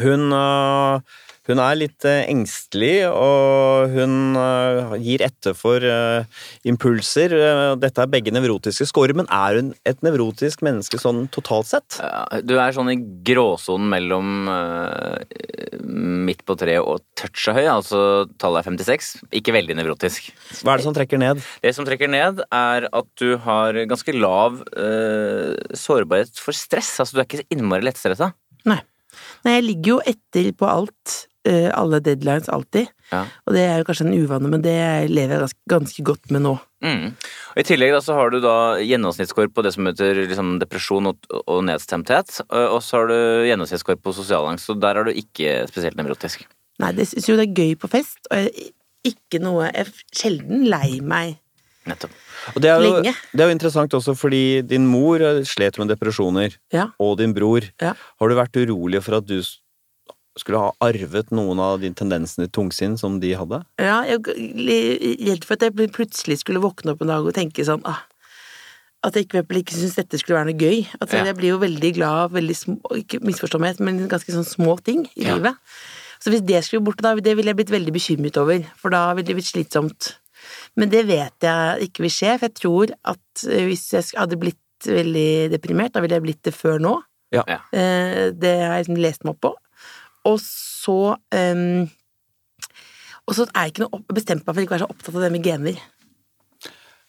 hun, 0.00 0.22
eh, 0.32 1.00
Hun 1.48 1.58
er 1.58 1.74
litt 1.74 2.04
eh, 2.06 2.22
engstelig, 2.30 3.08
og 3.10 3.90
hun 3.96 4.36
eh, 4.38 4.92
gir 5.02 5.24
etter 5.26 5.56
for 5.58 5.82
eh, 5.82 6.22
impulser. 6.70 7.34
Dette 7.82 8.04
er 8.04 8.10
begge 8.12 8.30
nevrotiske 8.34 8.86
scorer, 8.86 9.16
men 9.18 9.26
er 9.26 9.58
hun 9.58 9.72
et 9.88 10.04
nevrotisk 10.06 10.62
menneske 10.62 11.00
sånn 11.02 11.24
totalt 11.34 11.66
sett? 11.72 11.98
Du 12.46 12.54
er 12.54 12.76
sånn 12.76 12.92
i 12.92 12.98
gråsonen 13.26 13.90
mellom 13.90 14.46
midt 15.82 16.44
på 16.46 16.54
treet 16.60 16.86
og 16.86 17.02
toucha 17.18 17.56
høy, 17.56 17.64
altså 17.72 18.02
tallet 18.38 18.62
er 18.62 18.70
56. 18.70 19.10
Ikke 19.40 19.56
veldig 19.56 19.76
nevrotisk. 19.80 20.30
Hva 20.62 20.76
er 20.76 20.82
det 20.82 20.86
som 20.86 20.94
trekker 20.94 21.20
ned? 21.20 21.42
Det 21.64 21.74
som 21.74 21.88
trekker 21.88 22.10
ned, 22.12 22.44
er 22.54 22.86
at 22.86 23.10
du 23.18 23.34
har 23.42 23.82
ganske 23.90 24.14
lav 24.14 24.62
sårbarhet 25.74 26.38
for 26.38 26.54
stress. 26.54 26.94
Altså 27.02 27.18
du 27.18 27.24
er 27.24 27.26
ikke 27.26 27.42
så 27.42 27.50
innmari 27.50 27.90
lettstressa. 27.90 28.30
Nei. 28.70 28.78
Nei, 29.42 29.58
jeg 29.58 29.68
ligger 29.72 29.96
jo 29.96 30.00
etter 30.14 30.50
på 30.54 30.70
alt. 30.70 31.18
Eh, 31.48 31.68
alle 31.74 32.00
deadlines 32.04 32.48
alltid. 32.52 32.90
Ja. 33.12 33.24
Og 33.46 33.54
det 33.56 33.64
er 33.68 33.80
jo 33.80 33.86
kanskje 33.88 34.06
en 34.08 34.14
uvane, 34.16 34.48
men 34.52 34.62
det 34.64 34.76
lever 35.10 35.36
jeg 35.36 35.42
ganske, 35.44 35.60
ganske 35.72 36.04
godt 36.06 36.30
med 36.34 36.44
nå. 36.46 36.54
Mm. 36.82 37.10
Og 37.52 37.60
I 37.60 37.66
tillegg 37.68 37.92
da, 37.94 38.00
så 38.04 38.16
har 38.18 38.32
du 38.32 38.38
da 38.42 38.54
gjennomsnittskår 38.82 39.50
på 39.54 39.64
det 39.66 39.74
som 39.76 39.86
heter 39.90 40.22
liksom, 40.24 40.54
depresjon 40.62 41.10
og, 41.12 41.28
og 41.44 41.60
nedstemthet. 41.68 42.40
Og 42.48 42.80
så 42.82 43.02
har 43.02 43.12
du 43.12 43.16
gjennomsnittskår 43.50 44.00
på 44.02 44.14
sosialangst, 44.16 44.70
så 44.70 44.78
der 44.80 44.98
er 45.02 45.08
du 45.10 45.12
ikke 45.12 45.62
spesielt 45.70 45.98
nevrotisk. 46.00 46.46
Nei, 46.82 46.94
det 46.96 47.06
syns 47.10 47.28
jo 47.28 47.36
det 47.38 47.50
er 47.50 47.58
gøy 47.60 47.76
på 47.78 47.90
fest, 47.92 48.18
og 48.30 48.40
jeg, 48.46 48.72
ikke 49.02 49.40
noe 49.42 49.66
Jeg 49.66 49.82
er 49.82 49.88
sjelden 50.14 50.66
lei 50.70 51.00
meg 51.02 51.38
Nettopp. 51.90 52.12
Og 52.54 52.62
det 52.62 52.70
er, 52.70 52.84
jo, 52.86 53.00
det 53.02 53.42
er 53.42 53.48
jo 53.50 53.54
interessant 53.56 53.94
også 53.98 54.12
fordi 54.14 54.62
din 54.62 54.84
mor 54.86 55.18
eh, 55.18 55.40
slet 55.46 55.80
med 55.82 55.90
depresjoner, 55.90 56.54
Ja. 56.74 56.84
og 57.02 57.16
din 57.18 57.34
bror. 57.34 57.66
Ja. 57.82 57.96
Har 58.20 58.30
du 58.30 58.36
vært 58.38 58.58
urolig 58.60 59.00
for 59.02 59.18
at 59.18 59.26
du 59.26 59.40
skulle 60.38 60.58
ha 60.62 60.70
arvet 60.80 61.30
noen 61.34 61.58
av 61.60 61.80
de 61.82 61.90
tendensene 61.96 62.46
i 62.48 62.52
tungsinn 62.52 62.96
som 63.00 63.18
de 63.20 63.34
hadde? 63.36 63.62
Ja, 63.80 63.98
jeg 64.08 64.22
er 64.32 65.26
redd 65.32 65.44
for 65.44 65.58
at 65.58 65.66
jeg 65.66 65.90
plutselig 65.92 66.38
skulle 66.40 66.62
våkne 66.62 66.94
opp 66.94 67.02
en 67.04 67.12
dag 67.12 67.26
og 67.28 67.34
tenke 67.36 67.64
sånn 67.68 67.82
ah, 67.84 68.00
At 69.04 69.16
jeg 69.18 69.26
ikke, 69.26 69.42
ikke 69.58 69.74
syntes 69.74 69.96
dette 69.98 70.18
skulle 70.20 70.38
være 70.38 70.52
noe 70.52 70.60
gøy. 70.62 70.86
At 71.02 71.10
Ja. 71.12 71.24
Jeg 71.26 71.36
blir 71.36 71.50
jo 71.52 71.58
veldig 71.58 71.90
glad 71.96 72.18
av 72.26 72.32
veldig 72.36 72.54
små 72.56 72.76
Ikke 72.96 73.18
misforstå 73.20 73.58
meg, 73.60 73.80
men 73.82 74.06
ganske 74.08 74.30
sånn 74.32 74.46
små 74.46 74.76
ting 74.82 75.04
i 75.16 75.24
Ja. 75.26 75.34
livet. 75.36 75.56
Så 76.22 76.30
hvis 76.30 76.44
det 76.46 76.62
skulle 76.64 76.84
bort, 76.86 77.02
da, 77.02 77.14
det 77.16 77.34
ville 77.36 77.50
jeg 77.50 77.56
blitt 77.58 77.70
veldig 77.74 77.92
bekymret 77.92 78.36
over, 78.38 78.62
for 78.78 78.90
da 78.94 79.12
ville 79.12 79.26
det 79.26 79.34
blitt 79.34 79.50
slitsomt. 79.50 80.14
Men 80.76 80.88
det 80.88 81.06
vet 81.08 81.34
jeg 81.42 81.88
ikke 81.90 82.04
vil 82.06 82.14
skje, 82.14 82.38
for 82.38 82.46
jeg 82.46 82.54
tror 82.54 82.92
at 83.04 83.44
eh, 83.50 83.66
hvis 83.66 83.90
jeg 83.90 84.04
hadde 84.16 84.38
blitt 84.38 84.56
veldig 84.86 85.50
deprimert, 85.50 85.92
da 85.92 86.00
ville 86.00 86.14
jeg 86.14 86.22
blitt 86.22 86.42
det 86.46 86.54
før 86.54 86.78
nå. 86.78 86.94
Ja. 87.34 87.42
Ja. 87.48 87.58
Eh, 87.74 88.30
Det 88.30 88.54
har 88.62 88.78
jeg 88.78 88.86
liksom 88.86 89.02
lest 89.02 89.24
meg 89.24 89.34
opp 89.34 89.40
på. 89.40 89.52
Og 90.28 90.38
så 90.42 90.96
um, 91.16 91.88
Og 93.26 93.34
så 93.38 93.46
er 93.50 93.66
jeg 93.66 93.72
ikke 93.74 93.84
noe 93.84 93.96
opp, 93.98 94.06
bestemt 94.14 94.46
meg 94.46 94.54
for 94.54 94.62
ikke 94.62 94.74
å 94.74 94.76
være 94.78 94.86
så 94.86 94.92
opptatt 94.94 95.16
av 95.18 95.24
det 95.26 95.32
med 95.34 95.44
gener. 95.46 95.80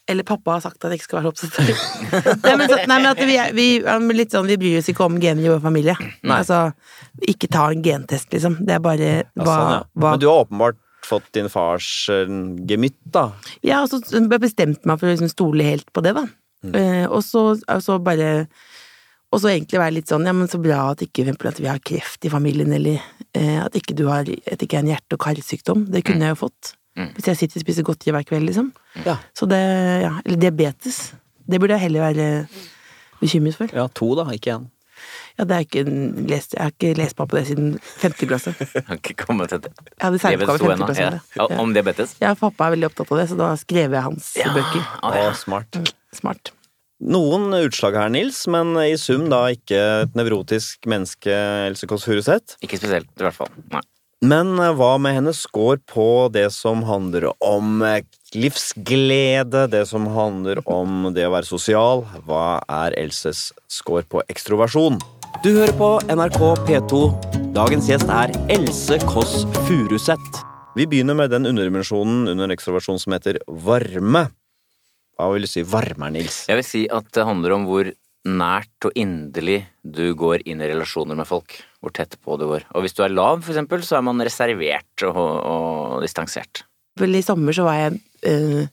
Eller 0.06 0.26
pappa 0.28 0.58
har 0.58 0.60
sagt 0.60 0.84
at 0.84 0.92
jeg 0.92 1.00
ikke 1.00 1.06
skal 1.08 1.18
være 1.22 1.30
så 1.30 1.32
opptatt 1.32 1.58
av 1.58 1.68
det. 1.70 1.76
nei, 2.44 2.54
men, 2.60 2.66
så, 2.68 2.76
nei, 2.90 2.96
men 3.00 3.08
at 3.08 3.20
vi, 3.24 3.36
er- 3.40 3.54
vi, 3.56 3.66
litt 4.18 4.34
sånn, 4.36 4.48
vi 4.50 4.58
bryr 4.60 4.78
oss 4.82 4.90
ikke 4.92 5.06
om 5.06 5.16
gener 5.22 5.46
i 5.46 5.52
vår 5.54 5.62
familie. 5.64 5.94
Altså, 6.28 6.58
ikke 7.24 7.48
ta 7.54 7.70
en 7.72 7.82
gentest, 7.86 8.28
liksom. 8.34 8.58
Det 8.68 8.76
er 8.76 8.82
bare 8.84 9.08
Ja, 9.08 9.46
sånn, 9.46 9.72
ja. 9.78 9.80
hva 9.96 10.12
Men 10.14 10.22
du 10.22 10.28
har 10.28 10.42
åpenbart 10.44 10.80
fått 11.04 11.26
din 11.36 11.48
fars 11.52 11.88
eh, 12.12 12.28
gemytt, 12.68 12.96
da. 13.12 13.26
Ja, 13.64 13.82
og 13.84 13.90
så 13.92 13.98
jeg 14.12 14.28
bestemte 14.40 14.88
meg 14.88 15.00
for 15.00 15.08
å 15.08 15.12
liksom 15.16 15.32
stole 15.32 15.66
helt 15.66 15.88
på 15.92 16.04
det, 16.04 16.14
da. 16.16 16.26
Eh, 16.64 17.04
og 17.08 17.20
så, 17.24 17.50
og 17.60 17.82
så 17.84 17.98
bare 18.00 18.46
Og 19.34 19.40
så 19.42 19.50
egentlig 19.50 19.80
være 19.82 19.96
litt 19.96 20.10
sånn, 20.12 20.24
ja, 20.28 20.32
men 20.36 20.46
så 20.50 20.60
bra 20.62 20.84
at 20.92 21.02
ikke 21.02 21.24
for 21.34 21.50
at 21.50 21.58
vi 21.60 21.66
har 21.70 21.80
kreft 21.82 22.24
i 22.24 22.30
familien, 22.32 22.70
eller 22.76 23.00
eh, 23.34 23.58
at 23.64 23.74
ikke 23.74 23.96
du 23.98 24.04
har 24.06 24.22
At 24.22 24.62
ikke 24.62 24.78
er 24.78 24.84
en 24.84 24.92
hjerte- 24.92 25.18
og 25.18 25.22
karsykdom. 25.26 25.86
Det 25.90 26.04
kunne 26.06 26.28
jeg 26.28 26.36
jo 26.36 26.40
fått. 26.46 26.74
Mm. 26.96 27.08
Hvis 27.16 27.26
jeg 27.32 27.36
sitter 27.40 27.58
og 27.58 27.64
spiser 27.66 27.82
godteri 27.88 28.12
hver 28.14 28.24
kveld, 28.28 28.46
liksom. 28.46 28.70
Ja. 29.04 29.16
Så 29.34 29.48
det 29.50 29.58
Ja, 30.04 30.12
eller 30.24 30.38
diabetes. 30.38 31.12
Det 31.50 31.58
burde 31.60 31.74
jeg 31.74 31.80
heller 31.90 32.06
være 32.12 32.46
bekymret 33.20 33.58
for. 33.58 33.68
Ja, 33.74 33.88
to, 33.92 34.14
da, 34.14 34.24
ikke 34.32 34.54
én. 34.54 34.70
Ja, 35.36 35.44
det 35.44 35.56
er 35.56 35.64
ikke 35.66 35.80
en- 35.82 36.26
lest, 36.30 36.54
jeg 36.54 36.62
har 36.62 36.70
ikke 36.70 36.94
lest 36.96 37.18
meg 37.18 37.28
på 37.28 37.36
det 37.36 37.46
siden 37.48 37.72
femte 37.82 38.26
klasse. 38.30 38.54
Jeg 38.74 38.84
har 38.86 38.96
ikke 39.00 39.16
kommet 39.26 39.48
til 39.50 39.58
det. 39.64 39.72
Jeg 39.98 40.04
hadde 40.06 40.18
2 40.22 40.28
femte 40.30 40.46
klasse. 40.86 41.02
Ja. 41.02 41.10
Ja, 41.34 41.46
Ja. 41.50 41.58
Om 41.60 41.72
diabetes? 41.74 42.14
ja, 42.22 42.34
pappa 42.38 42.68
er 42.68 42.76
veldig 42.76 42.86
opptatt 42.92 43.10
av 43.10 43.18
det, 43.18 43.26
så 43.32 43.36
da 43.36 43.48
skrev 43.58 43.90
jeg 43.98 44.02
hans 44.06 44.28
bøker. 44.54 44.84
Å, 45.02 45.10
Å, 45.10 45.14
ja. 45.18 45.32
smart. 45.34 45.80
Smart. 46.14 46.52
Noen 47.04 47.52
utslag 47.58 47.98
her, 47.98 48.12
Nils, 48.12 48.46
men 48.48 48.72
i 48.80 48.94
sum 48.96 49.26
da 49.28 49.42
ikke 49.52 49.80
et 50.06 50.14
nevrotisk 50.16 50.88
menneske, 50.88 51.34
Else 51.68 51.88
Kåss 51.90 52.06
Furuseth. 52.08 52.56
Ikke 52.64 52.80
spesielt, 52.80 53.10
i 53.18 53.26
hvert 53.26 53.36
fall. 53.36 53.52
Nei. 53.74 53.82
Men 54.24 54.54
eh, 54.56 54.72
hva 54.72 54.94
med 55.02 55.18
hennes 55.18 55.42
score 55.44 55.76
på 55.90 56.30
det 56.32 56.46
som 56.54 56.80
handler 56.88 57.26
om 57.44 57.82
eh, 57.84 58.06
livsglede, 58.32 59.66
det 59.68 59.82
som 59.90 60.06
handler 60.14 60.62
om 60.64 61.10
det 61.12 61.26
å 61.28 61.34
være 61.34 61.48
sosial? 61.48 62.06
Hva 62.24 62.62
er 62.72 62.96
Elses 62.96 63.50
score 63.68 64.06
på 64.08 64.22
ekstroversjon? 64.32 64.96
Du 65.44 65.50
hører 65.50 65.74
på 65.76 65.90
NRK 66.08 66.40
P2. 66.64 67.02
Dagens 67.52 67.90
gjest 67.90 68.08
er 68.08 68.32
Else 68.54 68.96
Kåss 69.04 69.42
Furuseth. 69.66 70.40
Vi 70.74 70.88
begynner 70.88 71.18
med 71.18 71.34
den 71.34 71.44
underdimensjonen 71.50 72.30
under 72.32 72.54
ekstroversjon 72.54 73.02
som 73.02 73.12
heter 73.14 73.42
varme. 73.46 74.24
Hva 75.14 75.28
vil 75.32 75.46
du 75.46 75.50
si 75.50 75.62
varme 75.66 76.08
er, 76.08 76.16
Nils? 76.16 76.44
Jeg 76.50 76.58
vil 76.58 76.66
si 76.66 76.82
at 76.90 77.10
det 77.14 77.26
handler 77.26 77.54
om 77.56 77.68
hvor 77.68 77.90
nært 78.24 78.88
og 78.88 78.96
inderlig 78.96 79.60
du 79.84 80.14
går 80.16 80.46
inn 80.48 80.62
i 80.64 80.68
relasjoner 80.70 81.18
med 81.18 81.28
folk. 81.28 81.58
Hvor 81.84 81.92
tett 81.94 82.16
på 82.24 82.38
du 82.40 82.46
går. 82.48 82.64
Og 82.72 82.84
hvis 82.84 82.96
du 82.96 83.02
er 83.04 83.12
lav, 83.12 83.42
for 83.44 83.52
eksempel, 83.52 83.84
så 83.84 83.98
er 83.98 84.06
man 84.06 84.22
reservert 84.24 85.04
og, 85.06 85.20
og 85.20 85.98
distansert. 86.04 86.64
Vel, 87.00 87.18
i 87.18 87.24
sommer 87.26 87.54
så 87.56 87.66
var 87.66 87.80
jeg 87.80 87.98
eh, 88.30 88.64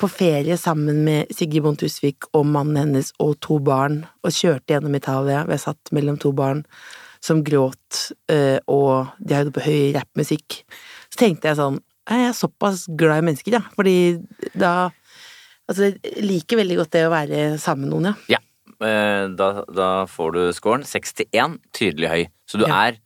på 0.00 0.10
ferie 0.10 0.56
sammen 0.58 1.02
med 1.06 1.30
Sigrid 1.34 1.62
Bonde 1.64 1.84
Tusvik 1.84 2.26
og 2.32 2.48
mannen 2.50 2.80
hennes 2.80 3.12
og 3.22 3.36
to 3.44 3.60
barn, 3.62 4.02
og 4.24 4.34
kjørte 4.34 4.74
gjennom 4.74 4.96
Italia. 4.98 5.44
Vi 5.48 5.60
satt 5.60 5.92
mellom 5.94 6.18
to 6.20 6.34
barn 6.36 6.64
som 7.24 7.44
gråt, 7.46 8.10
eh, 8.32 8.58
og 8.68 9.14
de 9.20 9.38
hadde 9.38 9.54
på 9.54 9.64
høy 9.64 9.94
rappmusikk. 9.96 10.62
Så 11.12 11.20
tenkte 11.20 11.52
jeg 11.52 11.60
sånn 11.60 11.80
Jeg 12.04 12.20
er 12.20 12.34
såpass 12.36 12.82
glad 13.00 13.22
i 13.22 13.24
mennesker, 13.24 13.54
ja. 13.56 13.62
Fordi 13.72 14.18
da 14.52 14.90
Altså, 15.70 15.92
jeg 15.94 16.24
liker 16.26 16.60
veldig 16.60 16.76
godt 16.82 16.92
det 16.92 17.04
å 17.06 17.12
være 17.14 17.38
sammen 17.62 17.86
med 17.88 17.94
noen, 17.94 18.10
ja. 18.28 18.36
Ja, 18.36 18.40
eh, 18.84 19.24
da, 19.32 19.48
da 19.72 19.88
får 20.10 20.34
du 20.36 20.42
scoren 20.56 20.84
61, 20.84 21.58
tydelig 21.72 22.10
høy. 22.12 22.22
Så 22.50 22.60
du 22.60 22.66
Ja. 22.68 22.82
er 22.90 22.98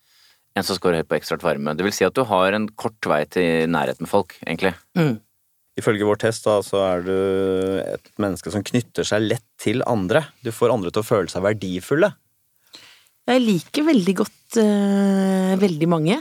en 0.58 0.66
som 0.66 0.74
scorer 0.74 1.02
høyt 1.02 1.08
på 1.10 1.18
ekstraart 1.20 1.44
varme. 1.46 1.76
Det 1.78 1.86
vil 1.86 1.94
si 1.94 2.04
at 2.04 2.14
du 2.18 2.24
har 2.26 2.52
en 2.56 2.66
kort 2.68 2.98
vei 3.06 3.22
til 3.30 3.68
nærhet 3.70 4.00
med 4.02 4.10
folk, 4.10 4.34
egentlig. 4.44 4.74
Mm. 4.98 5.20
Ifølge 5.78 6.02
vår 6.08 6.18
test 6.18 6.42
da, 6.48 6.56
så 6.66 6.80
er 6.82 7.04
du 7.06 7.12
et 7.84 8.08
menneske 8.18 8.50
som 8.50 8.64
knytter 8.66 9.06
seg 9.06 9.22
lett 9.28 9.44
til 9.62 9.84
andre. 9.86 10.24
Du 10.42 10.50
får 10.50 10.74
andre 10.74 10.90
til 10.90 11.04
å 11.04 11.06
føle 11.06 11.30
seg 11.30 11.44
verdifulle. 11.46 12.10
Jeg 13.28 13.44
liker 13.44 13.84
veldig 13.86 14.14
godt 14.18 14.58
øh, 14.58 15.54
veldig 15.60 15.88
mange. 15.92 16.18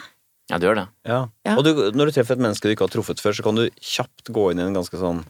Ja, 0.52 0.60
du 0.60 0.67
gjør 0.67 0.84
det. 0.84 0.88
Ja. 1.08 1.19
Ja. 1.47 1.56
Og 1.58 1.63
du, 1.65 1.71
når 1.95 2.12
du 2.12 2.15
treffer 2.19 2.38
et 2.38 2.43
menneske 2.43 2.67
du 2.69 2.76
ikke 2.76 2.86
har 2.86 2.93
truffet 2.93 3.19
før, 3.23 3.34
så 3.34 3.43
kan 3.47 3.58
du 3.58 3.65
kjapt 3.82 4.30
gå 4.36 4.52
inn 4.52 4.62
i 4.62 4.67
en 4.67 4.76
ganske 4.78 5.00
sånn 5.02 5.23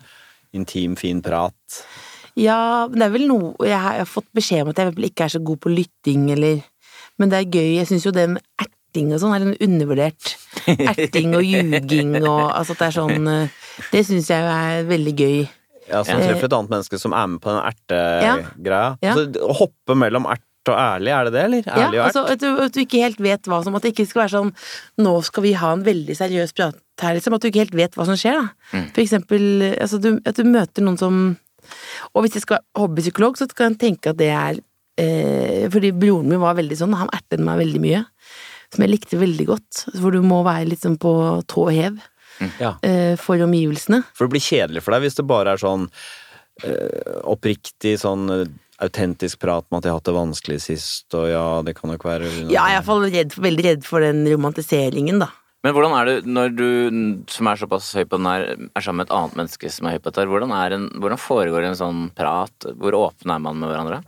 intim, 0.56 0.96
fin 1.00 1.22
prat. 1.26 1.56
Ja, 2.38 2.86
men 2.88 3.00
det 3.02 3.06
er 3.08 3.14
vel 3.16 3.24
noe 3.26 3.66
Jeg 3.66 3.80
har, 3.82 4.04
fått 4.06 4.28
beskjed 4.38 4.62
om 4.62 4.70
at 4.70 4.78
jeg 4.78 4.94
ikke 5.10 5.26
er 5.26 5.34
så 5.34 5.40
god 5.44 5.58
på 5.64 5.72
lytting, 5.74 6.28
eller 6.36 6.60
Men 7.18 7.32
det 7.34 7.40
er 7.40 7.48
gøy. 7.50 7.70
Jeg 7.80 7.88
syns 7.90 8.06
jo 8.06 8.14
det 8.14 8.28
med 8.30 8.44
erting 8.62 9.10
og 9.14 9.22
sånn 9.24 9.34
er 9.36 9.46
en 9.48 9.56
undervurdert. 9.68 10.36
Erting 10.70 11.34
og 11.38 11.44
ljuging 11.46 12.14
og 12.22 12.44
Altså 12.54 12.76
at 12.78 12.84
det 12.84 12.88
er 12.92 12.96
sånn 13.00 13.32
eh, 13.32 13.56
Det 13.94 14.04
syns 14.06 14.30
jeg 14.30 14.52
er 14.54 14.86
veldig 14.90 15.16
gøy. 15.18 15.40
Ja, 15.88 16.02
Ja. 16.04 16.04
du 16.04 16.26
treffer 16.28 16.46
et 16.50 16.54
annet 16.58 16.72
menneske 16.76 17.00
som 17.00 17.14
er 17.16 17.28
med 17.32 17.40
på 17.42 17.54
den 17.54 17.62
ertegreia. 17.64 18.88
Ja. 19.02 19.14
Så 19.16 19.24
å 19.48 19.54
hoppe 19.56 19.96
mellom 19.96 20.28
ert 20.30 20.44
og 20.68 20.76
ærlig, 20.76 21.14
er 21.16 21.24
det 21.30 21.32
det, 21.32 21.44
eller? 21.48 21.64
Ja, 21.64 21.86
og 21.88 21.94
ert? 21.96 22.02
altså 22.10 22.24
at 22.28 22.42
du, 22.44 22.48
at 22.66 22.74
du 22.76 22.82
ikke 22.84 23.00
helt 23.00 23.22
vet 23.24 23.48
hva 23.48 23.62
som 23.64 23.78
At 23.80 23.86
det 23.86 23.94
ikke 23.94 24.06
skal 24.10 24.26
være 24.26 24.34
sånn 24.34 24.50
Nå 25.00 25.14
skal 25.24 25.46
vi 25.46 25.54
ha 25.56 25.70
en 25.72 25.86
veldig 25.88 26.18
seriøs 26.20 26.52
prat 26.58 26.76
her, 27.06 27.14
liksom. 27.18 27.36
At 27.38 27.44
du 27.44 27.48
ikke 27.50 27.64
helt 27.66 27.76
vet 27.78 27.96
hva 27.98 28.06
som 28.08 28.18
skjer, 28.20 28.40
da. 28.40 28.48
Mm. 28.74 28.88
For 28.96 29.02
eksempel 29.04 29.46
altså, 29.78 30.00
du, 30.02 30.10
at 30.26 30.36
du 30.40 30.44
møter 30.50 30.86
noen 30.86 30.98
som 31.02 31.20
Og 32.16 32.24
hvis 32.24 32.38
jeg 32.38 32.46
skal 32.46 32.60
være 32.62 32.82
hobbypsykolog, 32.86 33.38
så 33.40 33.48
kan 33.52 33.74
jeg 33.76 33.80
tenke 33.82 34.14
at 34.14 34.20
det 34.22 34.30
er 34.32 34.60
eh, 35.02 35.66
Fordi 35.74 35.92
broren 35.92 36.30
min 36.32 36.40
var 36.44 36.56
veldig 36.60 36.78
sånn, 36.80 36.96
han 36.96 37.12
ertet 37.16 37.44
meg 37.44 37.60
veldig 37.60 37.82
mye. 37.84 38.04
Som 38.74 38.84
jeg 38.86 38.94
likte 38.94 39.20
veldig 39.20 39.46
godt. 39.48 39.86
Hvor 40.00 40.12
du 40.16 40.22
må 40.26 40.42
være 40.48 40.70
litt 40.72 40.84
sånn 40.86 40.98
på 41.02 41.12
tå 41.48 41.68
hev 41.72 42.00
Ja. 42.60 42.76
eh, 42.86 43.16
for 43.18 43.42
omgivelsene. 43.42 44.04
For 44.14 44.28
det 44.28 44.36
blir 44.38 44.44
kjedelig 44.46 44.84
for 44.86 44.94
deg 44.96 45.06
hvis 45.08 45.16
det 45.18 45.28
bare 45.28 45.56
er 45.56 45.62
sånn 45.62 45.88
eh, 46.64 47.18
oppriktig 47.28 47.96
sånn 48.02 48.30
eh, 48.34 48.46
autentisk 48.84 49.40
prat 49.42 49.66
med 49.72 49.80
at 49.80 49.88
jeg 49.88 49.92
har 49.94 49.98
hatt 49.98 50.06
det 50.10 50.14
vanskelig 50.14 50.60
sist, 50.62 51.08
og 51.18 51.26
ja, 51.32 51.46
det 51.66 51.74
kan 51.80 51.90
nok 51.90 52.04
være 52.06 52.28
Ja, 52.46 52.68
jeg 52.70 52.76
er 52.76 52.76
iallfall 52.78 53.08
veldig 53.42 53.64
redd 53.66 53.88
for 53.88 54.06
den 54.06 54.22
romantiseringen, 54.30 55.18
da. 55.24 55.32
Men 55.66 55.74
hvordan 55.74 55.96
er 55.98 56.10
det 56.10 56.16
når 56.30 56.54
du, 56.54 56.68
som 57.34 57.50
er 57.50 57.60
såpass 57.60 57.90
høy 57.98 58.06
på 58.06 58.20
den 58.20 58.30
her, 58.30 58.46
er 58.54 58.84
sammen 58.84 59.02
med 59.02 59.10
et 59.10 59.16
annet 59.18 59.40
menneske 59.40 59.72
som 59.74 59.88
er 59.88 59.98
høy 59.98 60.04
på 60.04 60.12
dette, 60.12 60.28
hvordan, 60.30 60.54
en, 60.78 60.86
hvordan 61.02 61.20
foregår 61.22 61.66
en 61.68 61.80
sånn 61.80 62.06
prat? 62.18 62.70
Hvor 62.78 62.98
åpne 63.00 63.36
er 63.36 63.44
man 63.44 63.60
med 63.60 63.74
hverandre? 63.74 64.04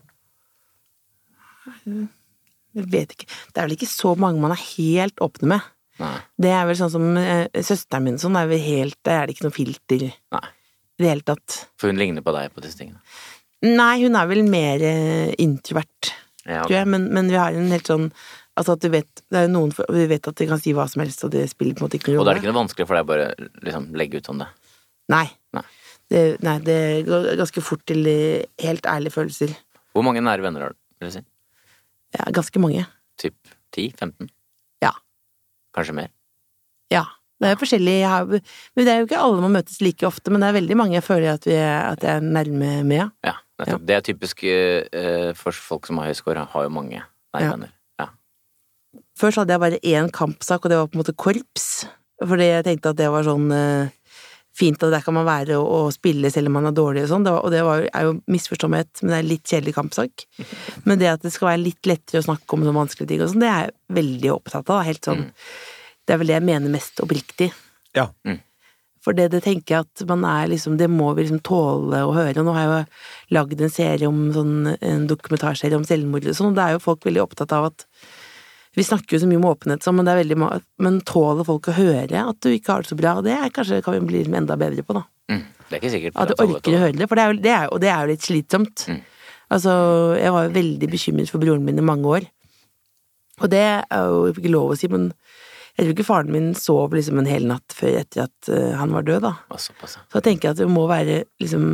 Jeg 2.77 2.87
vet 2.93 3.15
ikke. 3.15 3.27
Det 3.27 3.57
er 3.57 3.67
vel 3.67 3.75
ikke 3.75 3.89
så 3.89 4.13
mange 4.19 4.41
man 4.43 4.53
er 4.53 4.61
helt 4.77 5.25
åpne 5.25 5.55
med. 5.55 5.67
Nei. 5.99 6.15
Det 6.39 6.53
er 6.55 6.69
vel 6.69 6.77
sånn 6.79 6.93
som 6.93 7.07
eh, 7.19 7.49
søsteren 7.65 8.05
min 8.05 8.21
sånn, 8.21 8.37
er 8.39 8.47
vel 8.47 8.61
helt 8.63 8.95
Der 9.03 9.17
er 9.17 9.27
det 9.27 9.35
ikke 9.35 9.49
noe 9.49 9.55
filter 9.57 10.05
i 10.07 10.09
det 10.09 11.09
hele 11.09 11.25
tatt. 11.27 11.57
For 11.79 11.91
hun 11.91 11.99
ligner 11.99 12.23
på 12.23 12.31
deg 12.35 12.53
på 12.55 12.63
disse 12.63 12.79
tingene. 12.79 13.01
Nei, 13.65 13.97
hun 14.05 14.15
er 14.15 14.29
vel 14.29 14.45
mer 14.47 14.83
eh, 14.85 15.33
introvert, 15.43 16.13
Ja, 16.45 16.63
tror 16.63 16.77
jeg, 16.77 16.87
men, 16.87 17.09
men 17.15 17.27
vi 17.31 17.35
har 17.39 17.55
en 17.55 17.73
helt 17.73 17.89
sånn 17.89 18.07
Altså 18.59 18.75
at 18.75 18.83
du 18.83 18.89
vet 18.91 19.21
Det 19.23 19.39
er 19.39 19.45
jo 19.47 19.53
noen 19.53 19.71
for, 19.75 19.87
Vi 19.95 20.05
vet 20.11 20.27
at 20.27 20.39
de 20.39 20.47
kan 20.49 20.59
si 20.61 20.73
hva 20.75 20.85
som 20.91 21.03
helst, 21.03 21.23
og 21.23 21.31
det 21.35 21.45
spiller 21.51 21.77
på 21.77 21.83
en 21.83 21.87
måte 21.87 21.99
ikke 21.99 22.11
noen 22.11 22.23
Og 22.23 22.27
da 22.27 22.33
er 22.33 22.39
det 22.39 22.43
ikke 22.43 22.51
noe 22.51 22.61
vanskelig 22.61 22.87
for 22.89 22.99
deg 22.99 23.05
å 23.05 23.09
bare 23.11 23.27
liksom, 23.65 23.89
legge 23.99 24.19
ut 24.19 24.31
om 24.33 24.43
det. 24.43 24.49
Nei. 25.13 25.25
Nei. 25.57 25.65
Det, 26.09 26.21
nei, 26.45 26.55
det 26.65 26.79
går 27.07 27.27
ganske 27.37 27.61
fort 27.61 27.83
til 27.89 28.07
eh, 28.09 28.47
helt 28.65 28.87
ærlige 28.89 29.13
følelser. 29.13 29.53
Hvor 29.93 30.05
mange 30.05 30.23
nære 30.25 30.45
venner 30.45 30.65
har 30.65 30.73
du? 30.73 30.79
Vil 30.99 31.11
du 31.11 31.15
si? 31.19 31.23
Ja, 32.17 32.25
ganske 32.33 32.61
mange. 32.61 32.85
Typ 33.21 33.37
10-15? 33.77 34.29
Ja. 34.81 34.95
Kanskje 35.77 35.95
mer? 36.01 36.11
Ja. 36.93 37.05
Det 37.39 37.47
er 37.47 37.53
jo 37.53 37.59
forskjellig 37.61 37.93
Men 38.75 38.83
det 38.83 38.91
er 38.91 38.97
jo 38.99 39.05
ikke 39.07 39.19
alle 39.23 39.43
man 39.45 39.53
møtes 39.55 39.77
like 39.79 40.03
ofte, 40.03 40.27
men 40.33 40.43
det 40.43 40.49
er 40.49 40.57
veldig 40.57 40.75
mange 40.75 40.97
jeg 40.97 41.05
føler 41.05 41.37
at, 41.37 41.45
vi 41.47 41.55
er, 41.55 41.93
at 41.93 42.03
jeg 42.03 42.19
er 42.19 42.25
nærme 42.25 42.71
med. 42.83 43.13
Ja, 43.23 43.37
nettopp. 43.61 43.85
Det 43.87 43.95
er 43.95 44.03
typisk 44.09 44.43
eh, 44.43 45.29
for 45.39 45.55
folk 45.55 45.87
som 45.87 46.01
har 46.01 46.09
høy 46.09 46.17
score, 46.17 46.43
har 46.51 46.67
jo 46.67 46.73
mange 46.73 46.99
nære 46.99 47.45
Ja. 47.45 47.53
Før 49.19 49.33
så 49.33 49.43
hadde 49.43 49.55
jeg 49.55 49.63
bare 49.65 49.79
én 49.83 50.11
kampsak, 50.15 50.63
og 50.63 50.71
det 50.71 50.79
var 50.79 50.89
på 50.89 50.97
en 50.97 51.03
måte 51.03 51.17
korps. 51.19 51.69
Fordi 52.19 52.49
jeg 52.49 52.65
tenkte 52.67 52.93
at 52.93 52.99
det 52.99 53.09
var 53.11 53.25
sånn 53.27 53.51
eh, 53.55 53.91
fint, 54.59 54.81
og 54.83 54.91
der 54.93 55.03
kan 55.03 55.15
man 55.15 55.27
være 55.27 55.57
og, 55.59 55.67
og 55.67 55.93
spille 55.95 56.31
selv 56.33 56.51
om 56.51 56.57
man 56.59 56.69
er 56.69 56.75
dårlig 56.75 57.05
og 57.05 57.11
sånn. 57.13 57.27
Og 57.31 57.47
det 57.53 57.63
var, 57.67 57.85
er 57.87 58.07
jo 58.07 58.17
misforståelighet, 58.31 59.03
men 59.03 59.13
det 59.13 59.19
er 59.19 59.29
litt 59.29 59.47
kjedelig 59.47 59.75
kampsak. 59.77 60.27
Men 60.87 61.01
det 61.01 61.11
at 61.11 61.25
det 61.25 61.33
skal 61.35 61.53
være 61.53 61.63
litt 61.63 61.89
lettere 61.89 62.23
å 62.23 62.27
snakke 62.29 62.55
om 62.55 62.63
noen 62.65 62.79
vanskelige 62.81 63.13
ting 63.13 63.23
og 63.23 63.31
sånn, 63.31 63.43
det 63.43 63.49
er 63.51 63.65
jeg 63.67 63.97
veldig 63.99 64.35
opptatt 64.35 64.71
av. 64.75 64.85
Helt 64.87 65.09
sånn 65.09 65.25
Det 66.07 66.15
er 66.15 66.21
vel 66.21 66.31
det 66.31 66.39
jeg 66.39 66.47
mener 66.47 66.71
mest 66.73 67.01
oppriktig. 67.03 67.51
Ja. 67.97 68.09
For 69.03 69.15
det, 69.15 69.29
det 69.33 69.43
tenker 69.45 69.75
jeg 69.75 69.87
at 69.87 70.03
man 70.09 70.25
er 70.27 70.49
liksom 70.51 70.75
Det 70.77 70.89
må 70.91 71.13
vi 71.15 71.23
liksom 71.23 71.41
tåle 71.45 72.01
å 72.03 72.15
høre. 72.15 72.35
Og 72.39 72.47
nå 72.47 72.55
har 72.55 72.65
jeg 72.65 72.71
jo 72.71 73.35
lagd 73.37 73.61
en 73.63 73.71
serie 73.73 74.09
om 74.09 74.25
sånn 74.35 74.73
En 74.75 75.05
dokumentarserie 75.09 75.77
om 75.77 75.85
selvmord 75.87 76.27
og 76.27 76.35
sånn, 76.35 76.51
og 76.51 76.59
det 76.59 76.65
er 76.65 76.75
jo 76.75 76.83
folk 76.83 77.07
veldig 77.07 77.23
opptatt 77.23 77.55
av 77.55 77.69
at 77.71 77.85
vi 78.77 78.85
snakker 78.85 79.15
jo 79.15 79.23
så 79.23 79.29
mye 79.29 79.39
om 79.41 79.47
åpenhet 79.49 79.85
sånn, 79.85 79.97
men 79.97 80.05
det 80.05 80.13
er 80.13 80.19
veldig 80.21 80.37
Men 80.85 80.99
tåler 81.07 81.47
folk 81.47 81.71
å 81.71 81.77
høre 81.77 82.25
at 82.31 82.41
du 82.45 82.51
ikke 82.53 82.75
har 82.75 82.85
det 82.85 82.91
så 82.91 82.97
bra? 82.99 83.15
Det 83.25 83.33
er 83.33 83.53
kanskje 83.53 83.81
kan 83.85 83.97
vi 83.97 84.03
bli 84.11 84.21
enda 84.37 84.57
bedre 84.59 84.85
på, 84.85 84.97
da. 84.97 85.05
Mm. 85.29 85.45
Det 85.69 85.77
er 85.77 85.81
ikke 85.81 85.93
sikkert. 85.93 86.19
At 86.21 86.31
du 86.31 86.43
orker 86.43 86.75
å 86.75 86.83
høre 86.83 86.97
det. 86.97 87.07
For 87.09 87.17
det 87.19 87.23
er 87.23 87.31
jo, 87.31 87.39
det 87.41 87.53
er, 87.53 87.65
og 87.73 87.81
det 87.81 87.89
er 87.93 88.01
jo 88.01 88.13
litt 88.13 88.25
slitsomt. 88.25 88.85
Mm. 88.89 89.01
Altså, 89.49 89.73
jeg 90.17 90.33
var 90.35 90.45
jo 90.45 90.55
veldig 90.57 90.89
bekymret 90.89 91.33
for 91.33 91.41
broren 91.41 91.65
min 91.65 91.81
i 91.81 91.85
mange 91.85 92.09
år. 92.17 92.27
Og 93.39 93.49
det 93.49 93.65
er 93.65 94.09
jo 94.09 94.33
ikke 94.33 94.51
lov 94.53 94.73
å 94.73 94.77
si, 94.77 94.89
men 94.91 95.09
jeg 95.79 95.85
tror 95.85 95.93
ikke 95.95 96.07
faren 96.09 96.33
min 96.33 96.49
sov 96.59 96.93
liksom 96.93 97.21
en 97.21 97.29
hel 97.29 97.45
natt 97.47 97.73
før 97.75 98.01
etter 98.01 98.25
at 98.25 98.49
eh, 98.51 98.73
han 98.75 98.91
var 98.91 99.05
død, 99.07 99.23
da. 99.23 99.33
Så 99.55 99.71
da 99.71 99.87
tenker 99.87 99.95
Så 99.95 100.19
jeg 100.19 100.25
tenker 100.27 100.51
at 100.51 100.59
det 100.59 100.67
må 100.69 100.83
være 100.89 101.21
liksom 101.41 101.65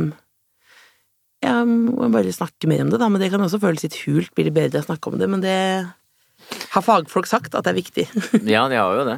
Ja, 1.44 1.58
må 1.66 2.08
bare 2.14 2.32
snakke 2.32 2.70
mer 2.70 2.84
om 2.84 2.92
det, 2.92 3.00
da. 3.02 3.10
Men 3.10 3.20
det 3.20 3.32
kan 3.32 3.42
også 3.42 3.60
føles 3.62 3.82
litt 3.84 3.98
hult. 4.04 4.32
Blir 4.36 4.48
det 4.48 4.56
bedre 4.56 4.84
å 4.84 4.86
snakke 4.86 5.10
om 5.10 5.18
det? 5.20 5.28
Men 5.32 5.42
det 5.42 5.56
har 6.76 6.84
fagfolk 6.84 7.28
sagt 7.28 7.54
at 7.56 7.66
det 7.66 7.72
er 7.72 7.78
viktig. 7.78 8.04
Ja, 8.54 8.66
de 8.70 8.78
har 8.78 8.98
jo 8.98 9.06
det. 9.08 9.16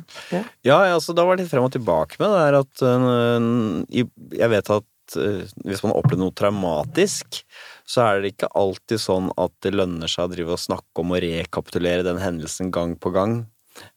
Ja, 0.67 0.79
altså, 0.95 1.15
da 1.17 1.27
var 1.27 1.37
det 1.37 1.45
litt 1.45 1.53
frem 1.53 1.67
og 1.67 1.75
tilbake 1.75 2.21
med 2.21 2.33
det 2.33 2.45
her 2.45 2.59
at 2.63 2.85
uh, 2.85 4.05
Jeg 4.39 4.53
vet 4.55 4.71
at 4.75 5.17
uh, 5.19 5.43
hvis 5.67 5.83
man 5.85 5.93
har 5.93 6.01
opplevd 6.01 6.23
noe 6.23 6.37
traumatisk, 6.37 7.43
så 7.89 8.05
er 8.05 8.23
det 8.23 8.35
ikke 8.35 8.53
alltid 8.59 9.03
sånn 9.03 9.33
at 9.41 9.55
det 9.65 9.75
lønner 9.77 10.11
seg 10.11 10.29
å 10.29 10.33
drive 10.35 10.57
og 10.57 10.63
snakke 10.63 11.03
om 11.03 11.17
og 11.17 11.23
rekapitulere 11.25 12.07
den 12.07 12.21
hendelsen 12.23 12.73
gang 12.75 12.95
på 13.01 13.13
gang 13.15 13.43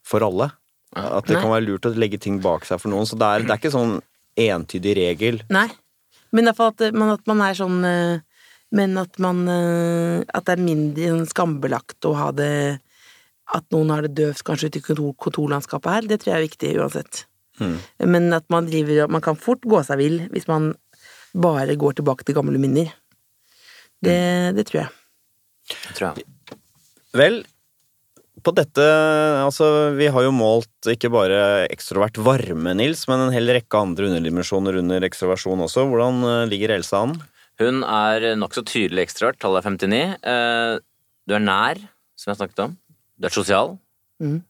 for 0.06 0.24
alle. 0.26 0.52
At 0.92 1.28
det 1.28 1.38
Nei. 1.38 1.44
kan 1.44 1.54
være 1.54 1.66
lurt 1.70 1.88
å 1.88 1.94
legge 1.96 2.20
ting 2.20 2.40
bak 2.44 2.66
seg 2.68 2.80
for 2.82 2.92
noen. 2.92 3.08
Så 3.08 3.16
det 3.20 3.28
er, 3.28 3.46
det 3.46 3.54
er 3.54 3.60
ikke 3.60 3.72
sånn 3.72 3.96
entydig 4.40 4.96
regel. 4.98 5.40
Nei. 5.52 5.68
Men 6.32 6.48
iallfall 6.48 6.72
at, 6.72 6.84
men 6.96 7.12
at 7.12 7.26
man 7.28 7.42
er 7.44 7.56
sånn 7.58 7.82
Men 8.72 8.94
at 8.96 9.18
man 9.20 9.42
At 9.52 10.46
det 10.46 10.54
er 10.54 10.62
mindre 10.64 11.10
sånn 11.10 11.26
skambelagt 11.28 12.08
å 12.08 12.14
ha 12.16 12.30
det 12.32 12.54
At 13.52 13.66
noen 13.74 13.90
har 13.92 14.06
det 14.06 14.14
døvt 14.16 14.44
kanskje 14.46 14.70
ute 14.70 14.80
i 14.80 14.84
kontor, 14.86 15.12
kontorlandskapet 15.20 15.92
her, 15.92 16.08
det 16.08 16.22
tror 16.22 16.32
jeg 16.32 16.40
er 16.40 16.48
viktig 16.48 16.72
uansett. 16.80 17.24
Mm. 17.60 17.76
Men 18.08 18.32
at 18.32 18.46
man 18.48 18.64
driver 18.64 19.10
Man 19.12 19.20
kan 19.20 19.36
fort 19.36 19.60
gå 19.68 19.82
seg 19.84 19.98
vill 20.00 20.14
hvis 20.32 20.48
man 20.48 20.70
bare 21.36 21.76
går 21.76 21.98
tilbake 21.98 22.24
til 22.24 22.36
gamle 22.36 22.60
minner. 22.60 22.88
Det, 24.02 24.56
det 24.56 24.66
tror 24.68 24.82
jeg. 24.82 24.94
Det 25.72 25.96
tror 25.98 26.06
jeg. 26.08 26.24
Vel, 27.16 27.42
på 28.42 28.54
dette 28.56 28.84
Altså, 29.44 29.66
vi 29.96 30.08
har 30.12 30.24
jo 30.26 30.32
målt 30.34 30.90
ikke 30.90 31.10
bare 31.12 31.42
ekstrovert 31.72 32.18
varme, 32.24 32.74
Nils, 32.78 33.04
men 33.10 33.26
en 33.26 33.34
hel 33.34 33.52
rekke 33.54 33.78
andre 33.78 34.08
underdimensjoner 34.10 34.80
under 34.80 35.06
ekstroversjon 35.06 35.62
også. 35.68 35.86
Hvordan 35.90 36.22
øh, 36.26 36.44
ligger 36.50 36.74
Elsa 36.74 37.04
an? 37.06 37.16
Hun 37.62 37.82
er 37.86 38.32
nokså 38.40 38.64
tydelig 38.66 39.06
ekstrovert, 39.06 39.38
tallet 39.42 39.62
er 39.62 39.76
59. 39.76 40.02
Eh, 40.32 40.80
Du 41.28 41.36
er 41.36 41.44
nær, 41.44 41.78
som 42.18 42.32
jeg 42.32 42.40
snakket 42.40 42.64
om. 42.64 42.72
Du 43.22 43.28
er 43.28 43.34
sosial. 43.34 43.76
Mm. 44.22 44.40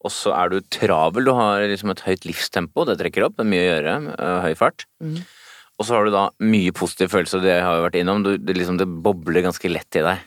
Og 0.00 0.12
så 0.14 0.32
er 0.32 0.52
du 0.52 0.62
travel, 0.72 1.26
du 1.26 1.34
har 1.36 1.66
liksom 1.68 1.90
et 1.92 2.02
høyt 2.06 2.24
livstempo, 2.24 2.86
det 2.88 2.96
trekker 3.02 3.26
opp, 3.26 3.34
det 3.36 3.44
er 3.44 3.50
mye 3.50 3.64
å 3.66 3.68
gjøre, 3.68 3.94
eh, 4.14 4.36
høy 4.46 4.54
fart. 4.56 4.86
Mm. 5.02 5.18
Og 5.80 5.86
så 5.88 5.96
har 5.96 6.06
du 6.06 6.12
da 6.14 6.22
mye 6.44 6.72
positive 6.76 7.12
følelser, 7.12 7.42
det 7.44 7.56
har 7.60 7.76
vi 7.76 7.84
vært 7.88 7.98
innom. 8.00 8.22
Du, 8.24 8.30
det, 8.38 8.54
liksom, 8.56 8.78
det 8.80 8.86
bobler 9.04 9.44
ganske 9.44 9.72
lett 9.72 9.98
i 9.98 10.04
deg. 10.06 10.22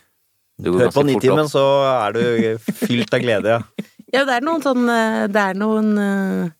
Du 0.61 0.69
går 0.73 0.85
Hør 0.85 0.91
på 0.93 1.05
Nitimen, 1.07 1.49
så 1.49 1.63
er 1.89 2.13
du 2.13 2.59
fylt 2.83 3.15
av 3.15 3.23
glede, 3.23 3.57
ja. 3.57 3.87
Ja, 4.13 4.21
det 4.29 4.35
er 4.35 4.43
noen 4.45 4.61
sånn 4.61 4.83
eh, 4.93 5.23
Det 5.33 5.41
er 5.41 5.55
noen 5.57 5.87
eh, 5.97 6.51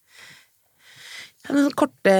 ja, 1.44 1.52
noen 1.52 1.68
sånn 1.68 1.76
korte 1.78 2.16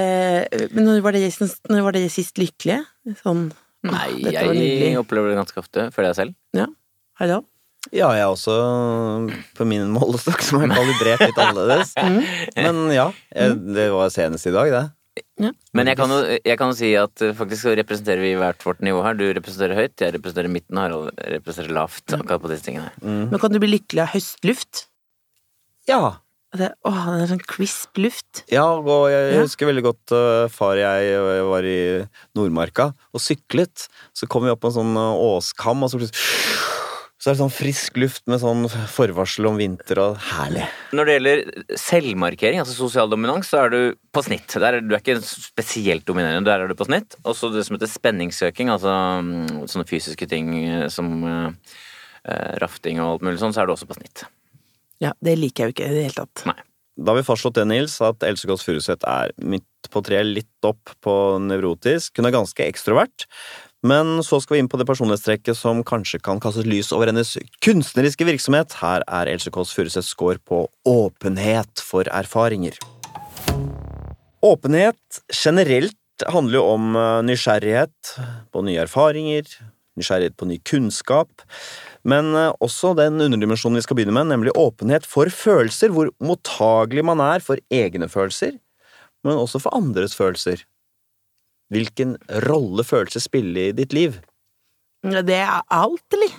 Men 0.76 0.86
når 0.86 1.00
var 1.02 1.16
det, 1.16 1.24
når 1.72 1.82
var 1.88 1.96
det 1.96 2.04
sist 2.14 2.38
lykkelige? 2.38 2.84
Sånn 3.18 3.48
Nei, 3.84 4.06
jeg 4.30 4.94
opplever 5.00 5.32
det 5.32 5.40
ganske 5.40 5.58
ofte, 5.60 5.90
føler 5.92 6.12
jeg 6.12 6.16
selv. 6.16 6.36
Ja. 6.56 6.68
Hallo? 7.20 7.42
Ja, 7.92 8.08
jeg 8.16 8.22
er 8.24 8.30
også 8.32 8.54
på 9.58 9.66
min 9.68 9.90
målestokk, 9.92 10.40
som 10.44 10.62
er 10.64 10.72
kalibrert 10.72 11.20
litt 11.26 11.40
annerledes. 11.42 11.92
Men 12.56 12.84
ja, 12.94 13.10
jeg, 13.34 13.58
det 13.76 13.88
var 13.92 14.12
senest 14.14 14.48
i 14.48 14.54
dag, 14.54 14.70
det. 14.72 14.84
Men 15.74 15.86
jeg 15.90 15.98
kan, 15.98 16.10
jo, 16.10 16.38
jeg 16.42 16.58
kan 16.58 16.72
jo 16.72 16.76
si 16.78 16.88
at 16.98 17.22
eh, 17.22 17.34
faktisk 17.38 17.68
representerer 17.78 18.22
vi 18.24 18.32
hvert 18.40 18.64
vårt 18.66 18.80
nivå 18.86 19.02
her. 19.04 19.14
Du 19.18 19.24
representerer 19.36 19.78
høyt, 19.78 19.94
jeg 20.02 20.14
representerer 20.16 20.50
midten, 20.50 20.80
Harald 20.80 21.12
representerer 21.36 21.76
lavt 21.76 22.16
akkurat 22.16 22.42
på 22.42 22.50
disse 22.50 22.66
tingene. 22.66 22.90
Men 23.04 23.38
kan 23.42 23.52
du 23.54 23.60
bli 23.62 23.74
lykkelig 23.76 24.02
av 24.06 24.12
høstluft? 24.16 24.86
Ja. 25.90 26.00
Det, 26.54 26.68
åh, 26.86 26.98
det 27.10 27.24
er 27.24 27.30
sånn 27.32 27.44
crisp 27.50 27.98
luft. 27.98 28.44
Ja, 28.54 28.64
og 28.78 29.08
jeg 29.10 29.32
Ja. 29.34 29.40
husker 29.42 29.66
veldig 29.70 29.82
godt 29.88 30.12
uh, 30.14 30.44
far 30.54 30.78
jeg 30.78 31.08
jeg 31.10 31.46
var 31.50 31.66
i 31.66 31.78
Nordmarka 32.38 32.92
og 33.10 33.22
syklet. 33.22 33.88
Så 34.14 34.30
kom 34.30 34.46
vi 34.46 34.52
opp 34.54 34.62
på 34.62 34.70
en 34.70 34.76
sånn 34.78 34.94
åskam, 34.98 35.82
og 35.82 35.90
så 35.90 35.98
plutselig 35.98 36.62
så 37.24 37.30
er 37.30 37.38
det 37.38 37.40
sånn 37.40 37.54
frisk 37.56 37.94
luft 37.96 38.26
med 38.28 38.36
sånn 38.42 38.66
forvarsel 38.68 39.46
om 39.48 39.56
vinter 39.56 39.96
og 40.02 40.18
herlig. 40.26 40.66
Når 40.92 41.08
det 41.08 41.14
gjelder 41.14 41.78
selvmarkering, 41.80 42.60
altså 42.60 42.74
sosial 42.76 43.08
dominans, 43.08 43.48
så 43.48 43.62
er 43.62 43.72
du 43.72 43.78
på 44.12 44.20
snitt. 44.26 44.44
Der 44.60 44.76
er, 44.76 44.84
du 44.84 44.92
er 44.92 45.00
ikke 45.00 45.16
spesielt 45.24 46.04
dominerende, 46.04 46.44
der 46.50 46.66
er 46.66 46.68
du 46.68 46.76
på 46.76 46.84
snitt. 46.84 47.16
Og 47.24 47.32
så 47.38 47.48
det 47.54 47.64
som 47.64 47.78
heter 47.78 47.88
spenningssøking, 47.88 48.68
altså 48.74 48.92
mm, 49.24 49.64
sånne 49.72 49.88
fysiske 49.88 50.28
ting 50.28 50.52
eh, 50.66 50.84
som 50.92 51.24
eh, 51.24 51.80
rafting 52.60 53.00
og 53.00 53.14
alt 53.14 53.24
mulig 53.30 53.40
sånn, 53.40 53.56
så 53.56 53.64
er 53.64 53.72
du 53.72 53.76
også 53.78 53.88
på 53.88 53.96
snitt. 53.96 54.26
Ja, 55.00 55.16
det 55.24 55.38
liker 55.40 55.64
jeg 55.64 55.72
jo 55.72 55.78
ikke 55.78 55.88
i 55.88 55.96
det 55.96 56.06
hele 56.10 56.26
tatt. 56.26 56.44
Nei. 56.52 56.60
Da 56.94 57.10
har 57.10 57.22
vi 57.22 57.26
fastslått 57.26 57.56
det, 57.56 57.64
Nils, 57.72 57.96
at 58.04 58.22
Else 58.28 58.46
Kåss 58.46 58.68
Furuseth 58.68 59.08
er 59.08 59.32
midt 59.40 59.88
på 59.90 60.04
treet, 60.04 60.28
litt 60.28 60.68
opp 60.68 60.92
på 61.02 61.14
nevrotisk. 61.42 62.20
Hun 62.20 62.28
er 62.28 62.36
ganske 62.36 62.68
ekstrovert. 62.68 63.24
Men 63.84 64.22
så 64.24 64.40
skal 64.40 64.56
vi 64.56 64.62
inn 64.62 64.70
på 64.72 64.78
det 64.80 64.86
personlighetstrekket 64.88 65.58
som 65.58 65.82
kanskje 65.84 66.22
kan 66.24 66.40
kastes 66.40 66.64
lys 66.64 66.88
over 66.96 67.10
hennes 67.10 67.34
kunstneriske 67.64 68.24
virksomhet. 68.24 68.78
Her 68.80 69.04
er 69.04 69.28
Else 69.28 69.52
Kåss 69.52 69.74
Furuseths 69.76 70.08
score 70.14 70.40
på 70.40 70.62
åpenhet 70.88 71.84
for 71.84 72.08
erfaringer. 72.08 72.78
Åpenhet 74.44 75.20
generelt 75.28 76.26
handler 76.32 76.60
jo 76.60 76.64
om 76.74 76.96
eh, 76.96 77.20
nysgjerrighet 77.28 78.16
på 78.52 78.64
nye 78.64 78.82
erfaringer, 78.84 79.48
nysgjerrighet 79.98 80.36
på 80.40 80.48
ny 80.48 80.58
kunnskap, 80.64 81.44
men 82.08 82.32
eh, 82.38 82.52
også 82.64 82.92
den 82.98 83.20
underdimensjonen 83.24 83.80
vi 83.80 83.84
skal 83.84 83.98
begynne 83.98 84.16
med, 84.16 84.30
nemlig 84.32 84.54
åpenhet 84.56 85.08
for 85.08 85.32
følelser, 85.32 85.92
hvor 85.92 86.12
mottagelig 86.24 87.04
man 87.08 87.20
er 87.24 87.44
for 87.44 87.60
egne 87.72 88.08
følelser, 88.12 88.56
men 89.24 89.40
også 89.40 89.60
for 89.64 89.76
andres 89.76 90.16
følelser. 90.16 90.64
Hvilken 91.74 92.16
rolle 92.46 92.84
følelser 92.86 93.20
spiller 93.24 93.70
i 93.70 93.74
ditt 93.76 93.92
liv? 93.96 94.20
Det 95.04 95.36
er 95.36 95.58
alt, 95.74 96.04
eller? 96.16 96.36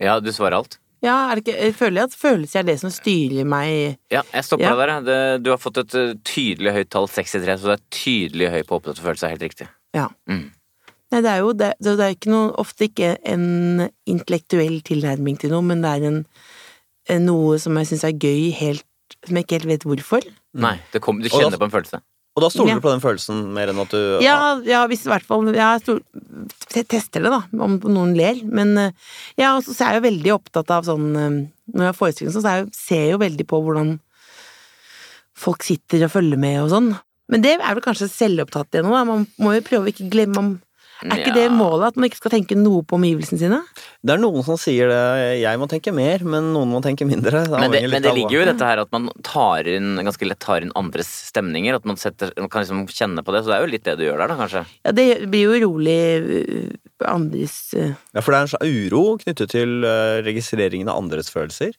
Ja, 0.00 0.14
du 0.24 0.30
svarer 0.32 0.60
alt. 0.62 0.78
Ja, 1.04 1.14
er 1.30 1.38
det 1.38 1.46
ikke, 1.46 1.56
jeg 1.64 1.74
føler 1.78 2.04
at 2.08 2.14
følelser 2.16 2.60
er 2.60 2.66
det 2.68 2.74
som 2.82 2.90
styrer 2.92 3.46
meg 3.48 3.96
Ja, 4.12 4.20
jeg 4.34 4.44
stopper 4.44 4.66
Ja. 4.68 4.74
deg 4.76 4.88
der. 4.90 5.04
Det, 5.08 5.18
du 5.44 5.50
har 5.50 5.60
fått 5.60 5.78
et 5.80 5.94
eh, 5.96 6.10
tydelig 6.28 6.74
høyt 6.76 6.90
tall, 6.92 7.08
63, 7.08 7.56
så 7.60 7.70
du 7.70 7.72
er 7.72 7.84
tydelig 7.96 8.50
høy 8.52 8.62
på 8.68 8.76
opptatt 8.78 9.00
følelse, 9.00 9.26
er 9.28 9.34
helt 9.36 9.46
riktig. 9.48 9.68
Ja. 9.96 10.08
Mm. 10.28 10.50
Nei, 11.10 11.20
det 11.24 11.30
er 11.32 11.40
jo 11.42 11.52
det, 11.56 11.70
det 11.82 11.94
er 11.98 12.12
ikke 12.14 12.30
noe, 12.30 12.52
ofte 12.60 12.86
ikke 12.90 13.14
en 13.26 13.88
intellektuell 14.06 14.76
tilnærming 14.86 15.40
til 15.40 15.50
noe, 15.56 15.64
men 15.66 15.80
det 15.82 15.90
er 15.96 16.06
en, 16.12 16.20
noe 17.26 17.56
som 17.58 17.76
jeg 17.80 17.88
syns 17.90 18.04
er 18.06 18.14
gøy 18.20 18.50
helt 18.60 18.84
som 19.26 19.34
jeg 19.36 19.44
ikke 19.48 19.56
helt 19.58 19.70
vet 19.72 19.84
hvorfor. 19.88 20.28
Nei, 20.62 20.76
det 20.92 21.00
kom, 21.02 21.18
du 21.20 21.26
kjenner 21.32 21.56
da- 21.56 21.58
på 21.58 21.66
en 21.66 21.72
følelse. 21.74 21.98
Og 22.36 22.44
da 22.44 22.50
stoler 22.52 22.78
du 22.78 22.84
på 22.84 22.92
den 22.92 23.02
følelsen 23.02 23.40
mer 23.56 23.72
enn 23.72 23.80
at 23.82 23.90
du 23.90 24.20
Ja, 24.22 24.36
ja 24.62 24.84
hvis 24.90 25.02
i 25.06 25.10
hvert 25.10 25.26
fall 25.26 25.48
Jeg 25.50 25.82
stor- 25.82 26.04
tester 26.86 27.24
det, 27.24 27.32
da, 27.32 27.40
om 27.58 27.80
noen 27.82 28.14
ler. 28.16 28.38
Men 28.46 28.76
eh, 28.78 28.92
ja, 29.40 29.56
og 29.56 29.66
så 29.66 29.74
er 29.88 29.96
jeg 29.96 30.00
jo 30.00 30.06
veldig 30.06 30.34
opptatt 30.36 30.70
av 30.76 30.86
sånn 30.86 31.08
eh, 31.18 31.40
Når 31.74 31.84
jeg 31.84 31.90
har 31.90 31.98
forestilling, 31.98 32.34
sånn, 32.36 32.46
så 32.46 32.54
jeg, 32.60 32.70
ser 32.76 33.04
jeg 33.04 33.14
jo 33.16 33.20
veldig 33.24 33.46
på 33.50 33.60
hvordan 33.66 33.96
folk 35.40 35.64
sitter 35.64 36.04
og 36.06 36.12
følger 36.12 36.40
med 36.40 36.58
og 36.62 36.72
sånn. 36.72 36.88
Men 37.30 37.44
det 37.44 37.54
er 37.56 37.76
vel 37.76 37.84
kanskje 37.84 38.10
selvopptatt 38.12 38.74
igjen 38.74 38.88
nå, 38.88 38.94
da. 38.94 39.04
Man 39.08 39.26
må 39.40 39.54
jo 39.54 39.66
prøve 39.66 39.88
å 39.88 39.92
ikke 39.92 40.10
glemme 40.12 40.36
man, 40.36 40.50
Er 41.00 41.22
ikke 41.22 41.32
det 41.32 41.46
målet 41.54 41.94
at 41.94 41.96
man 41.96 42.08
ikke 42.10 42.18
skal 42.18 42.32
tenke 42.34 42.56
noe 42.58 42.82
på 42.84 42.98
omgivelsene 42.98 43.40
sine? 43.40 43.58
Det 44.04 44.12
er 44.12 44.20
noen 44.20 44.44
som 44.44 44.58
sier 44.60 44.90
det. 44.90 45.00
Jeg 45.40 45.60
må 45.60 45.68
tenke 45.70 45.94
mer, 45.96 46.24
men 46.28 46.50
noen 46.54 46.68
må 46.74 46.82
tenke 46.84 47.06
mindre. 47.08 47.44
Det 47.48 47.60
Men 47.62 47.72
det, 47.72 47.82
men 47.88 48.04
det 48.04 48.12
ligger 48.18 48.36
jo 48.36 48.42
i 48.44 48.48
dette 48.50 48.68
her 48.68 48.82
at 48.82 48.90
man 48.92 49.08
tar 49.24 49.68
inn, 49.70 49.94
ganske 50.04 50.28
lett 50.28 50.40
tar 50.44 50.66
inn 50.66 50.74
andres 50.76 51.08
stemninger. 51.30 51.78
At 51.80 51.88
man, 51.88 51.96
setter, 52.00 52.34
man 52.36 52.50
kan 52.52 52.66
liksom 52.66 52.84
kjenne 52.92 53.24
på 53.24 53.32
det. 53.32 53.44
Så 53.44 53.52
det 53.52 53.56
er 53.56 53.64
jo 53.64 53.70
litt 53.72 53.86
det 53.88 53.96
du 54.00 54.04
gjør 54.04 54.20
der, 54.20 54.32
da, 54.34 54.38
kanskje. 54.42 54.64
Ja, 54.84 54.94
det 54.96 55.06
blir 55.32 55.46
jo 55.48 55.60
rolig 55.68 56.00
øh, 56.20 56.66
andres 57.08 57.56
øh, 57.78 57.94
Ja, 58.12 58.20
for 58.20 58.34
det 58.34 58.40
er 58.40 58.48
en 58.48 58.52
slags 58.52 58.74
uro 58.74 59.04
knyttet 59.22 59.54
til 59.56 59.86
eh, 59.88 60.18
registreringen 60.26 60.90
av 60.92 61.00
andres 61.00 61.32
følelser. 61.32 61.72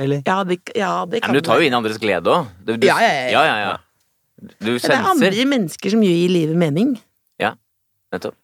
Eller? 0.00 0.20
Ja, 0.28 0.42
det, 0.48 0.60
ja, 0.76 0.92
det 1.08 1.20
Ja, 1.20 1.24
kan 1.24 1.32
men 1.32 1.40
du 1.40 1.46
tar 1.48 1.60
jo 1.60 1.68
inn 1.68 1.76
andres 1.76 2.00
glede 2.00 2.32
òg. 2.32 2.52
Ja, 2.84 3.00
ja, 3.00 3.00
ja, 3.00 3.08
ja. 3.08 3.32
ja, 3.32 3.42
ja, 3.48 3.56
ja. 3.70 3.72
Du 4.58 4.72
Ja, 4.74 4.78
Det 4.80 4.94
er 4.96 5.08
andre 5.08 5.44
mennesker 5.46 5.92
som 5.92 6.02
gir 6.04 6.28
livet 6.32 6.56
mening. 6.58 6.96
Ja, 7.40 7.54
Nettopp. 8.12 8.36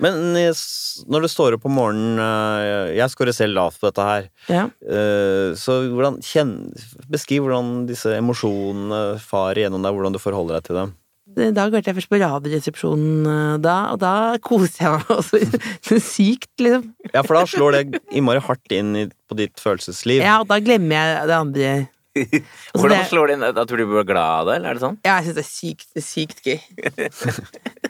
Men 0.00 0.36
eh, 0.40 0.52
når 1.12 1.26
du 1.26 1.28
står 1.28 1.56
opp 1.58 1.66
om 1.68 1.74
morgenen 1.76 2.20
eh, 2.24 2.94
Jeg 2.96 3.12
skårer 3.12 3.36
selv 3.36 3.54
lavt 3.58 3.76
på 3.82 3.90
dette 3.90 4.06
her. 4.06 4.28
Ja. 4.48 4.62
eh, 4.88 5.50
Så 5.60 5.80
hvordan 5.92 6.20
kjenn, 6.24 6.54
Beskriv 7.12 7.44
hvordan 7.46 7.84
disse 7.90 8.14
emosjonene 8.16 9.18
farer 9.20 9.66
gjennom 9.66 9.84
deg, 9.84 9.92
hvordan 9.98 10.16
du 10.16 10.22
forholder 10.22 10.58
deg 10.60 10.70
til 10.70 10.80
dem. 10.80 10.96
Da 11.54 11.68
hørte 11.70 11.86
jeg 11.92 11.94
først 12.00 12.10
på 12.10 12.18
Radioresepsjonen 12.18 13.26
øh, 13.30 13.58
da, 13.62 13.74
og 13.92 14.00
da 14.02 14.14
koser 14.42 14.82
jeg 14.82 14.96
meg 14.96 15.12
også 15.20 16.00
sykt, 16.02 16.48
liksom. 16.58 16.88
Ja, 17.14 17.22
for 17.22 17.38
da 17.38 17.44
slår 17.46 17.76
det 17.76 18.00
innmari 18.18 18.42
hardt 18.42 18.74
inn 18.74 18.96
på 19.30 19.38
ditt 19.38 19.62
følelsesliv. 19.62 20.24
Ja, 20.24 20.40
og 20.42 20.48
da 20.50 20.58
glemmer 20.58 20.96
jeg 20.98 21.28
det 21.30 21.36
andre. 21.38 21.70
Også 22.18 22.42
Hvordan 22.82 22.96
det- 22.96 23.06
slår 23.12 23.30
det 23.30 23.36
inn? 23.38 23.46
Da 23.60 23.62
tror 23.62 23.78
du 23.78 23.84
du 23.86 23.92
blir 23.94 24.08
glad 24.10 24.40
av 24.40 24.50
det, 24.50 24.56
eller 24.58 24.72
er 24.74 24.80
det 24.80 24.82
sånn? 24.88 24.98
Ja, 25.06 25.20
jeg 25.20 25.28
syns 25.30 25.38
det 25.38 25.44
er 25.46 25.52
sykt, 25.54 25.86
det 25.94 26.04
sykt 26.08 26.42
gøy. 26.50 26.58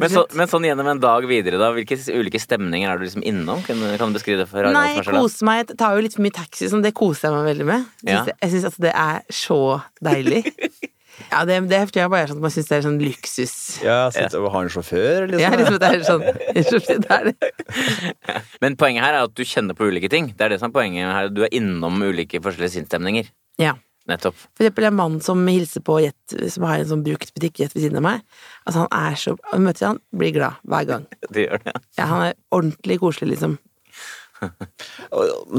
Men, 0.00 0.08
så, 0.12 0.24
men 0.36 0.50
sånn 0.50 0.66
gjennom 0.66 0.88
en 0.92 1.00
dag 1.02 1.26
videre, 1.30 1.58
da, 1.60 1.70
hvilke 1.76 1.98
ulike 2.16 2.40
stemninger 2.42 2.90
er 2.90 2.98
du 3.00 3.06
liksom 3.06 3.24
innom? 3.26 3.62
Kan, 3.66 3.80
kan 4.00 4.10
du 4.12 4.18
beskrive 4.18 4.42
det 4.44 4.48
for 4.50 4.66
Nei, 4.70 4.86
er 4.96 5.02
jeg 5.02 5.14
koser 5.14 5.46
meg. 5.48 5.64
Jeg 5.64 5.78
tar 5.80 5.96
jo 5.98 6.04
litt 6.06 6.16
for 6.18 6.26
mye 6.26 6.36
taxi, 6.40 6.70
sånn, 6.72 6.82
det 6.86 6.94
koser 6.98 7.28
jeg 7.30 7.36
meg 7.38 7.50
veldig 7.52 7.68
med. 7.70 7.84
Jeg 8.04 8.14
Ja. 8.16 8.22
syns, 8.24 8.40
jeg 8.42 8.54
syns 8.56 8.70
at 8.72 8.80
det 8.86 8.94
er 8.94 9.20
så 9.42 9.60
deilig. 10.02 10.44
Ja, 11.28 11.42
det, 11.44 11.56
det 11.68 11.76
heftig 11.82 12.00
jeg 12.00 12.08
bare 12.08 12.24
er 12.24 12.30
sånn 12.30 12.38
at 12.38 12.44
man 12.46 12.52
syns 12.54 12.68
det 12.70 12.76
er 12.78 12.84
sånn 12.86 12.94
luksus. 13.02 13.52
Ja, 13.84 13.96
sitte 14.14 14.38
og 14.40 14.46
ha 14.54 14.62
en 14.64 14.70
sjåfør, 14.72 15.26
liksom. 15.28 15.42
Ja, 15.42 15.50
liksom, 15.58 15.76
det 15.82 15.90
er 15.90 16.04
sånn 16.06 16.22
det 17.04 17.10
er 17.12 17.26
det. 17.28 17.50
Men 18.64 18.76
poenget 18.80 19.04
her 19.04 19.18
er 19.18 19.26
at 19.26 19.34
du 19.36 19.42
kjenner 19.44 19.76
på 19.76 19.90
ulike 19.90 20.08
ting. 20.08 20.30
Det 20.32 20.46
er 20.46 20.54
det 20.54 20.60
som 20.62 20.70
er 20.70 20.76
poenget 20.78 21.10
her. 21.12 21.28
Du 21.28 21.42
er 21.44 21.52
innom 21.52 22.00
ulike 22.06 22.40
forskjellige 22.40 22.72
sinnsstemninger. 22.78 23.28
Ja. 23.60 23.74
Nettopp. 24.10 24.36
For 24.58 24.66
eksempel 24.66 24.88
en 24.88 24.98
mann 24.98 25.18
som 25.24 25.40
hilser 25.46 25.84
på 25.86 26.00
Jet, 26.04 26.36
som 26.50 26.66
har 26.66 26.80
en 26.80 26.90
sånn 26.90 27.06
bruktbutikk 27.06 27.62
rett 27.62 27.74
ved 27.76 27.86
siden 27.86 28.00
av 28.00 28.06
meg. 28.08 28.22
Altså, 28.64 28.84
han 28.84 28.92
er 28.98 29.18
så 29.20 29.36
møter 29.62 29.92
han, 29.92 30.04
blir 30.16 30.34
glad 30.36 30.60
hver 30.66 30.86
gang. 30.88 31.08
Det 31.34 31.46
gjør 31.46 31.66
det. 31.66 31.76
Ja, 31.98 32.08
han 32.10 32.28
er 32.28 32.38
ordentlig 32.56 33.00
koselig, 33.02 33.36
liksom. 33.36 33.58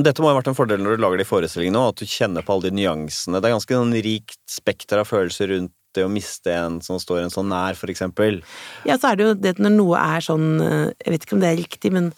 Dette 0.05 0.23
må 0.23 0.31
ha 0.31 0.37
vært 0.39 0.49
en 0.49 0.57
fordel 0.57 0.81
når 0.81 0.97
du 0.97 1.03
lager 1.03 1.21
de 1.21 1.27
forestillingene 1.27 1.81
òg, 1.81 1.93
at 1.93 2.01
du 2.01 2.09
kjenner 2.09 2.45
på 2.45 2.55
alle 2.55 2.69
de 2.69 2.81
nyansene. 2.81 3.39
Det 3.39 3.49
er 3.49 3.55
ganske 3.55 3.77
sånn 3.77 3.93
rikt 4.07 4.41
spekter 4.49 5.03
av 5.03 5.09
følelser 5.09 5.53
rundt 5.53 5.75
det 5.95 6.05
å 6.07 6.11
miste 6.11 6.53
en 6.55 6.79
som 6.83 6.99
står 7.01 7.25
en 7.25 7.33
så 7.33 7.43
nær, 7.43 7.75
for 7.75 7.91
eksempel. 7.91 8.39
Ja, 8.87 8.95
så 8.95 9.11
er 9.11 9.19
det 9.19 9.25
jo 9.25 9.33
det 9.35 9.57
når 9.59 9.73
noe 9.75 9.99
er 9.99 10.23
sånn 10.23 10.47
eh, 10.63 10.93
Jeg 11.03 11.15
vet 11.15 11.25
ikke 11.25 11.35
om 11.35 11.41
det 11.43 11.49
er 11.49 11.59
riktig, 11.59 11.91
men 11.91 12.11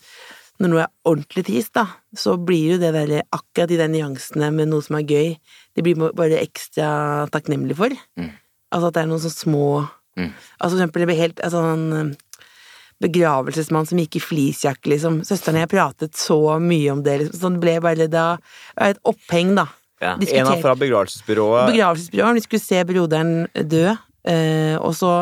når 0.61 0.69
noe 0.69 0.83
er 0.83 0.91
ordentlig 1.09 1.45
trist, 1.47 1.73
da, 1.75 1.87
så 2.17 2.35
blir 2.37 2.75
jo 2.75 2.77
det 2.81 2.93
der 2.95 3.23
akkurat 3.33 3.71
de 3.71 3.79
der 3.79 3.89
nyansene 3.91 4.51
med 4.53 4.69
noe 4.69 4.85
som 4.85 4.99
er 4.99 5.07
gøy, 5.09 5.33
det 5.73 5.85
blir 5.85 6.11
bare 6.13 6.41
ekstra 6.43 7.25
takknemlig 7.33 7.77
for. 7.79 7.95
Mm. 8.19 8.29
Altså 8.73 8.89
at 8.89 8.95
det 8.95 9.03
er 9.03 9.09
noen 9.09 9.23
sånne 9.23 9.41
små 9.41 9.67
Mm. 10.17 10.29
Altså 10.59 10.75
for 10.75 10.79
eksempel 10.79 11.03
det 11.03 11.09
ble 11.09 11.17
helt 11.17 11.39
altså, 11.45 11.61
en 11.73 11.85
eh, 11.97 12.49
begravelsesmann 13.03 13.87
som 13.89 13.99
gikk 13.99 14.19
i 14.19 14.23
fleecejakke, 14.23 14.91
liksom. 14.93 15.21
Søsteren 15.27 15.57
og 15.57 15.65
jeg 15.65 15.71
pratet 15.73 16.19
så 16.19 16.37
mye 16.61 16.91
om 16.93 17.01
det, 17.05 17.17
liksom. 17.23 17.39
Så 17.39 17.51
det 17.55 17.63
ble 17.63 17.77
bare 17.83 18.09
da 18.11 18.27
Et 18.81 18.99
oppheng, 19.09 19.55
da. 19.57 19.67
Ja. 20.03 20.15
En 20.19 20.49
av 20.51 20.61
fra 20.61 20.75
begravelsesbyrået 20.75 21.71
begravelsesbyrået. 21.71 22.35
Vi 22.35 22.45
skulle 22.45 22.63
se 22.63 22.83
broderen 22.87 23.33
dø, 23.55 23.85
eh, 24.27 24.75
og 24.77 24.95
så 24.99 25.13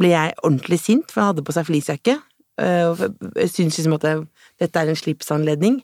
ble 0.00 0.10
jeg 0.10 0.36
ordentlig 0.42 0.80
sint, 0.82 1.10
for 1.10 1.22
han 1.22 1.32
hadde 1.32 1.46
på 1.46 1.54
seg 1.54 1.68
fleecejakke. 1.68 2.16
Eh, 2.60 3.04
jeg 3.44 3.52
syns 3.52 3.78
liksom 3.78 3.96
at 3.96 4.06
det, 4.06 4.14
dette 4.60 4.80
er 4.84 4.92
en 4.92 4.96
slipsanledning. 4.98 5.80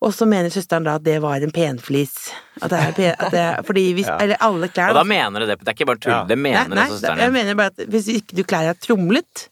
Og 0.00 0.14
så 0.16 0.24
mener 0.24 0.48
søsteren 0.48 0.86
da 0.86 0.94
at 0.96 1.04
det 1.04 1.18
var 1.20 1.42
en 1.44 1.50
penflis. 1.52 2.14
At 2.62 2.70
det 2.72 2.78
er 2.80 2.92
pen, 2.96 3.10
at 3.20 3.32
det, 3.34 3.40
er- 3.44 3.62
fordi 3.68 3.82
hvis 3.98 4.06
Ja. 4.10 4.16
Eller 4.24 4.38
alle 4.40 4.68
klær 4.72 4.94
Og 4.94 4.96
da 4.96 5.04
mener 5.04 5.40
du 5.40 5.46
det. 5.50 5.58
Det 5.60 5.68
er 5.68 5.76
ikke 5.76 5.86
bare 5.90 6.00
tull. 6.00 6.14
Ja. 6.14 6.22
Det 6.30 6.38
mener 6.40 6.68
nei, 6.72 6.86
nei, 6.88 7.00
det 7.02 7.16
jeg 7.20 7.32
mener 7.34 7.58
bare 7.58 7.74
at 7.74 7.82
hvis 7.92 8.08
ikke 8.14 8.38
du 8.38 8.44
klær 8.48 8.70
er 8.72 8.78
tromlet, 8.80 9.48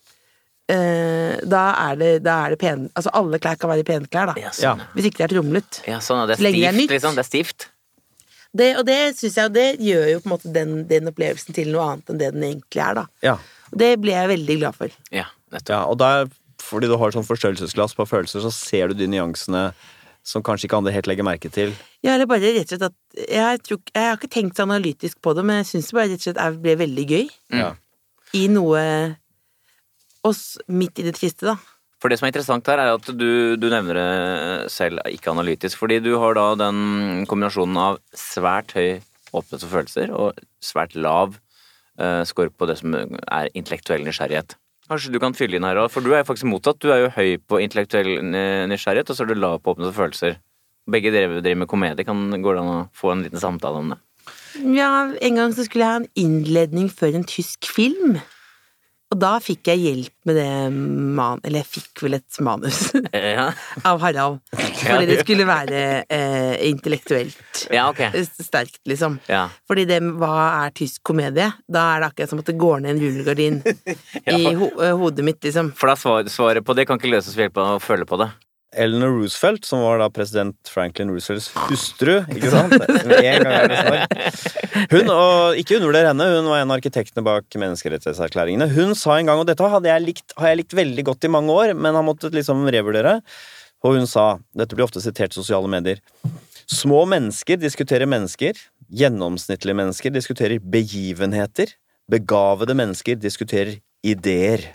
eh, 0.72 1.36
da 1.44 1.64
er 1.90 1.98
det, 2.00 2.12
da 2.24 2.38
er 2.46 2.54
det 2.56 2.60
pen... 2.62 2.86
Altså 2.96 3.12
alle 3.20 3.40
klær 3.44 3.58
kan 3.60 3.70
være 3.74 3.84
penklær, 3.88 4.32
da. 4.32 4.38
Ja, 4.40 4.52
sånn. 4.56 4.80
Hvis 4.96 5.10
ikke 5.10 5.20
de 5.20 5.26
er 5.28 5.34
tromlet. 5.36 5.82
Ja, 5.88 6.00
sånn. 6.04 6.22
ja, 6.24 6.30
Det 6.32 6.38
er 6.38 6.42
stivt, 6.46 6.56
det 6.62 6.70
er 6.72 6.78
nytt. 6.80 6.94
liksom. 6.96 7.18
Det 7.18 7.24
er 7.26 7.28
stivt. 7.28 7.68
Det, 8.58 8.70
og 8.80 8.86
det 8.88 8.98
syns 9.18 9.34
jeg, 9.36 9.50
og 9.50 9.52
det 9.58 9.66
gjør 9.84 10.06
jo 10.14 10.20
på 10.24 10.28
en 10.30 10.32
måte 10.32 10.52
den, 10.56 10.70
den 10.88 11.10
opplevelsen 11.12 11.52
til 11.60 11.68
noe 11.74 11.84
annet 11.92 12.08
enn 12.14 12.20
det 12.24 12.30
den 12.32 12.46
egentlig 12.48 12.80
er, 12.88 12.94
da. 13.02 13.06
Ja. 13.22 13.36
Og 13.68 13.76
det 13.84 13.90
ble 14.00 14.14
jeg 14.16 14.30
veldig 14.32 14.56
glad 14.62 14.78
for. 14.80 14.94
Ja, 15.12 15.26
nettopp. 15.52 15.74
ja, 15.76 15.82
og 15.92 15.98
der, 16.00 16.30
fordi 16.68 16.90
du 16.90 16.96
har 17.00 17.14
sånn 17.14 17.26
forstørrelsesglass 17.26 17.96
på 17.96 18.06
følelser, 18.08 18.44
så 18.44 18.52
ser 18.54 18.90
du 18.92 18.98
de 19.00 19.08
nyansene 19.10 19.70
som 20.28 20.42
kanskje 20.44 20.68
ikke 20.68 20.76
andre 20.82 20.92
helt 20.92 21.08
legger 21.08 21.24
merke 21.24 21.48
til. 21.52 21.72
Ja, 22.04 22.12
eller 22.14 22.28
bare 22.28 22.50
rett 22.52 22.68
og 22.68 22.74
slett 22.74 22.88
at 22.90 22.96
Jeg, 23.32 23.62
tror, 23.64 23.78
jeg 23.94 24.04
har 24.10 24.18
ikke 24.18 24.28
tenkt 24.34 24.58
så 24.58 24.66
analytisk 24.68 25.20
på 25.24 25.32
det, 25.34 25.44
men 25.48 25.62
jeg 25.62 25.70
syns 25.72 25.88
det 25.88 25.96
bare 25.96 26.10
rett 26.12 26.20
og 26.20 26.26
slett 26.28 26.42
er- 26.44 26.60
ble 26.66 26.74
veldig 26.82 27.06
gøy. 27.08 27.30
Ja. 27.56 27.70
I 28.36 28.44
noe 28.52 28.82
oss 30.28 30.58
midt 30.68 30.98
i 31.00 31.06
det 31.06 31.16
triste, 31.16 31.46
da. 31.48 31.56
For 31.98 32.10
det 32.12 32.18
som 32.20 32.28
er 32.28 32.32
interessant 32.32 32.68
her, 32.70 32.78
er 32.78 32.94
at 32.94 33.08
du, 33.10 33.56
du 33.58 33.66
nevner 33.72 33.98
det 33.98 34.70
selv 34.70 35.00
ikke 35.10 35.32
analytisk. 35.32 35.80
Fordi 35.80 35.98
du 36.04 36.12
har 36.22 36.36
da 36.38 36.52
den 36.60 37.24
kombinasjonen 37.30 37.80
av 37.82 37.98
svært 38.14 38.74
høy 38.76 39.00
åpenhet 39.34 39.64
for 39.64 39.72
følelser 39.80 40.12
og 40.14 40.38
svært 40.62 40.94
lav 40.94 41.34
uh, 41.98 42.22
skorp 42.28 42.54
på 42.58 42.68
det 42.70 42.78
som 42.80 42.94
er 42.94 43.50
intellektuell 43.58 44.06
nysgjerrighet. 44.06 44.54
Kanskje 44.88 45.12
du 45.12 45.18
kan 45.20 45.36
fylle 45.36 45.58
inn 45.58 45.66
her 45.68 45.76
òg, 45.82 45.90
for 45.92 46.04
du 46.04 46.14
er 46.14 46.22
jo 46.22 46.28
faktisk 46.30 46.48
motsatt. 46.48 46.80
Du 46.80 46.88
er 46.94 47.02
jo 47.02 47.12
høy 47.12 47.36
på 47.44 47.60
intellektuell 47.60 48.22
nysgjerrighet, 48.24 49.10
og 49.12 49.18
så 49.18 49.24
er 49.24 49.28
du 49.28 49.36
lav 49.36 49.58
på 49.60 49.74
åpne 49.74 49.92
følelser. 49.92 50.38
Begge 50.88 51.12
dere 51.12 51.42
driver 51.42 51.60
med 51.60 51.68
komedie. 51.68 52.06
Kan, 52.08 52.30
går 52.40 52.56
det 52.56 52.62
an 52.62 52.72
å 52.72 52.78
få 52.96 53.12
en 53.12 53.26
liten 53.26 53.42
samtale 53.42 53.82
om 53.82 53.92
det? 53.92 54.00
Ja, 54.74 55.12
en 55.12 55.36
gang 55.38 55.52
så 55.52 55.66
skulle 55.66 55.84
jeg 55.84 55.92
ha 55.92 56.00
en 56.00 56.10
innledning 56.18 56.88
før 56.88 57.20
en 57.20 57.28
tysk 57.28 57.68
film. 57.68 58.16
Og 59.08 59.16
da 59.16 59.30
fikk 59.40 59.70
jeg 59.70 59.80
hjelp 59.80 60.28
med 60.28 60.36
det 60.36 60.48
man... 61.16 61.40
Eller 61.46 61.62
jeg 61.62 61.70
fikk 61.78 62.02
vel 62.04 62.18
et 62.18 62.40
manus 62.44 62.90
Ja, 63.14 63.46
av 63.88 64.02
Harald. 64.02 64.42
Fordi 64.52 65.08
det 65.08 65.22
skulle 65.22 65.46
være 65.48 65.84
eh, 66.04 66.54
intellektuelt 66.68 67.64
ja 67.72 67.88
okay. 67.90 68.24
sterkt, 68.28 68.82
liksom. 68.88 69.16
Ja. 69.30 69.46
Fordi 69.68 69.86
det, 69.88 70.02
hva 70.20 70.32
er 70.66 70.74
tysk 70.76 71.00
komedie? 71.08 71.48
Da 71.68 71.86
er 71.94 72.02
det 72.02 72.10
akkurat 72.12 72.34
som 72.34 72.42
at 72.42 72.50
det 72.50 72.58
går 72.60 72.84
ned 72.84 72.94
en 72.94 73.00
rullegardin 73.02 73.58
i 74.36 74.52
ho 74.58 74.68
eh, 74.76 74.94
hodet 75.00 75.24
mitt, 75.26 75.40
liksom. 75.44 75.72
For 75.78 75.90
da 75.90 75.96
svar, 75.98 76.28
svaret 76.32 76.66
på 76.66 76.76
det 76.76 76.86
kan 76.88 77.00
ikke 77.00 77.14
løses 77.16 77.36
ved 77.36 77.48
hjelp 77.48 77.62
av 77.64 77.78
å 77.78 77.82
føle 77.82 78.08
på 78.08 78.20
det. 78.20 78.28
Eleanor 78.76 79.14
Roosevelt, 79.16 79.64
som 79.64 79.80
var 79.80 80.00
da 80.02 80.10
president 80.12 80.68
Franklin 80.68 81.08
Roosevelts 81.12 81.48
hustru, 81.70 82.18
ikke 82.34 82.50
sant? 82.52 82.74
Hun, 84.92 85.08
og 85.08 85.56
ikke 85.56 85.78
undervurder 85.78 86.10
henne, 86.10 86.26
hun 86.34 86.50
var 86.50 86.60
en 86.60 86.68
av 86.68 86.76
arkitektene 86.76 87.24
bak 87.24 87.56
menneskerettighetserklæringene. 87.62 88.68
Hun 88.74 88.92
sa 88.98 89.16
en 89.16 89.30
gang, 89.30 89.40
og 89.40 89.48
dette 89.48 89.64
jeg 89.88 90.04
likt, 90.04 90.36
har 90.36 90.52
jeg 90.52 90.60
likt 90.60 90.76
veldig 90.76 91.06
godt 91.08 91.24
i 91.24 91.32
mange 91.32 91.54
år, 91.54 91.72
men 91.72 91.96
har 91.96 92.04
måttet 92.04 92.36
liksom 92.36 92.66
revurdere, 92.68 93.18
og 93.86 93.96
hun 93.96 94.08
sa, 94.10 94.34
dette 94.58 94.76
blir 94.76 94.84
ofte 94.84 95.00
sitert 95.00 95.32
i 95.32 95.40
sosiale 95.40 95.70
medier, 95.70 96.02
små 96.68 97.06
mennesker 97.08 97.56
diskuterer 97.62 98.10
mennesker, 98.10 98.58
gjennomsnittlige 98.92 99.78
mennesker 99.80 100.12
diskuterer 100.12 100.60
begivenheter, 100.60 101.72
begavede 102.10 102.76
mennesker 102.76 103.16
diskuterer 103.20 103.78
ideer. 104.04 104.74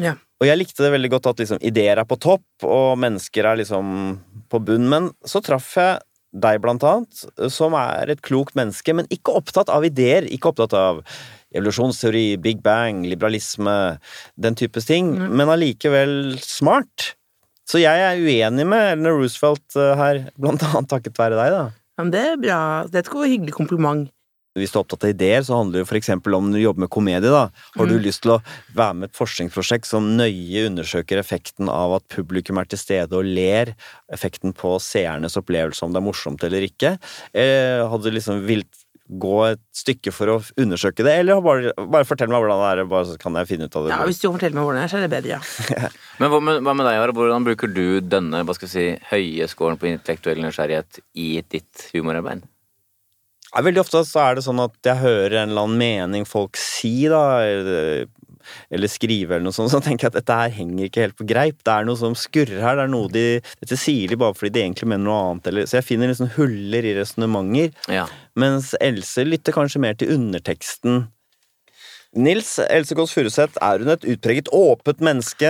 Ja. 0.00 0.16
Og 0.42 0.48
jeg 0.48 0.58
likte 0.58 0.82
det 0.82 0.90
veldig 0.90 1.12
godt 1.12 1.28
at 1.30 1.38
liksom, 1.38 1.60
ideer 1.62 2.00
er 2.02 2.08
på 2.08 2.18
topp, 2.18 2.64
og 2.66 2.96
mennesker 2.98 3.46
er 3.46 3.60
liksom 3.60 3.92
på 4.50 4.58
bunn. 4.66 4.88
Men 4.90 5.12
så 5.22 5.38
traff 5.44 5.76
jeg 5.78 6.00
deg, 6.32 6.58
blant 6.64 6.82
annet, 6.88 7.22
som 7.52 7.76
er 7.78 8.10
et 8.10 8.22
klokt 8.26 8.56
menneske, 8.58 8.94
men 8.96 9.06
ikke 9.14 9.36
opptatt 9.38 9.70
av 9.70 9.86
ideer. 9.86 10.26
Ikke 10.34 10.50
opptatt 10.50 10.74
av 10.74 11.02
evolusjonsteori, 11.54 12.40
big 12.42 12.62
bang, 12.64 13.04
liberalisme, 13.06 13.76
den 14.40 14.58
types 14.58 14.88
ting, 14.88 15.12
men 15.14 15.52
allikevel 15.52 16.40
smart. 16.42 17.12
Så 17.68 17.78
jeg 17.78 18.02
er 18.02 18.18
uenig 18.18 18.66
med 18.66 18.96
Eleanor 18.96 19.20
Roosevelt 19.20 19.76
eh, 19.78 19.92
her, 20.00 20.24
blant 20.40 20.64
annet 20.66 20.90
takket 20.90 21.20
være 21.20 21.38
deg, 21.38 21.54
da. 21.54 21.62
Ja, 21.92 22.02
men 22.02 22.10
det 22.10 22.24
er 22.24 22.40
bra. 22.40 22.58
Det 22.90 22.98
er 22.98 23.04
et 23.04 23.14
hyggelig 23.30 23.54
kompliment. 23.54 24.10
Hvis 24.54 24.72
du 24.72 24.76
er 24.78 24.82
opptatt 24.84 25.04
av 25.06 25.10
ideer, 25.14 25.40
så 25.46 25.56
handler 25.56 25.80
det 25.80 25.88
for 25.88 25.96
eksempel 25.96 26.34
om 26.36 26.50
når 26.50 26.58
du 26.60 26.64
jobber 26.66 26.80
med 26.84 26.90
komedie. 26.92 27.30
da. 27.32 27.48
Har 27.78 27.86
du 27.86 27.94
Mm. 27.98 28.02
lyst 28.04 28.20
til 28.22 28.32
å 28.36 28.42
være 28.74 28.94
med 28.94 29.08
et 29.10 29.16
forskningsprosjekt 29.16 29.86
som 29.86 30.16
nøye 30.16 30.66
undersøker 30.68 31.16
effekten 31.18 31.70
av 31.72 31.94
at 31.96 32.08
publikum 32.08 32.58
er 32.60 32.64
til 32.68 32.78
stede 32.78 33.12
og 33.16 33.24
ler, 33.24 33.74
effekten 34.12 34.52
på 34.52 34.76
seernes 34.78 35.36
opplevelse 35.40 35.82
om 35.82 35.92
det 35.92 36.02
er 36.02 36.06
morsomt 36.12 36.44
eller 36.44 36.60
ikke? 36.68 36.98
Eh, 37.34 37.80
hadde 37.88 38.02
du 38.04 38.10
liksom 38.10 38.44
vilt 38.46 38.68
gå 39.10 39.52
et 39.52 39.60
stykke 39.76 40.12
for 40.12 40.26
å 40.26 40.36
undersøke 40.56 41.02
det, 41.04 41.18
eller 41.20 41.40
bare, 41.40 41.72
bare 41.76 42.04
fortell 42.04 42.28
meg 42.28 42.40
hvordan 42.40 42.60
det 42.60 42.68
er, 42.80 42.84
bare 42.88 43.04
så 43.08 43.18
kan 43.18 43.34
jeg 43.34 43.48
finne 43.48 43.64
ut 43.68 43.76
av 43.76 43.84
det. 43.84 43.90
Ja, 43.92 44.04
Hvis 44.06 44.20
du 44.20 44.28
forteller 44.30 44.54
meg 44.54 44.64
hvordan 44.64 44.80
det 44.80 44.84
er, 44.84 44.92
så 44.92 45.00
er 45.00 45.08
det 45.08 45.12
bedre, 45.16 45.28
ja. 45.80 45.88
Men 46.20 46.30
hva 46.30 46.40
med, 46.40 46.62
hva 46.62 46.74
med 46.76 46.86
deg, 46.86 47.00
Ara? 47.00 47.12
Hvordan 47.12 47.44
bruker 47.44 47.72
du 47.74 48.00
denne 48.00 48.44
hva 48.44 48.54
skal 48.54 48.68
vi 48.68 48.72
si, 48.72 48.86
høye 49.10 49.48
scoren 49.48 49.76
på 49.80 49.88
intellektuell 49.90 50.40
nysgjerrighet 50.44 51.00
i 51.16 51.42
ditt 51.48 51.88
humorarbeid? 51.92 52.42
Ja, 53.52 53.60
veldig 53.66 53.82
ofte 53.84 54.00
så 54.08 54.20
er 54.24 54.38
det 54.38 54.44
sånn 54.46 54.60
at 54.64 54.74
jeg 54.88 54.96
hører 55.02 55.42
en 55.42 55.50
eller 55.52 55.66
annen 55.66 55.78
mening 55.80 56.24
folk 56.28 56.56
si, 56.56 57.04
da, 57.12 57.20
eller, 57.44 58.06
eller 58.72 58.88
skrive 58.90 59.36
eller 59.36 59.44
noe 59.44 59.52
sånt, 59.56 59.70
så 59.74 59.80
tenker 59.84 60.06
jeg 60.08 60.14
at 60.14 60.18
dette 60.22 60.36
her 60.40 60.54
henger 60.56 60.88
ikke 60.88 61.04
helt 61.04 61.18
på 61.18 61.26
greip. 61.28 61.58
Det 61.62 61.74
er 61.74 61.84
noe 61.88 62.00
som 62.00 62.16
skurrer 62.16 62.62
her. 62.64 62.78
Det 62.80 62.86
er 62.88 62.92
noe 62.94 63.10
de 63.12 63.24
Dette 63.60 63.76
sier 63.78 64.08
de 64.08 64.16
bare 64.22 64.34
fordi 64.38 64.54
de 64.56 64.62
egentlig 64.64 64.88
mener 64.88 65.04
noe 65.04 65.18
annet, 65.28 65.50
eller 65.52 65.68
Så 65.68 65.76
jeg 65.78 65.88
finner 65.90 66.08
liksom 66.08 66.32
huller 66.38 66.88
i 66.88 66.94
resonnementer. 66.96 67.74
Ja. 67.92 68.06
Mens 68.40 68.72
Else 68.80 69.26
lytter 69.28 69.52
kanskje 69.58 69.82
mer 69.84 69.98
til 70.00 70.14
underteksten. 70.16 71.04
Nils 72.12 72.58
Else 72.60 72.92
Kåss 72.96 73.14
Furuseth, 73.16 73.56
er 73.64 73.80
hun 73.80 73.88
et 73.94 74.02
utpreget 74.14 74.48
åpent 74.52 75.00
menneske, 75.00 75.48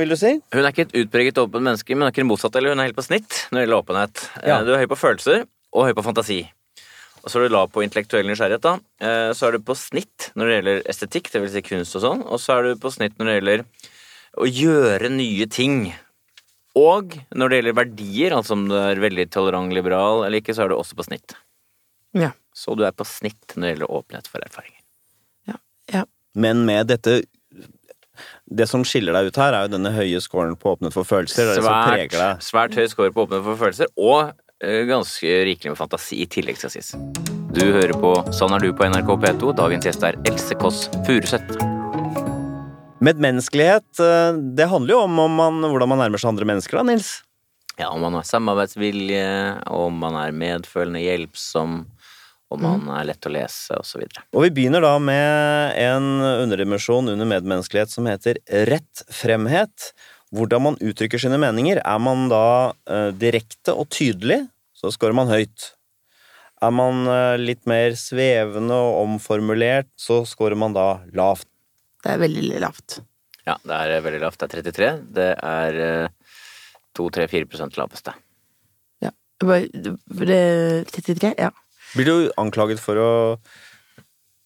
vil 0.00 0.12
du 0.12 0.16
si? 0.20 0.34
Hun 0.52 0.60
er 0.64 0.72
ikke 0.74 0.84
et 0.88 0.96
utpreget 1.04 1.38
åpent 1.40 1.64
menneske, 1.64 1.94
men 1.94 2.04
hun 2.04 2.08
er 2.10 2.12
ikke 2.12 2.24
det 2.24 2.28
motsatte. 2.28 2.60
Eller 2.60 2.74
hun 2.74 2.82
er 2.84 2.90
helt 2.90 2.98
på 2.98 3.04
snitt 3.06 3.38
når 3.48 3.56
det 3.60 3.62
gjelder 3.66 3.78
åpenhet. 3.84 4.24
Ja. 4.42 4.58
Eh, 4.58 4.66
Du 4.68 4.72
er 4.74 4.82
høy 4.82 4.90
på 4.92 5.00
følelser 5.00 5.46
og 5.72 5.86
høy 5.88 5.94
på 5.96 6.04
fantasi. 6.04 6.40
Og 7.22 7.30
så 7.30 7.38
er 7.38 7.46
du 7.48 7.54
lav 7.54 7.68
på 7.70 7.82
intellektuell 7.84 8.26
nysgjerrighet. 8.26 8.62
da. 8.64 8.74
Eh, 9.00 9.32
Så 9.32 9.46
er 9.48 9.52
du 9.52 9.58
på 9.62 9.76
snitt 9.78 10.30
når 10.34 10.46
det 10.48 10.56
gjelder 10.56 10.82
estetikk, 10.90 11.30
det 11.32 11.40
vil 11.44 11.50
si 11.54 11.62
kunst 11.62 11.96
og 11.96 12.02
sånn. 12.02 12.22
Og 12.26 12.40
så 12.42 12.56
er 12.58 12.62
du 12.72 12.80
på 12.82 12.90
snitt 12.90 13.14
når 13.18 13.26
det 13.30 13.36
gjelder 13.40 13.64
å 14.42 14.48
gjøre 14.48 15.10
nye 15.12 15.46
ting. 15.46 15.92
Og 16.74 17.14
når 17.36 17.48
det 17.52 17.58
gjelder 17.60 17.76
verdier, 17.78 18.32
altså 18.32 18.52
om 18.56 18.66
du 18.68 18.74
er 18.74 18.96
veldig 18.96 19.26
tolerant 19.30 19.72
liberal 19.76 20.24
eller 20.24 20.40
ikke, 20.40 20.54
så 20.56 20.64
er 20.64 20.68
du 20.72 20.76
også 20.78 20.96
på 20.98 21.04
snitt. 21.06 21.34
Ja. 22.16 22.32
Så 22.54 22.74
du 22.76 22.82
er 22.84 22.92
på 22.96 23.04
snitt 23.06 23.54
når 23.56 23.62
det 23.68 23.74
gjelder 23.76 23.92
åpenhet 23.98 24.26
for 24.32 24.40
erfaringer. 24.44 24.80
ja. 25.46 25.56
ja. 25.92 26.04
Men 26.34 26.64
med 26.64 26.86
dette 26.88 27.22
Det 28.52 28.66
som 28.68 28.82
skiller 28.84 29.12
deg 29.16 29.26
ut 29.30 29.36
her, 29.40 29.52
er 29.56 29.62
jo 29.66 29.72
denne 29.72 29.90
høye 29.94 30.20
scoren 30.20 30.54
på 30.60 30.74
åpnet 30.76 30.92
for 30.92 31.04
følelser. 31.08 31.46
Det 31.48 31.52
er 31.52 31.56
det 31.56 31.62
som 31.64 31.72
Svært, 31.72 32.10
deg. 32.12 32.42
svært 32.44 32.74
høy 32.76 32.86
score 32.92 33.12
på 33.12 33.24
åpenhet 33.26 33.44
for 33.46 33.56
følelser, 33.56 33.88
og 33.96 34.32
ganske 34.62 35.44
rikelig 35.44 35.72
med 35.72 35.78
fantasi 35.78 36.22
i 36.22 36.26
tillegg, 36.30 36.58
skal 36.60 36.70
sies. 36.70 36.94
Du 37.52 37.64
hører 37.74 37.92
på 37.98 38.14
Sånn 38.32 38.54
er 38.56 38.62
du 38.62 38.70
på 38.72 38.86
NRK 38.88 39.10
P2. 39.24 39.52
Dagens 39.58 39.88
gjest 39.88 40.06
er 40.06 40.16
Else 40.28 40.56
Kåss 40.60 40.86
Furuseth. 41.08 41.58
Medmenneskelighet, 43.02 43.98
eh, 43.98 44.38
det 44.56 44.68
handler 44.70 44.94
jo 44.94 45.00
om, 45.08 45.18
om 45.18 45.34
man, 45.34 45.58
hvordan 45.66 45.90
man 45.90 45.98
nærmer 46.04 46.22
seg 46.22 46.30
andre 46.30 46.46
mennesker, 46.52 46.78
da, 46.78 46.86
Nils. 46.86 47.16
Ja, 47.80 47.90
om 47.90 48.04
man 48.04 48.14
har 48.14 48.22
samarbeidsvilje, 48.28 49.26
om 49.74 49.98
man 49.98 50.14
er 50.20 50.34
medfølende, 50.36 51.02
hjelpsom, 51.02 51.80
om 52.52 52.62
man 52.62 52.86
er 52.94 53.08
lett 53.08 53.26
å 53.26 53.32
lese, 53.32 53.74
osv. 53.80 54.04
Og 54.36 54.44
vi 54.44 54.52
begynner 54.54 54.84
da 54.84 54.92
med 55.02 55.78
en 55.80 56.08
underdimensjon 56.20 57.10
under 57.14 57.28
medmenneskelighet 57.28 57.90
som 57.90 58.06
heter 58.06 58.38
rettfremhet. 58.68 59.90
Hvordan 60.32 60.64
man 60.64 60.78
uttrykker 60.80 61.20
sine 61.20 61.36
meninger. 61.40 61.80
Er 61.84 62.00
man 62.00 62.28
da 62.32 62.72
eh, 62.88 63.10
direkte 63.12 63.74
og 63.76 63.90
tydelig, 63.92 64.40
så 64.72 64.92
scorer 64.94 65.16
man 65.16 65.28
høyt. 65.28 65.72
Er 66.62 66.72
man 66.72 67.04
eh, 67.10 67.36
litt 67.42 67.66
mer 67.68 67.96
svevende 67.98 68.74
og 68.74 69.02
omformulert, 69.04 69.90
så 70.00 70.22
scorer 70.28 70.56
man 70.58 70.76
da 70.76 70.86
lavt. 71.12 71.48
Det 72.02 72.14
er 72.14 72.22
veldig 72.22 72.60
lavt. 72.64 73.00
Ja, 73.46 73.56
det 73.66 73.76
er 73.76 74.04
veldig 74.04 74.22
lavt. 74.22 74.40
Det 74.40 74.48
er 74.48 74.62
33. 74.62 74.90
Det 75.18 75.28
er 75.36 75.80
eh, 75.86 76.38
2-3-4 76.98 77.76
laveste. 77.78 78.14
Ja. 79.02 79.12
Bare- 79.42 79.68
det- 79.68 80.88
33? 80.92 81.34
Ja. 81.38 81.50
Blir 81.92 82.08
du 82.08 82.32
anklaget 82.40 82.80
for 82.80 82.96
å 82.96 83.10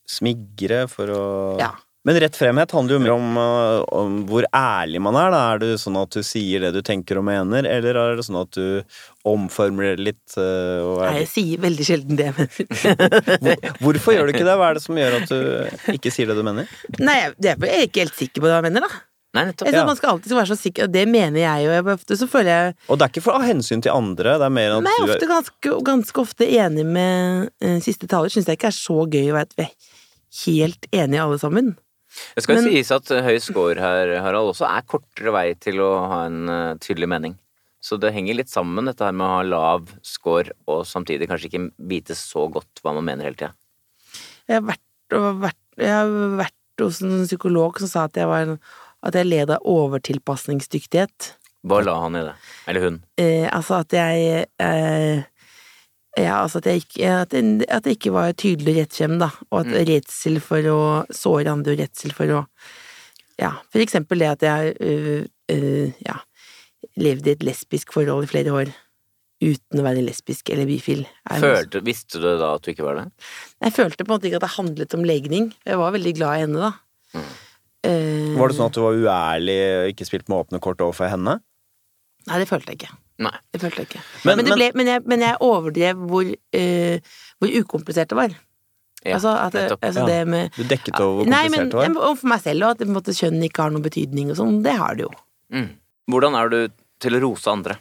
smigre, 0.07 0.87
for 0.91 1.11
å 1.11 1.25
ja. 1.61 1.73
Men 2.07 2.21
rett 2.23 2.37
fremhet 2.39 2.71
handler 2.71 2.95
jo 2.95 3.01
mer 3.03 3.13
om, 3.17 3.33
uh, 3.35 3.81
om 3.99 4.21
hvor 4.31 4.47
ærlig 4.55 5.01
man 5.03 5.17
er. 5.19 5.33
Da. 5.35 5.41
Er 5.57 5.63
det 5.65 5.71
sånn 5.83 5.97
at 5.99 6.15
du 6.15 6.23
sier 6.23 6.63
det 6.63 6.71
du 6.77 6.81
tenker 6.87 7.19
og 7.19 7.27
mener, 7.27 7.67
eller 7.67 7.99
er 7.99 8.15
det 8.21 8.27
sånn 8.29 8.39
at 8.45 8.55
du 8.55 8.85
omformulerer 9.27 9.99
litt? 10.07 10.23
uh, 10.39 10.79
og 10.87 11.01
er 11.03 11.11
Nei, 11.11 11.25
jeg 11.25 11.31
sier 11.33 11.65
veldig 11.67 11.87
sjelden 11.89 12.21
det 12.21 12.29
jeg 12.29 12.37
mener. 12.39 12.63
Hvor- 13.43 13.75
Hvorfor 13.83 14.15
gjør 14.17 14.31
du 14.31 14.35
ikke 14.37 14.47
det? 14.47 14.55
Hva 14.61 14.71
er 14.71 14.79
det 14.79 14.85
som 14.87 15.01
gjør 15.03 15.19
at 15.19 15.33
du 15.35 15.93
ikke 15.97 16.13
sier 16.15 16.31
det 16.31 16.39
du 16.39 16.45
mener? 16.47 16.71
Nei, 17.03 17.19
jeg 17.43 17.57
er 17.57 17.69
jeg 17.73 17.91
ikke 17.91 18.05
helt 18.07 18.19
sikker 18.23 18.43
på 18.45 18.49
hva 18.51 18.61
jeg 18.61 18.69
mener, 18.71 18.87
da. 18.87 19.03
Nei, 19.37 19.43
nettopp. 19.51 19.67
Jeg 19.69 19.75
synes 19.75 19.83
Ja. 19.83 19.89
Man 19.91 19.99
skal 19.99 20.11
alltid 20.15 20.33
være 20.33 20.49
så 20.49 20.57
sikker, 20.57 20.87
og 20.87 20.93
det 20.95 21.03
mener 21.13 21.41
jeg 21.43 21.65
jo. 21.67 21.73
Jeg, 21.75 21.85
ofte 21.93 22.17
så 22.17 22.29
føler 22.31 22.51
jeg 22.55 22.77
Og 22.89 22.97
det 22.97 23.05
er 23.05 23.11
ikke 23.13 23.25
for 23.27 23.37
av 23.37 23.45
hensyn 23.45 23.83
til 23.85 23.93
andre, 23.93 24.37
det 24.41 24.47
er 24.47 24.55
mer 24.55 24.77
at 24.79 24.87
Nei, 24.87 24.95
ofte 25.05 25.27
er 25.27 25.33
ganske, 25.35 25.75
ganske 25.91 26.23
ofte 26.23 26.47
enig 26.57 26.87
med 26.89 27.51
uh, 27.67 27.75
siste 27.85 28.09
taler. 28.09 28.33
Syns 28.33 28.47
jeg 28.49 28.57
ikke 28.61 28.71
er 28.71 28.79
så 28.79 29.03
gøy 29.05 29.27
å 29.33 29.37
være 29.37 29.51
at 29.51 29.59
vi 29.59 29.67
er 29.67 29.75
helt 30.47 30.89
enige 30.95 31.27
alle 31.27 31.39
sammen. 31.43 31.75
Det 32.37 32.45
skal 32.45 32.61
Men- 32.61 32.71
sies 32.71 32.93
at 32.95 33.11
eh, 33.11 33.25
høy 33.27 33.39
score 33.43 33.81
her, 33.81 34.15
Harald, 34.25 34.53
også 34.55 34.69
er 34.69 34.87
kortere 34.89 35.35
vei 35.35 35.49
til 35.61 35.81
å 35.85 35.91
ha 36.11 36.23
en 36.29 36.49
uh, 36.49 36.75
tydelig 36.83 37.09
mening. 37.13 37.37
Så 37.81 37.99
det 38.03 38.11
henger 38.17 38.41
litt 38.41 38.51
sammen, 38.51 38.89
dette 38.89 39.05
her 39.05 39.15
med 39.15 39.27
å 39.27 39.35
ha 39.37 39.43
lav 39.47 39.93
score 40.03 40.51
og 40.67 40.83
samtidig 40.89 41.29
kanskje 41.31 41.51
ikke 41.51 41.65
vite 41.79 42.17
så 42.19 42.49
godt 42.51 42.83
hva 42.83 42.95
man 42.97 43.07
mener 43.07 43.29
hele 43.29 43.39
tida. 43.39 43.53
Jeg 44.49 44.59
har 44.59 44.67
vært, 44.73 45.17
vært, 45.45 45.63
jeg 45.79 45.93
har 45.93 46.15
vært 46.41 46.83
hos 46.83 47.01
en 47.05 47.25
psykolog 47.29 47.79
som 47.83 47.91
sa 47.91 48.05
at 48.09 48.19
jeg, 48.19 48.27
var, 48.31 48.57
at 49.07 49.19
jeg 49.19 49.29
led 49.29 49.53
av 49.55 49.63
overtilpasningsdyktighet. 49.71 51.31
Hva 51.67 51.81
la 51.83 51.95
han 52.03 52.19
i 52.19 52.25
det? 52.27 52.35
Eller 52.71 52.85
hun? 52.89 52.99
Eh, 53.23 53.47
altså 53.51 53.81
at 53.83 53.95
jeg 53.95 54.47
eh, 54.63 55.25
ja, 56.17 56.39
altså 56.43 56.59
at 56.63 56.67
jeg, 56.71 56.83
ikke, 56.85 57.11
at, 57.23 57.33
jeg, 57.37 57.67
at 57.69 57.87
jeg 57.87 57.99
ikke 57.99 58.13
var 58.15 58.33
tydelig 58.33 58.77
rettskjem, 58.81 59.19
da. 59.21 59.31
Og 59.51 59.61
at 59.61 59.67
Mm. 59.73 59.79
redsel 59.91 60.41
for 60.41 60.71
å 60.73 60.79
såre 61.13 61.53
andre 61.53 61.75
og 61.77 61.83
redsel 61.85 62.15
for 62.17 62.27
å 62.41 62.47
Ja, 63.37 63.51
for 63.69 63.83
eksempel 63.85 64.23
det 64.23 64.29
at 64.33 64.43
jeg 64.47 64.77
øh, 64.81 65.27
øh, 65.53 65.93
ja, 66.07 66.15
levde 66.97 67.29
i 67.29 67.35
et 67.37 67.43
lesbisk 67.45 67.93
forhold 67.93 68.25
i 68.25 68.31
flere 68.31 68.49
år 68.49 68.71
uten 69.45 69.83
å 69.83 69.85
være 69.85 70.01
lesbisk 70.07 70.49
eller 70.55 70.65
bifil. 70.65 71.03
Følte, 71.29 71.83
visste 71.85 72.17
du 72.23 72.25
da 72.41 72.55
at 72.55 72.65
du 72.65 72.71
ikke 72.73 72.87
var 72.87 72.97
det? 73.03 73.05
Jeg 73.61 73.75
følte 73.77 74.07
på 74.07 74.09
en 74.09 74.15
måte 74.17 74.31
ikke 74.31 74.41
at 74.41 74.47
det 74.47 74.55
handlet 74.57 74.97
om 74.97 75.05
legning. 75.05 75.51
Jeg 75.69 75.77
var 75.77 75.93
veldig 75.93 76.15
glad 76.17 76.33
i 76.39 76.45
henne, 76.47 76.71
da. 76.71 76.73
Mm. 77.13 77.29
Uh, 77.87 78.39
Var 78.41 78.49
det 78.49 78.57
sånn 78.57 78.71
at 78.73 78.79
du 78.79 78.81
var 78.83 78.97
uærlig 79.05 79.59
og 79.77 79.91
ikke 79.93 80.09
spilte 80.09 80.33
med 80.33 80.41
åpne 80.41 80.63
kort 80.65 80.81
overfor 80.81 81.13
henne? 81.13 81.37
Nei, 82.27 82.39
det 82.43 82.49
følte 82.51 82.73
jeg 82.73 82.81
ikke. 82.81 82.95
Nei. 83.27 83.33
Det 83.53 83.61
følte 83.63 83.77
jeg 83.83 83.89
ikke. 83.91 84.03
Men- 84.25 84.37
Men, 84.37 84.45
det 84.45 84.55
ble, 84.59 84.71
men, 84.75 84.87
jeg, 84.87 85.03
men 85.07 85.21
jeg 85.21 85.37
overdrev 85.41 85.97
hvor, 86.11 86.27
uh, 86.27 86.99
hvor 87.41 87.55
ukomplisert 87.63 88.09
det 88.13 88.17
var. 88.19 88.35
Ja, 89.07 89.15
altså, 89.21 89.33
at, 89.39 89.53
det- 89.53 89.79
altså 89.81 90.01
Ja. 90.03 90.07
det 90.07 90.29
med 90.29 90.51
Du 90.57 90.65
dekket 90.65 90.99
over 91.01 91.23
hvor 91.23 91.31
Nei, 91.31 91.45
komplisert 91.47 91.71
det 91.71 91.95
var? 91.95 92.09
og 92.11 92.19
for 92.19 92.27
meg 92.29 92.41
selv 92.43 92.63
og 92.65 92.71
at 92.71 92.79
det, 92.79 92.89
måte, 92.89 93.15
kjønn 93.15 93.39
ikke 93.47 93.63
har 93.63 93.71
noen 93.71 93.83
betydning 93.87 94.31
og 94.31 94.37
sånn. 94.37 94.63
Det 94.65 94.75
har 94.77 94.95
det 94.97 95.07
jo. 95.07 95.11
Mm. 95.53 95.69
Hvordan 96.11 96.35
er 96.35 96.49
du 96.51 96.69
til 97.01 97.13
å 97.15 97.21
rose 97.23 97.47
andre? 97.47 97.79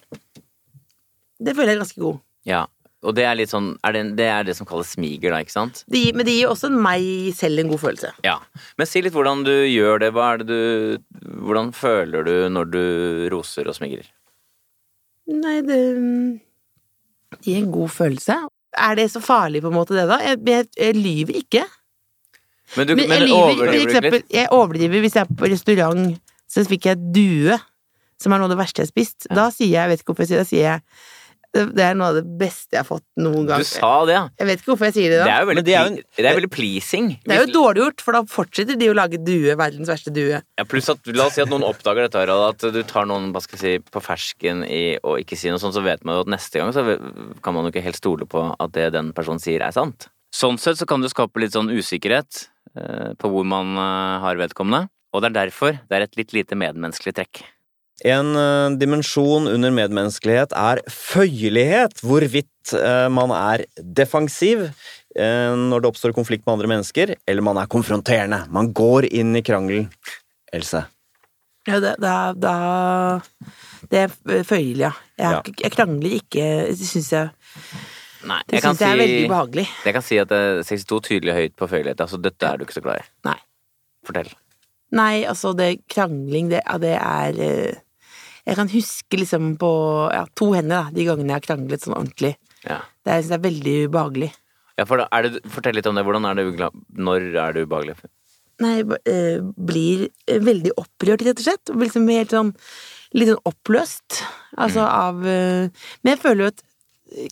Det 1.42 1.56
føler 1.56 1.74
jeg 1.74 1.78
er 1.80 1.84
ganske 1.84 2.00
god. 2.02 2.20
Ja, 2.48 2.66
og 3.06 3.16
det 3.18 3.26
er 3.26 3.36
litt 3.36 3.50
sånn 3.52 3.78
er 3.84 3.92
det, 3.94 4.04
det 4.18 4.26
er 4.32 4.44
det 4.48 4.56
som 4.56 4.66
kalles 4.70 4.94
smiger, 4.96 5.32
da, 5.34 5.42
ikke 5.44 5.52
sant? 5.52 5.84
Det 5.90 6.00
gir, 6.06 6.14
men 6.16 6.26
det 6.26 6.36
gir 6.38 6.48
også 6.50 6.70
meg 6.72 7.34
selv 7.38 7.60
en 7.60 7.70
god 7.74 7.82
følelse. 7.84 8.12
Ja. 8.24 8.38
Men 8.78 8.88
si 8.88 9.02
litt 9.02 9.14
hvordan 9.14 9.44
du 9.44 9.52
gjør 9.52 10.00
det. 10.00 10.14
Hva 10.16 10.34
er 10.34 10.38
det 10.44 10.48
du 10.48 10.98
Hvordan 11.46 11.74
føler 11.76 12.24
du 12.26 12.50
når 12.50 12.72
du 12.72 13.30
roser 13.34 13.68
og 13.68 13.76
smigrer? 13.78 14.06
Nei, 15.32 15.56
det 15.66 15.80
Det 17.36 17.50
gir 17.50 17.64
en 17.64 17.72
god 17.74 17.90
følelse. 17.90 18.38
Er 18.76 18.96
det 19.00 19.08
så 19.12 19.22
farlig, 19.24 19.62
på 19.64 19.72
en 19.72 19.78
måte, 19.78 19.96
det, 19.96 20.06
da? 20.10 20.20
Jeg, 20.24 20.40
jeg, 20.46 20.68
jeg 20.78 20.96
lyver 20.96 21.40
ikke. 21.42 21.64
Men, 22.76 22.88
du, 22.88 22.96
Men 22.96 23.10
men 23.10 23.20
jeg 23.20 23.28
lyver, 23.28 23.38
overdriver 23.38 23.72
du 23.72 23.78
ikke 23.78 23.90
eksempel, 23.92 24.20
litt? 24.20 24.34
jeg 24.34 24.52
overdriver 24.52 25.04
hvis 25.06 25.16
jeg 25.16 25.26
er 25.26 25.38
på 25.40 25.50
restaurant, 25.52 26.06
så 26.50 26.64
fikk 26.68 26.88
jeg 26.90 27.12
due, 27.16 27.58
som 28.22 28.34
er 28.34 28.42
noe 28.42 28.50
av 28.50 28.54
det 28.56 28.60
verste 28.62 28.82
jeg 28.82 28.88
har 28.88 28.94
spist. 28.94 29.28
Da 29.30 29.50
sier 29.54 29.70
jeg, 29.70 29.78
jeg 29.80 29.92
vet 29.92 30.04
ikke 30.04 30.14
hvorfor 30.14 30.26
jeg 30.26 30.32
sier 30.32 30.44
det, 30.44 30.50
sier 30.50 30.66
jeg 30.66 30.82
det 31.56 31.84
er 31.86 31.96
noe 31.98 32.10
av 32.12 32.18
det 32.20 32.24
beste 32.40 32.76
jeg 32.76 32.82
har 32.82 32.88
fått 32.88 33.06
noen 33.22 33.46
gang. 33.48 33.64
Du 33.64 33.68
sa 33.70 33.92
det, 34.08 34.16
ja. 34.18 34.24
Jeg 34.42 34.50
vet 34.50 34.62
ikke 34.62 34.72
hvorfor 34.74 34.90
jeg 34.90 34.96
sier 34.98 35.14
det 35.14 35.20
Det 35.22 35.26
da. 35.26 35.36
er 35.36 35.46
jo 35.46 35.50
veldig, 35.50 35.64
det 35.68 35.76
er 35.76 35.86
jo 35.88 36.04
det 36.20 36.28
er 36.30 36.38
veldig 36.40 36.52
pleasing. 36.52 37.08
Det 37.24 37.36
er 37.36 37.44
jo 37.46 37.54
dårlig 37.56 37.84
gjort, 37.84 38.04
for 38.06 38.18
da 38.18 38.22
fortsetter 38.36 38.80
de 38.82 38.90
å 38.92 38.96
lage 38.98 39.20
due, 39.24 39.56
verdens 39.60 39.92
verste 39.92 40.14
due. 40.16 40.42
Ja, 40.42 40.66
pluss 40.68 40.90
at, 40.92 41.08
La 41.16 41.30
oss 41.30 41.38
si 41.38 41.44
at 41.46 41.52
noen 41.54 41.64
oppdager 41.68 42.08
dette, 42.08 42.20
Harald, 42.20 42.58
at 42.58 42.76
du 42.76 42.82
tar 42.88 43.08
noen 43.10 43.32
hva 43.36 43.44
skal 43.46 43.60
jeg 43.60 43.82
si, 43.82 43.92
på 43.96 44.04
fersken 44.04 44.66
i 44.68 44.84
å 45.00 45.16
ikke 45.22 45.40
si 45.40 45.54
noe 45.54 45.62
sånt, 45.64 45.78
så 45.78 45.84
vet 45.86 46.04
man 46.04 46.20
jo 46.20 46.26
at 46.28 46.34
neste 46.36 46.60
gang 46.60 46.74
så 46.76 46.84
kan 47.46 47.56
man 47.56 47.68
jo 47.68 47.74
ikke 47.74 47.86
helt 47.88 48.02
stole 48.02 48.28
på 48.30 48.44
at 48.52 48.76
det 48.76 48.92
den 48.98 49.14
personen 49.16 49.40
sier, 49.44 49.64
er 49.64 49.76
sant. 49.76 50.10
Sånn 50.36 50.60
sett 50.60 50.82
så 50.82 50.86
kan 50.90 51.00
det 51.04 51.14
skape 51.14 51.40
litt 51.40 51.56
sånn 51.56 51.72
usikkerhet 51.72 52.50
eh, 52.76 53.14
på 53.16 53.32
hvor 53.32 53.46
man 53.48 53.72
eh, 53.80 54.20
har 54.26 54.36
vedkommende, 54.42 54.90
og 55.16 55.22
det 55.24 55.30
er 55.32 55.38
derfor 55.46 55.78
det 55.80 55.96
er 55.96 56.04
et 56.10 56.18
litt 56.20 56.34
lite 56.36 56.58
medmenneskelig 56.60 57.14
trekk. 57.16 57.46
En 58.04 58.34
eh, 58.36 58.76
dimensjon 58.82 59.48
under 59.48 59.72
medmenneskelighet 59.72 60.52
er 60.60 60.82
føyelighet. 60.92 62.02
Hvorvidt 62.04 62.74
eh, 62.76 63.08
man 63.14 63.32
er 63.32 63.64
defensiv 63.80 64.66
eh, 65.16 65.54
når 65.56 65.82
det 65.86 65.92
oppstår 65.94 66.16
konflikt 66.18 66.44
med 66.46 66.58
andre 66.58 66.68
mennesker, 66.74 67.16
eller 67.26 67.46
man 67.46 67.58
er 67.62 67.70
konfronterende. 67.72 68.42
Man 68.52 68.74
går 68.76 69.08
inn 69.16 69.32
i 69.40 69.44
krangelen. 69.48 69.88
Else. 70.54 70.84
Ja, 71.66 71.80
det, 71.82 71.96
det, 72.04 72.12
da 72.44 72.54
Det 73.90 74.04
er 74.06 74.44
føyelig, 74.46 74.84
ja. 74.86 74.92
Jeg, 75.18 75.32
Ja. 75.32 75.42
jeg 75.64 75.72
krangler 75.74 76.14
ikke, 76.20 76.44
det 76.70 76.86
syns 76.88 77.10
jeg 77.12 77.30
Nei, 78.26 78.38
Det 78.50 78.62
syns 78.62 78.80
jeg 78.82 78.90
er 78.90 78.96
si- 78.98 79.02
veldig 79.02 79.28
behagelig. 79.30 79.66
Jeg 79.86 79.94
kan 79.94 80.02
si 80.06 80.18
at 80.22 80.30
det 80.30 80.38
er 80.38 80.62
62 80.66 81.02
tydelig 81.06 81.34
høyt 81.38 81.56
på 81.58 81.68
føyelighet. 81.70 82.00
Altså, 82.02 82.18
dette 82.22 82.48
er 82.48 82.58
du 82.58 82.64
ikke 82.66 82.74
så 82.78 82.82
glad 82.86 83.02
i. 83.02 83.08
Nei. 83.28 83.36
Fortell. 84.06 84.32
Nei, 84.98 85.24
altså, 85.30 85.52
det 85.58 85.68
krangling, 85.94 86.50
det, 86.50 86.62
ja, 86.66 86.78
det 86.82 86.94
er 86.98 87.82
Jeg 88.46 88.60
kan 88.60 88.70
huske 88.70 89.20
liksom 89.20 89.54
på 89.62 89.70
ja, 90.14 90.26
to 90.38 90.52
hender, 90.54 90.86
da, 90.86 90.96
de 90.96 91.06
gangene 91.08 91.34
jeg 91.34 91.40
har 91.40 91.48
kranglet 91.48 91.86
sånn 91.86 91.96
ordentlig. 91.98 92.36
Ja. 92.66 92.84
Det 93.02 93.10
er, 93.12 93.18
jeg 93.18 93.26
synes 93.26 93.32
det 93.32 93.38
er 93.40 93.48
veldig 93.48 93.78
ubehagelig. 93.90 94.32
Ja, 94.76 94.86
for 94.86 95.02
da 95.02 95.08
er 95.16 95.28
det, 95.28 95.42
fortell 95.54 95.78
litt 95.78 95.88
om 95.90 95.98
det. 95.98 96.04
Hvordan 96.06 96.28
er 96.30 96.38
det. 96.38 96.70
Når 97.00 97.30
er 97.32 97.56
det 97.56 97.66
ubehagelig? 97.66 97.96
Nei, 98.64 98.76
jeg 98.80 99.00
eh, 99.12 99.40
blir 99.68 100.06
eh, 100.28 100.40
veldig 100.44 100.76
opprørt, 100.80 101.24
rett 101.26 101.42
og 101.42 101.48
slett. 101.48 101.72
Og 101.72 101.80
blir 101.80 101.90
liksom 101.90 102.08
helt 102.12 102.36
sånn 102.36 102.54
litt 103.16 103.32
sånn 103.32 103.44
oppløst. 103.48 104.22
Altså 104.62 104.86
av 104.86 105.26
eh, 105.28 105.68
Men 106.04 106.14
jeg 106.14 106.22
føler 106.22 106.46
jo 106.46 106.54
at 106.54 106.64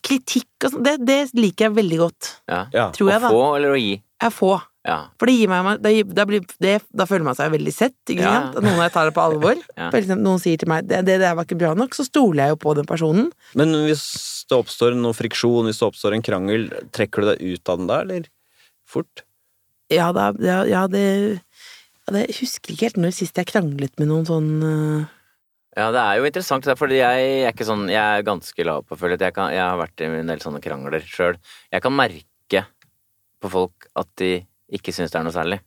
kritikk 0.06 0.68
og 0.68 0.76
sånn, 0.76 0.86
det, 0.86 0.98
det 1.04 1.20
liker 1.38 1.68
jeg 1.68 1.78
veldig 1.78 2.00
godt. 2.02 2.36
Ja. 2.52 2.62
Ja. 2.76 2.90
Tror 2.96 3.12
jeg, 3.12 3.22
Å 3.22 3.32
få 3.34 3.44
eller 3.58 3.76
å 3.76 3.80
gi? 3.80 3.98
Jeg 4.24 4.36
får. 4.36 4.70
Ja. 4.84 4.98
For 5.16 5.30
det 5.30 5.36
gir 5.38 5.48
meg 5.48 5.68
da, 5.80 5.92
det 6.04 6.24
blir 6.28 6.42
det, 6.60 6.74
da 6.92 7.06
føler 7.08 7.24
man 7.24 7.38
seg 7.40 7.54
veldig 7.54 7.72
sett, 7.72 7.96
ikke 8.12 8.20
Ja. 8.26 8.34
sant? 8.52 8.58
Noen 8.66 8.76
av 8.82 8.84
jeg 8.90 8.94
tar 8.98 9.06
det 9.08 9.14
på 9.16 9.24
alvor. 9.24 9.56
Ja. 9.80 9.90
Noen 10.20 10.42
sier 10.44 10.60
til 10.60 10.68
meg 10.68 10.90
det, 10.90 11.00
det 11.08 11.20
der 11.24 11.36
var 11.40 11.48
ikke 11.48 11.58
bra 11.62 11.72
nok, 11.80 11.96
så 11.96 12.04
stoler 12.04 12.44
jeg 12.44 12.56
jo 12.56 12.60
på 12.66 12.74
den 12.76 12.86
personen. 12.90 13.30
Men 13.56 13.72
hvis 13.88 14.04
det 14.50 14.58
oppstår 14.60 14.98
noe 15.00 15.16
friksjon, 15.16 15.70
hvis 15.70 15.80
det 15.80 15.88
oppstår 15.88 16.18
en 16.18 16.26
krangel, 16.26 16.68
trekker 16.92 17.24
du 17.24 17.30
deg 17.32 17.46
ut 17.56 17.70
av 17.72 17.80
den 17.80 17.88
da, 17.88 18.02
eller? 18.04 18.28
Fort? 18.84 19.24
Ja, 19.94 20.12
da, 20.16 20.32
ja, 20.44 20.62
ja 20.68 20.84
det 20.92 21.06
det, 22.12 22.26
Jeg 22.28 22.36
husker 22.42 22.74
ikke 22.74 22.90
helt 22.90 22.98
når 23.00 23.14
sist 23.16 23.38
jeg 23.40 23.48
kranglet 23.48 23.94
med 24.02 24.10
noen 24.12 24.26
sånn 24.28 24.50
uh... 24.60 25.06
Ja, 25.80 25.88
det 25.96 26.02
er 26.04 26.18
jo 26.20 26.26
interessant, 26.28 26.66
det 26.68 26.74
er 26.76 26.78
fordi 26.78 27.00
jeg 27.00 27.30
er 27.48 27.54
ikke 27.56 27.66
sånn 27.66 27.88
Jeg 27.90 28.04
er 28.20 28.26
ganske 28.28 28.66
lav 28.68 28.84
på 28.86 28.98
følelse. 29.00 29.24
Jeg, 29.32 29.34
kan- 29.34 29.54
jeg 29.56 29.64
har 29.64 29.80
vært 29.80 30.04
i 30.04 30.10
en 30.12 30.28
del 30.30 30.44
sånne 30.44 30.60
krangler 30.62 31.02
sjøl. 31.08 31.40
Jeg 31.72 31.82
kan 31.82 31.96
merke 31.96 32.66
på 33.42 33.50
folk 33.56 33.88
at 33.98 34.12
de 34.22 34.34
ikke 34.74 34.94
syns 34.96 35.12
det 35.14 35.20
er 35.22 35.24
noe 35.28 35.36
særlig. 35.36 35.60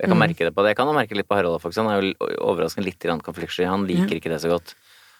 Jeg 0.00 0.08
kan 0.10 0.16
Mm. 0.18 0.24
merke 0.28 0.44
det 0.44 0.54
på 0.54 0.62
det. 0.62 0.70
Jeg 0.74 0.76
kan 0.76 0.88
merke 0.94 1.16
litt 1.16 1.28
på 1.28 1.36
Harald, 1.36 1.60
faktisk. 1.62 1.80
Han 1.84 1.88
er 1.92 2.02
jo 2.02 2.14
overraskende 2.44 2.84
litt 2.84 3.00
konfliktsky. 3.24 3.64
Han 3.64 3.86
liker 3.86 4.16
ikke 4.18 4.28
det 4.32 4.40
så 4.42 4.50
godt. 4.52 4.74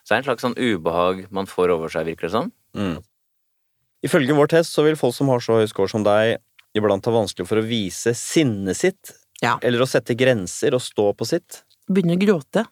Så 0.05 0.09
det 0.13 0.17
er 0.17 0.19
en 0.19 0.27
slags 0.37 0.43
sånn 0.45 0.57
ubehag 0.59 1.27
man 1.33 1.47
får 1.47 1.71
over 1.73 1.89
seg, 1.89 2.05
virker 2.07 2.29
det 2.29 2.31
som. 2.33 2.53
Mm. 2.77 2.99
Ifølge 4.05 4.37
vår 4.37 4.49
test 4.53 4.75
så 4.77 4.85
vil 4.85 4.95
folk 4.97 5.15
som 5.17 5.29
har 5.33 5.41
så 5.41 5.57
høy 5.63 5.67
score 5.71 5.89
som 5.89 6.05
deg, 6.05 6.37
iblant 6.77 7.05
ha 7.09 7.13
vanskelig 7.13 7.47
for 7.49 7.57
å 7.57 7.65
vise 7.67 8.13
sinnet 8.15 8.77
sitt, 8.77 9.13
Ja. 9.43 9.59
eller 9.63 9.81
å 9.81 9.89
sette 9.89 10.15
grenser 10.17 10.75
og 10.75 10.81
stå 10.85 11.15
på 11.17 11.27
sitt. 11.27 11.63
Begynner 11.91 12.17
å 12.17 12.21
gråte. 12.27 12.67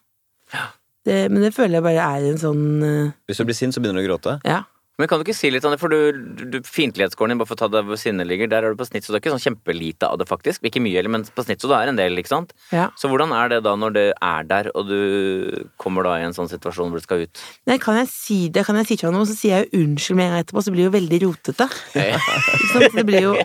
Det, 1.05 1.29
men 1.31 1.41
det 1.41 1.53
føler 1.53 1.77
jeg 1.79 1.83
bare 1.83 2.05
er 2.17 2.29
en 2.31 2.37
sånn 2.37 2.83
øh, 2.83 3.13
Hvis 3.27 3.37
du 3.37 3.45
blir 3.45 3.53
sint, 3.57 3.73
så 3.73 3.81
begynner 3.81 4.01
du 4.01 4.07
å 4.07 4.17
gråte. 4.17 4.39
Ja. 4.45 4.63
Men 4.95 5.09
kan 5.11 5.19
du 5.19 5.25
ikke 5.25 5.35
si 5.35 5.49
litt 5.51 5.65
om 5.67 5.73
det, 5.73 5.79
for 5.81 5.91
du, 5.91 6.45
du 6.47 6.57
fiendtlighetsskåren 6.63 7.33
din, 7.33 7.39
bare 7.41 7.49
for 7.49 7.57
å 7.57 7.61
ta 7.65 7.67
deg 7.67 7.83
hvor 7.89 7.97
sinnet 7.99 8.29
ligger, 8.29 8.47
der 8.47 8.63
er 8.63 8.71
du 8.71 8.79
på 8.79 8.85
snitt, 8.87 9.03
så 9.03 9.11
det 9.11 9.17
er 9.17 9.23
ikke 9.25 9.33
sånn 9.33 9.43
kjempelite 9.43 10.07
av 10.07 10.21
det, 10.21 10.27
faktisk. 10.29 10.63
Ikke 10.69 10.79
mye, 10.79 10.95
eller, 11.01 11.11
men 11.11 11.25
på 11.35 11.43
snitt 11.43 11.59
så 11.59 11.67
det 11.67 11.79
er 11.81 11.91
en 11.91 11.99
del, 11.99 12.15
ikke 12.21 12.31
sant? 12.31 12.53
ja. 12.71 12.85
Så 12.95 13.09
hvordan 13.11 13.33
er 13.35 13.51
det 13.51 13.57
da 13.65 13.73
når 13.75 13.95
det 13.97 14.05
er 14.23 14.47
der, 14.47 14.69
og 14.71 14.87
du 14.87 15.67
kommer 15.81 16.07
da 16.07 16.13
i 16.21 16.23
en 16.29 16.35
sånn 16.37 16.47
situasjon 16.47 16.93
hvor 16.93 17.03
du 17.03 17.07
skal 17.07 17.25
ut? 17.27 17.43
Nei, 17.67 17.75
kan 17.83 17.99
jeg 17.99 18.07
si 18.13 18.37
det, 18.55 18.63
kan 18.69 18.79
jeg 18.79 18.87
si 18.93 18.97
til 19.03 19.11
noe, 19.11 19.27
så 19.27 19.35
sier 19.35 19.57
jeg 19.57 19.67
jo 19.73 19.83
unnskyld 19.83 20.19
med 20.21 20.29
en 20.29 20.33
gang 20.37 20.45
etterpå, 20.45 20.63
så 20.63 20.71
blir 20.75 20.85
det 20.85 20.87
jo 20.87 20.95
veldig 20.95 21.19
rotete. 21.27 21.67
Ikke 21.99 22.71
sant? 22.71 22.95
Det 22.95 23.05
blir 23.11 23.27
jo 23.27 23.35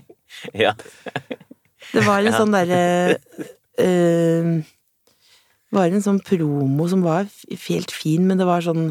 ja. 0.66 0.74
Det 1.90 2.04
var 2.06 2.20
en 2.20 2.28
Ja. 2.28 2.36
sånn 2.36 2.52
derre 2.54 2.82
øh, 3.80 4.52
var 5.74 5.86
en 5.94 6.02
sånn 6.04 6.20
promo 6.26 6.86
som 6.90 7.02
var 7.06 7.28
helt 7.68 7.90
fin, 7.94 8.26
men 8.28 8.38
det 8.40 8.46
var 8.48 8.62
sånn 8.66 8.90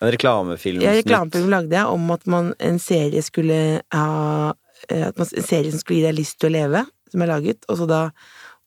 En 0.00 0.12
reklamefilm. 0.14 0.82
Ja, 0.84 0.94
reklamefilm 0.96 1.50
lagde 1.52 1.74
jeg 1.76 1.86
om 1.90 2.10
at 2.14 2.26
man, 2.30 2.52
en 2.62 2.78
serie 2.82 3.22
skulle 3.26 3.58
ha 3.94 4.52
eh, 4.88 5.08
at 5.08 5.18
man, 5.18 5.26
En 5.26 5.46
serie 5.46 5.72
som 5.72 5.82
skulle 5.82 6.00
gi 6.00 6.06
deg 6.06 6.18
lyst 6.20 6.38
til 6.38 6.50
å 6.50 6.54
leve, 6.54 6.84
som 7.10 7.24
jeg 7.24 7.32
laget, 7.32 7.68
og 7.68 7.80
så 7.80 7.88
da 7.90 8.02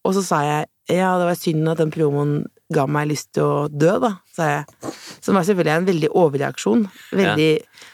Og 0.02 0.16
så 0.18 0.24
sa 0.26 0.44
jeg 0.48 0.70
ja, 0.90 1.14
det 1.20 1.28
var 1.28 1.38
synd 1.38 1.70
at 1.70 1.80
den 1.80 1.92
promoen 1.94 2.32
ga 2.74 2.84
meg 2.90 3.12
lyst 3.12 3.30
til 3.36 3.46
å 3.46 3.68
dø, 3.70 3.94
da, 4.02 4.10
sa 4.34 4.48
jeg. 4.50 4.92
Som 5.24 5.38
var 5.38 5.46
selvfølgelig 5.48 5.74
en 5.76 5.88
veldig 5.88 6.10
overreaksjon. 6.18 6.86
Veldig 7.16 7.50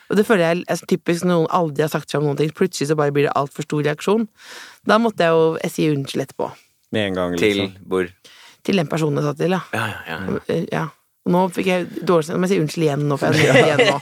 Og 0.08 0.18
det 0.18 0.26
føler 0.26 0.44
jeg 0.46 0.64
er 0.72 0.84
typisk 0.90 1.28
noen 1.28 1.50
aldri 1.54 1.84
har 1.84 1.92
sagt 1.92 2.10
fra 2.10 2.22
om 2.22 2.30
noen 2.30 2.40
ting, 2.40 2.54
plutselig 2.56 2.90
så 2.90 2.98
bare 2.98 3.14
blir 3.14 3.28
det 3.28 3.36
altfor 3.38 3.68
stor 3.68 3.84
reaksjon. 3.90 4.28
Da 4.88 4.98
måtte 5.04 5.28
jeg 5.28 5.36
jo 5.36 5.50
jeg 5.62 5.74
si 5.74 5.90
unnskyld 5.92 6.26
etterpå. 6.26 6.50
Med 6.96 7.10
en 7.10 7.20
gang, 7.20 7.38
Til 7.38 7.58
liksom. 7.60 7.90
hvor 7.92 8.08
Til 8.64 8.82
den 8.82 8.88
personen 8.88 9.20
jeg 9.20 9.28
sa 9.28 9.34
til, 9.38 9.58
ja. 9.58 9.62
Ja, 9.76 9.88
ja, 10.08 10.20
ja. 10.48 10.62
Ja. 10.72 10.86
Og 11.28 11.34
nå 11.34 11.44
fikk 11.52 11.68
jeg 11.68 11.88
dårlig 12.08 12.32
Nå 12.32 12.40
må 12.40 12.48
jeg 12.48 12.54
si 12.54 12.60
unnskyld 12.64 12.86
igjen 12.86 13.02
nå, 13.10 13.18
for 13.20 13.36
jeg 13.36 13.52
er 13.52 13.58
igjen 13.66 13.82
nå. 13.84 13.98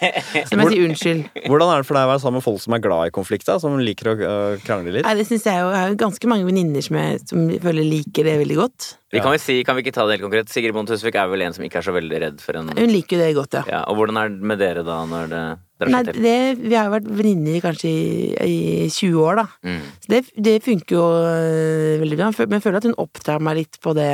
Så 0.45 0.59
må 0.59 0.67
jeg 0.67 0.75
si 0.75 0.83
unnskyld. 0.85 1.23
Hvordan 1.49 1.71
er 1.73 1.81
det 1.81 1.87
for 1.89 1.97
deg 1.97 2.05
å 2.05 2.11
være 2.11 2.21
sammen 2.21 2.39
med 2.39 2.45
folk 2.45 2.61
som 2.61 2.75
er 2.77 2.83
glad 2.83 3.09
i 3.09 3.15
konflikt. 3.15 3.49
Som 3.63 3.79
liker 3.81 4.11
å 4.11 4.37
krangle 4.65 4.93
litt? 4.93 5.07
Nei, 5.07 5.15
det 5.17 5.25
synes 5.29 5.47
jeg 5.49 5.63
jo. 5.63 5.71
Jeg 5.73 5.81
har 5.81 5.93
jo 5.93 5.97
ganske 6.05 6.29
mange 6.29 6.47
venninner 6.47 6.85
som 6.85 6.99
jeg 7.01 7.23
som 7.25 7.49
jeg 7.49 7.63
føler 7.63 7.89
liker 7.89 8.29
det 8.29 8.37
veldig 8.43 8.59
godt. 8.59 8.91
Vi 9.15 9.21
kan, 9.23 9.31
vi 9.31 9.39
si, 9.39 9.59
kan 9.63 9.77
vi 9.77 9.85
ikke 9.85 9.93
ta 9.95 10.03
det 10.05 10.17
helt 10.17 10.25
konkret? 10.25 10.49
Sigrid 10.51 10.75
Bonde 10.75 10.91
Tusvik 10.91 11.15
er 11.15 11.29
vel 11.31 11.45
en 11.45 11.55
som 11.55 11.63
ikke 11.63 11.79
er 11.79 11.85
så 11.87 11.93
veldig 11.95 12.19
redd 12.25 12.41
for 12.43 12.59
en 12.59 12.73
Hun 12.75 12.91
liker 12.91 13.15
jo 13.15 13.21
det 13.21 13.35
godt, 13.37 13.55
ja. 13.55 13.63
ja, 13.71 13.81
Og 13.91 13.99
hvordan 13.99 14.19
er 14.19 14.33
det 14.33 14.49
med 14.51 14.59
dere 14.59 14.83
da, 14.85 14.97
når 15.07 15.31
det 15.31 15.45
Nei, 15.91 16.01
det, 16.07 16.35
vi 16.61 16.71
har 16.71 16.87
jo 16.87 16.93
vært 16.93 17.07
venninner 17.11 17.57
i 17.57 17.61
kanskje 17.63 17.89
i, 17.91 18.03
i 18.47 18.85
20 18.87 19.17
år, 19.19 19.41
da. 19.41 19.43
Mm. 19.67 19.81
Så 20.05 20.11
det, 20.13 20.21
det 20.47 20.53
funker 20.63 20.95
jo 20.95 21.03
øh, 21.19 21.97
veldig 21.99 22.19
bra. 22.21 22.29
Men 22.45 22.55
jeg 22.55 22.63
føler 22.63 22.79
at 22.79 22.87
hun 22.87 22.95
oppdrar 23.03 23.43
meg 23.43 23.59
litt 23.59 23.79
på 23.83 23.91
det 23.97 24.07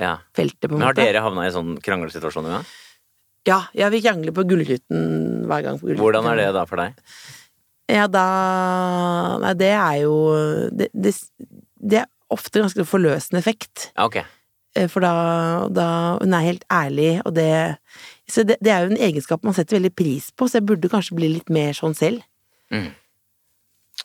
Ja. 0.00 0.16
feltet, 0.34 0.68
på 0.68 0.74
en 0.74 0.78
Men 0.80 0.88
har 0.88 0.94
måte. 0.96 1.04
dere 1.06 1.22
havna 1.22 1.46
i 1.46 1.52
sånn 1.54 1.76
kranglesituasjoner? 1.84 2.50
Ja? 2.56 2.62
Ja, 3.46 3.58
ja, 3.76 3.88
vi 3.92 4.00
krangler 4.00 4.32
på 4.32 4.42
Gullruten 4.48 5.44
hver 5.46 5.62
gang. 5.62 5.78
På 5.78 5.86
Gullruten. 5.86 6.00
Hvordan 6.02 6.28
er 6.32 6.36
det 6.40 6.46
da 6.56 6.64
for 6.66 6.80
deg? 6.80 6.94
Ja, 7.92 8.06
da 8.08 8.24
Nei, 9.42 9.52
det 9.60 9.72
er 9.76 9.98
jo 10.06 10.14
det, 10.72 10.88
det, 10.96 11.12
det 11.76 11.98
er 12.00 12.08
ofte 12.32 12.62
ganske 12.62 12.86
forløsende 12.88 13.38
effekt. 13.42 13.90
Ok. 14.00 14.22
Eh, 14.74 14.88
For 14.88 15.04
da, 15.04 15.68
da 15.70 15.86
Hun 16.22 16.32
er 16.34 16.46
helt 16.48 16.64
ærlig, 16.72 17.20
og 17.26 17.34
det 17.36 17.76
Så 18.26 18.42
det, 18.48 18.56
det 18.64 18.72
er 18.72 18.86
jo 18.86 18.94
en 18.94 19.02
egenskap 19.10 19.44
man 19.44 19.52
setter 19.54 19.76
veldig 19.76 19.92
pris 19.94 20.30
på, 20.32 20.48
så 20.48 20.58
jeg 20.58 20.66
burde 20.66 20.88
kanskje 20.88 21.14
bli 21.20 21.28
litt 21.36 21.50
mer 21.52 21.76
sånn 21.76 21.94
selv. 21.94 22.24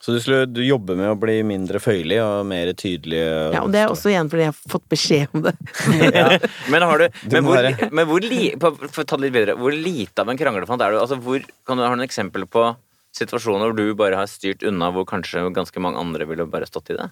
Så 0.00 0.14
du, 0.16 0.20
skulle, 0.24 0.46
du 0.48 0.62
jobber 0.64 0.96
med 0.96 1.10
å 1.12 1.16
bli 1.20 1.34
mindre 1.44 1.76
føyelig 1.82 2.22
og 2.24 2.46
mer 2.48 2.70
tydelig? 2.72 3.20
Og 3.20 3.56
Ja, 3.56 3.64
og 3.66 3.72
det 3.74 3.82
er 3.82 3.90
også 3.92 4.08
igjen 4.08 4.30
fordi 4.32 4.46
jeg 4.46 4.52
har 4.54 4.72
fått 4.72 4.86
beskjed 4.88 5.34
om 5.36 5.42
det. 5.44 5.52
Ja. 6.16 6.38
Men 6.72 6.86
har 6.88 7.02
du, 7.02 7.18
Du 7.20 7.34
men 7.36 7.44
hvor, 7.44 7.68
men 7.92 8.08
hvor, 8.08 8.24
li, 8.24 8.46
for 8.60 9.04
å 9.04 9.04
ta 9.04 9.18
det 9.18 9.26
litt 9.26 9.36
videre, 9.36 9.58
hvor 9.60 9.76
lite 9.76 10.24
av 10.24 10.32
en 10.32 10.40
kranglefant 10.40 10.80
er 10.86 10.96
du? 10.96 11.00
Altså, 11.02 11.20
hvor, 11.20 11.44
kan 11.68 11.76
du 11.76 11.84
ha 11.84 11.92
noen 11.92 12.06
eksempel 12.06 12.48
på 12.48 12.70
situasjoner 13.16 13.68
hvor 13.68 13.76
du 13.76 13.92
bare 13.98 14.16
har 14.22 14.30
styrt 14.30 14.64
unna, 14.64 14.88
hvor 14.94 15.04
kanskje 15.08 15.44
ganske 15.52 15.82
mange 15.84 16.00
andre 16.00 16.24
ville 16.30 16.48
bare 16.48 16.68
stått 16.70 16.94
i 16.94 16.96
det? 16.96 17.10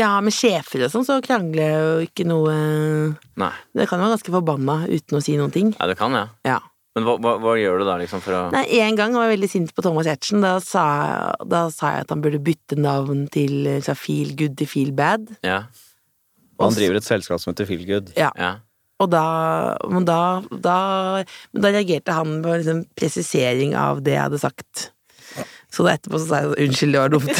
Ja, 0.00 0.14
med 0.24 0.32
sjefer 0.32 0.86
og 0.86 0.92
sånn, 0.94 1.04
så 1.04 1.18
krangler 1.24 1.62
jeg 1.62 1.80
jo 1.84 2.04
ikke 2.08 2.24
noe 2.24 2.52
Nei. 3.38 3.52
Det 3.76 3.84
kan 3.90 4.00
jo 4.00 4.06
være 4.06 4.16
ganske 4.16 4.32
forbanna 4.34 4.76
uten 4.88 5.18
å 5.18 5.24
si 5.24 5.36
noen 5.36 5.52
ting. 5.52 5.74
Ja, 5.76 5.88
det 5.90 5.98
kan, 6.00 6.16
ja. 6.16 6.30
Ja. 6.48 6.60
Men 6.92 7.06
hva, 7.06 7.14
hva, 7.24 7.36
hva 7.40 7.54
gjør 7.56 7.80
du 7.80 7.86
da, 7.88 7.94
liksom, 8.02 8.20
for 8.20 8.36
å 8.36 8.40
Nei, 8.52 8.66
en 8.84 8.98
gang 8.98 9.14
var 9.16 9.30
jeg 9.30 9.38
veldig 9.38 9.48
sint 9.48 9.70
på 9.72 9.84
Thomas 9.84 10.08
Giertsen. 10.08 10.44
Da, 10.44 10.58
da 11.48 11.62
sa 11.72 11.94
jeg 11.94 12.04
at 12.04 12.12
han 12.12 12.24
burde 12.24 12.42
bytte 12.44 12.76
navn 12.76 13.24
til 13.32 13.70
eh, 13.70 13.94
Feel 13.96 14.34
Good 14.36 14.58
til 14.60 14.68
Feel 14.68 14.92
Bad. 14.96 15.30
Ja. 15.46 15.62
Han 16.62 16.76
driver 16.76 17.00
et 17.00 17.06
selskap 17.06 17.40
som 17.42 17.52
heter 17.52 17.68
Feelgood. 17.68 18.12
Ja. 18.18 18.30
ja. 18.38 18.56
Og 19.02 19.10
da, 19.10 19.24
men 19.90 20.06
da, 20.06 20.42
da, 20.52 20.78
men 21.50 21.64
da 21.64 21.72
reagerte 21.74 22.14
han 22.14 22.40
på 22.44 22.58
liksom 22.60 22.84
presisering 22.98 23.72
av 23.78 24.02
det 24.06 24.14
jeg 24.14 24.26
hadde 24.28 24.42
sagt. 24.42 24.90
Så 25.72 25.86
da 25.86 25.94
etterpå 25.96 26.20
så 26.20 26.28
sa 26.28 26.42
jeg 26.42 26.68
unnskyld, 26.68 26.92
det 26.92 27.00
var 27.00 27.12
dumt. 27.14 27.30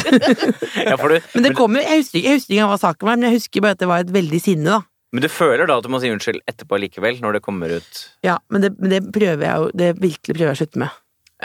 ja 0.89 0.97
for 0.97 1.13
du, 1.13 1.19
men 1.35 1.45
det 1.45 1.53
kom 1.57 1.77
jo, 1.77 1.83
jeg 1.85 2.01
husker, 2.01 2.19
jeg 2.19 2.39
husker 2.39 2.55
ikke 2.55 2.71
hva 2.71 2.79
saken 2.81 3.09
var, 3.09 3.19
men 3.19 3.29
jeg 3.29 3.37
husker 3.37 3.63
bare 3.63 3.77
at 3.77 3.83
det 3.83 3.91
var 3.91 4.03
et 4.03 4.15
veldig 4.15 4.41
sinne, 4.41 4.79
da. 4.79 4.81
Men 5.13 5.21
du 5.21 5.29
føler 5.29 5.67
da 5.69 5.77
at 5.77 5.85
du 5.85 5.91
må 5.93 5.99
si 6.01 6.09
unnskyld 6.11 6.41
etterpå 6.49 6.79
likevel, 6.81 7.19
når 7.21 7.37
det 7.37 7.43
kommer 7.45 7.69
ut 7.77 7.99
Ja, 8.25 8.39
men 8.49 8.63
det, 8.65 8.73
men 8.81 8.89
det 8.95 9.01
prøver 9.13 9.45
jeg 9.45 9.61
jo, 9.61 9.69
det 9.77 9.91
virkelig 10.01 10.33
prøver 10.39 10.49
jeg 10.51 10.57
å 10.57 10.61
slutte 10.63 10.81
med. 10.83 10.95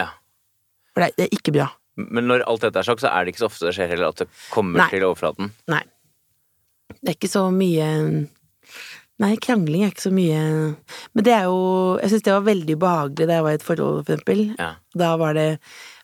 Ja. 0.01 0.09
For 0.95 1.05
det, 1.05 1.11
er- 1.11 1.17
det 1.21 1.27
er 1.29 1.37
ikke 1.39 1.55
bra. 1.59 1.69
Men 1.99 2.29
når 2.31 2.45
alt 2.47 2.63
dette 2.65 2.79
er 2.81 2.87
sagt, 2.87 3.03
så 3.03 3.11
er 3.13 3.25
det 3.27 3.33
ikke 3.35 3.43
så 3.45 3.49
ofte 3.51 3.67
det 3.69 3.75
skjer 3.77 3.89
heller 3.93 4.13
at 4.13 4.21
det 4.23 4.29
kommer 4.55 4.79
Nei. 4.85 4.89
til 4.93 5.05
overflaten. 5.09 5.53
Nei. 5.69 5.83
Det 7.03 7.11
er 7.13 7.17
ikke 7.19 7.29
så 7.31 7.45
mye 7.53 7.89
Nei, 9.19 9.33
krangling 9.43 9.83
er 9.83 9.91
ikke 9.91 10.05
så 10.07 10.13
mye 10.15 10.39
Men 11.19 11.25
det 11.27 11.33
er 11.35 11.49
jo 11.51 11.99
Jeg 11.99 12.13
syns 12.13 12.23
det 12.29 12.33
var 12.37 12.45
veldig 12.47 12.77
ubehagelig 12.79 13.27
da 13.27 13.35
jeg 13.41 13.45
var 13.49 13.51
i 13.57 13.59
et 13.59 13.67
forhold, 13.67 13.99
for 14.07 14.15
eksempel. 14.15 14.43
Ja. 14.57 14.69
Da 15.03 15.09
var 15.21 15.35
det 15.37 15.49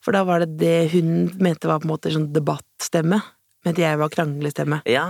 For 0.04 0.16
da 0.16 0.24
var 0.26 0.42
det 0.42 0.56
det 0.60 0.74
hun 0.96 1.12
mente 1.40 1.70
var 1.70 1.78
på 1.80 1.86
en 1.88 1.92
måte 1.94 2.12
sånn 2.12 2.26
debattstemme, 2.34 3.20
mens 3.64 3.78
jeg 3.80 4.00
var 4.02 4.10
kranglestemme. 4.12 4.82
ja. 4.90 5.06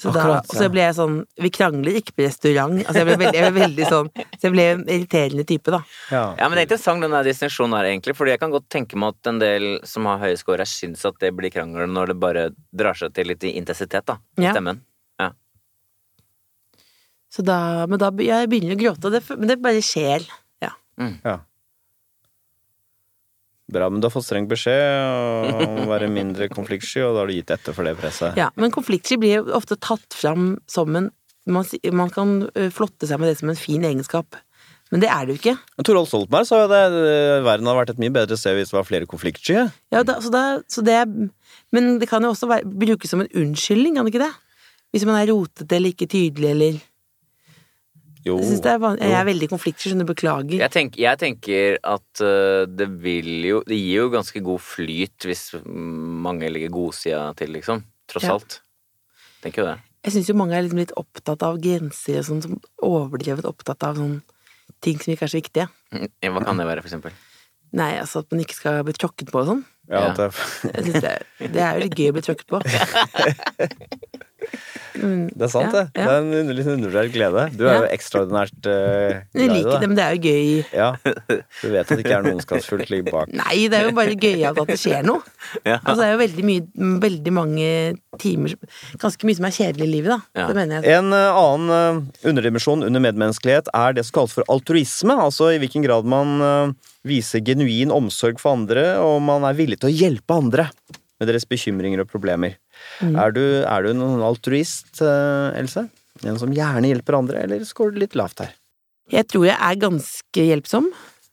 Så, 0.00 0.08
da, 0.14 0.22
Akkurat, 0.22 0.46
og 0.48 0.56
så 0.56 0.68
ble 0.72 0.80
jeg 0.80 0.94
sånn 0.96 1.16
Vi 1.44 1.50
krangler 1.52 1.98
ikke 1.98 2.14
på 2.16 2.24
restaurant. 2.24 2.78
Altså 2.80 3.02
jeg 3.02 3.08
ble 3.10 3.16
veldig, 3.20 3.36
jeg 3.36 3.52
ble 3.52 3.64
veldig 3.66 3.88
sånn 3.90 4.06
Så 4.16 4.46
jeg 4.46 4.54
ble 4.54 4.64
en 4.72 4.84
irriterende 4.86 5.44
type, 5.50 5.74
da. 5.74 5.82
Ja. 6.08 6.22
Ja, 6.38 6.46
men 6.48 6.56
det 6.56 6.62
er 6.62 6.68
interessant 6.70 7.04
den 7.04 7.16
distinksjonen 7.26 7.76
her, 7.76 7.90
egentlig. 7.90 8.16
Fordi 8.16 8.32
jeg 8.32 8.40
kan 8.40 8.54
godt 8.54 8.70
tenke 8.72 8.96
meg 9.00 9.12
at 9.18 9.30
en 9.34 9.42
del 9.42 9.66
som 9.88 10.08
har 10.08 10.22
høye 10.22 10.38
score, 10.40 10.64
syns 10.64 11.04
at 11.04 11.20
det 11.20 11.34
blir 11.36 11.52
krangel 11.52 11.90
når 11.92 12.14
det 12.14 12.16
bare 12.22 12.46
drar 12.72 12.96
seg 12.96 13.12
til 13.18 13.28
litt 13.28 13.44
i 13.44 13.52
intensitet, 13.60 14.08
da. 14.08 14.16
I 14.40 14.48
Ja. 14.48 14.54
stemmen. 14.56 14.80
Så 17.30 17.44
da, 17.46 17.86
men 17.86 18.00
da 18.02 18.10
jeg 18.18 18.48
begynner 18.50 18.74
å 18.74 18.80
gråte, 18.80 19.06
og 19.06 19.14
det, 19.14 19.22
men 19.38 19.52
det 19.52 19.60
bare 19.62 19.82
skjer. 19.84 20.24
Ja. 20.64 20.72
ja. 20.98 21.36
Bra, 23.70 23.88
men 23.90 24.02
du 24.02 24.08
har 24.08 24.14
fått 24.14 24.26
streng 24.26 24.48
beskjed 24.50 25.54
om 25.54 25.80
å 25.84 25.88
være 25.90 26.10
mindre 26.12 26.50
konfliktsky, 26.52 27.04
og 27.06 27.14
da 27.14 27.22
har 27.22 27.30
du 27.30 27.36
gitt 27.36 27.54
etter 27.54 27.76
for 27.76 27.86
det 27.86 27.96
presset. 28.00 28.38
ja. 28.40 28.50
Men 28.60 28.74
konfliktsky 28.74 29.18
blir 29.20 29.40
jo 29.40 29.56
ofte 29.56 29.78
tatt 29.78 30.16
fram 30.16 30.52
som 30.70 30.94
en 30.98 31.10
man, 31.50 31.64
man 31.96 32.10
kan 32.12 32.44
flotte 32.70 33.08
seg 33.08 33.18
med 33.18 33.30
det 33.30 33.38
som 33.40 33.50
en 33.50 33.58
fin 33.58 33.82
egenskap. 33.86 34.36
Men 34.90 35.02
det 35.02 35.08
er 35.10 35.26
det 35.26 35.34
jo 35.34 35.40
ikke. 35.40 35.54
Torvald 35.86 36.10
Stoltenberg 36.10 36.46
sa 36.48 36.60
jo 36.64 36.68
det, 36.70 36.82
verden 37.46 37.68
hadde 37.70 37.78
vært 37.78 37.92
et 37.94 38.02
mye 38.02 38.14
bedre 38.14 38.38
sted 38.38 38.58
hvis 38.58 38.72
det 38.72 38.76
var 38.76 38.86
flere 38.88 39.08
konfliktsky. 39.10 39.56
Ja, 39.94 40.02
da, 40.06 40.18
så 40.22 40.32
da, 40.34 40.44
så 40.70 40.84
det 40.86 40.98
men 41.74 41.98
det 42.02 42.08
kan 42.10 42.24
jo 42.26 42.32
også 42.34 42.48
være, 42.50 42.66
brukes 42.66 43.12
som 43.12 43.22
en 43.22 43.30
unnskyldning, 43.30 43.96
kan 43.96 44.06
det 44.06 44.14
ikke 44.14 44.24
det? 44.24 44.32
Hvis 44.90 45.06
man 45.06 45.20
er 45.20 45.30
rotete 45.30 45.76
eller 45.76 45.94
ikke 45.94 46.10
tydelig 46.10 46.50
eller 46.50 46.80
Jo. 48.26 48.36
Jeg, 48.44 48.58
det 48.60 48.72
er, 48.74 48.96
jeg 49.00 49.16
er 49.16 49.24
veldig 49.30 49.48
konfliktsky, 49.48 49.90
skjønner 49.90 50.04
du. 50.04 50.12
Beklager. 50.12 50.58
Jeg, 50.60 50.70
tenk, 50.74 50.96
jeg 51.00 51.18
tenker 51.22 51.78
at 51.88 52.20
øh, 52.24 52.66
det 52.68 52.88
vil 53.00 53.30
jo 53.48 53.60
Det 53.64 53.78
gir 53.78 54.02
jo 54.02 54.10
ganske 54.12 54.42
god 54.44 54.60
flyt 54.60 55.24
hvis 55.30 55.44
mange 55.64 56.50
ligger 56.52 56.68
godsida 56.74 57.22
til, 57.38 57.54
liksom. 57.56 57.84
Tross 58.10 58.26
Ja. 58.28 58.34
alt. 58.36 58.58
Tenker 59.40 59.62
jo 59.62 59.68
det. 59.70 59.78
Jeg 60.04 60.12
syns 60.16 60.28
jo 60.28 60.36
mange 60.36 60.56
er 60.56 60.62
liksom 60.64 60.80
litt 60.80 60.92
opptatt 61.00 61.42
av 61.44 61.58
grenser 61.60 62.20
og 62.20 62.24
sånn, 62.28 62.42
som 62.44 62.60
overdrevet 62.84 63.44
opptatt 63.48 63.82
av 63.88 63.96
sånn 64.00 64.20
ting 64.84 65.00
som 65.00 65.12
ikke 65.12 65.26
er 65.28 65.32
så 65.32 65.40
viktige. 65.40 65.66
Mm, 65.92 66.06
Hva 66.36 66.44
kan 66.44 66.56
det 66.60 66.66
være, 66.68 66.80
for 66.84 66.88
eksempel? 66.88 67.12
Nei, 67.76 67.92
altså 68.00 68.22
at 68.24 68.30
man 68.32 68.40
ikke 68.42 68.56
skal 68.56 68.80
bli 68.84 68.94
tråkket 68.96 69.30
på 69.30 69.40
og 69.42 69.46
sånn. 69.46 69.64
Ja, 69.88 70.00
Ja. 70.08 70.12
det, 70.14 70.28
Jeg 70.74 70.84
synes 70.84 71.00
det, 71.02 71.10
er- 71.10 71.48
det 71.54 71.62
er 71.62 71.72
jo 71.74 71.80
litt 71.86 71.94
gøy 71.98 72.08
å 72.10 72.12
bli 72.12 72.22
trukket 72.22 72.46
på. 72.46 72.60
Mm, 75.00 75.28
det 75.38 75.44
er 75.46 75.50
sant, 75.52 75.70
det. 75.72 75.82
Det 75.94 76.02
er 76.02 76.16
en 76.18 76.32
under- 76.34 76.54
litt 76.56 76.66
undervurdert 76.66 77.12
glede. 77.14 77.42
Du 77.56 77.62
er 77.68 77.76
jo 77.78 77.86
ekstraordinært 77.94 78.66
uh, 78.66 79.20
Jeg 79.38 79.48
liker 79.52 79.78
det, 79.80 79.88
men 79.88 79.96
det 79.96 80.04
er 80.04 80.16
jo 80.16 80.20
gøy 80.26 80.64
Ja. 80.74 80.88
Du 81.62 81.68
vet 81.70 81.84
at 81.86 81.92
det 81.94 82.00
ikke 82.02 82.16
er 82.18 82.24
noe 82.26 82.34
ondskapsfullt 82.34 82.90
ligger 82.90 83.12
bak. 83.14 83.32
Nei, 83.40 83.68
det 83.70 83.78
er 83.78 83.86
jo 83.88 83.94
bare 83.96 84.16
gøyalt 84.18 84.60
at 84.64 84.72
det 84.72 84.78
skjer 84.82 85.06
noe. 85.06 85.22
Ja. 85.62 85.78
Altså, 85.78 86.00
det 86.02 86.08
er 86.08 86.12
jo 86.16 86.20
veldig 86.24 86.44
mye 86.50 86.98
Veldig 87.06 87.32
mange 87.32 87.70
timer 88.20 88.52
Ganske 89.00 89.26
mye 89.28 89.38
som 89.38 89.46
er 89.48 89.54
kjedelig 89.56 89.86
i 89.86 89.92
livet, 89.94 90.10
da. 90.34 90.48
Det 90.50 90.58
mener 90.58 90.82
jeg. 90.82 90.98
En 90.98 91.14
uh, 91.14 91.40
annen 91.46 91.72
uh, 92.02 92.28
underdimensjon 92.28 92.84
under 92.90 93.04
medmenneskelighet 93.06 93.70
er 93.72 93.96
det 93.96 94.04
som 94.08 94.18
kalles 94.20 94.36
for 94.36 94.52
altruisme. 94.52 95.16
Altså 95.16 95.52
i 95.54 95.60
hvilken 95.62 95.86
grad 95.86 96.04
man 96.08 96.74
viser 97.06 97.40
genuin 97.40 97.88
omsorg 97.94 98.36
for 98.42 98.52
andre, 98.58 98.82
og 99.00 99.22
man 99.24 99.46
er 99.48 99.56
villig 99.56 99.78
til 99.80 99.90
å 99.90 99.94
hjelpe 99.94 100.36
andre 100.36 100.68
med 101.20 101.28
deres 101.28 101.46
bekymringer 101.48 102.02
og 102.04 102.10
problemer. 102.10 102.56
Mm. 103.04 103.14
Er, 103.20 103.34
du, 103.36 103.42
er 103.60 103.84
du 103.84 103.92
noen 103.96 104.24
altruist, 104.24 105.02
eh, 105.04 105.58
Else? 105.60 105.86
En 106.26 106.36
som 106.40 106.52
gjerne 106.52 106.90
hjelper 106.90 107.16
andre, 107.16 107.44
eller 107.46 107.64
skårer 107.68 107.96
du 107.96 108.02
litt 108.02 108.16
lavt 108.18 108.42
her? 108.44 108.52
Jeg 109.10 109.26
tror 109.30 109.48
jeg 109.48 109.56
er 109.56 109.80
ganske 109.80 110.44
hjelpsom. 110.50 110.90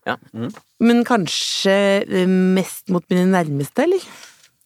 Ja. 0.08 0.16
Mm. 0.34 0.52
Men 0.84 1.04
kanskje 1.08 1.76
eh, 2.04 2.28
mest 2.28 2.92
mot 2.94 3.06
mine 3.12 3.28
nærmeste, 3.32 3.88
eller? 3.88 4.04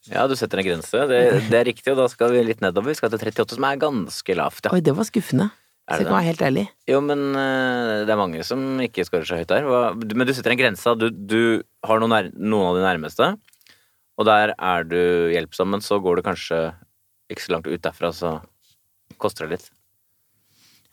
Ja, 0.09 0.25
du 0.27 0.35
setter 0.37 0.61
en 0.61 0.67
grense. 0.67 1.05
Det, 1.09 1.21
det 1.51 1.57
er 1.59 1.67
riktig, 1.69 1.91
og 1.93 1.99
da 2.01 2.07
skal 2.11 2.33
vi 2.33 2.43
litt 2.45 2.63
nedover. 2.63 2.91
Vi 2.91 2.97
skal 2.99 3.11
til 3.13 3.21
38, 3.21 3.57
som 3.57 3.67
er 3.69 3.81
ganske 3.81 4.37
lavt, 4.37 4.65
ja. 4.65 4.73
Oi, 4.73 4.81
det 4.85 4.95
var 4.97 5.07
skuffende. 5.07 5.51
Er 5.89 5.97
Så 5.97 6.01
det 6.01 6.05
jeg 6.05 6.09
kan 6.09 6.17
være 6.17 6.29
helt 6.29 6.43
ærlig. 6.45 6.65
Jo, 6.89 6.99
men 7.03 7.23
øh, 7.35 7.93
det 8.07 8.13
er 8.13 8.19
mange 8.19 8.43
som 8.47 8.63
ikke 8.83 9.05
scorer 9.07 9.27
så 9.27 9.39
høyt 9.39 9.49
der. 9.49 9.65
Men 9.97 10.27
du 10.29 10.33
setter 10.37 10.53
en 10.53 10.61
grense. 10.61 10.93
Du, 10.97 11.07
du 11.09 11.41
har 11.87 12.01
noen, 12.01 12.13
nær, 12.13 12.29
noen 12.37 12.69
av 12.69 12.77
de 12.77 12.83
nærmeste, 12.85 13.31
og 14.21 14.25
der 14.29 14.53
er 14.57 14.85
du 14.87 14.97
hjelpsom, 15.33 15.69
men 15.73 15.81
så 15.83 15.97
går 16.03 16.19
du 16.21 16.25
kanskje 16.29 16.61
ikke 17.31 17.45
så 17.47 17.53
langt 17.55 17.67
ut 17.71 17.81
derfra, 17.85 18.11
så 18.15 18.35
koster 19.21 19.47
det 19.49 19.57
litt. 19.59 19.69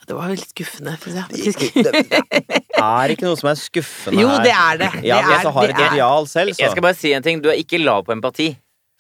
Det 0.08 0.14
var 0.16 0.30
veldig 0.30 0.46
skuffende, 0.48 0.92
synes 1.02 1.16
jeg. 1.18 1.24
faktisk. 1.28 2.28
Er 2.78 3.10
ikke 3.12 3.26
noe 3.26 3.36
som 3.36 3.48
er 3.50 3.58
skuffende 3.58 4.22
Jo, 4.22 4.28
her? 4.30 4.44
det 4.46 4.52
er 4.54 4.78
det. 4.80 4.88
Ja, 5.04 5.18
Det 5.18 5.24
er- 5.26 5.32
jeg 5.42 5.52
har 5.56 5.64
et 5.64 5.74
det 5.76 5.84
er- 5.84 5.94
ideal 5.98 6.28
selv, 6.30 6.54
så 6.54 6.62
Jeg 6.62 6.70
skal 6.70 6.82
bare 6.86 6.94
si 6.96 7.12
en 7.12 7.22
ting. 7.26 7.42
Du 7.42 7.48
er 7.50 7.58
ikke 7.60 7.80
lav 7.82 8.04
på 8.06 8.14
empati. 8.14 8.46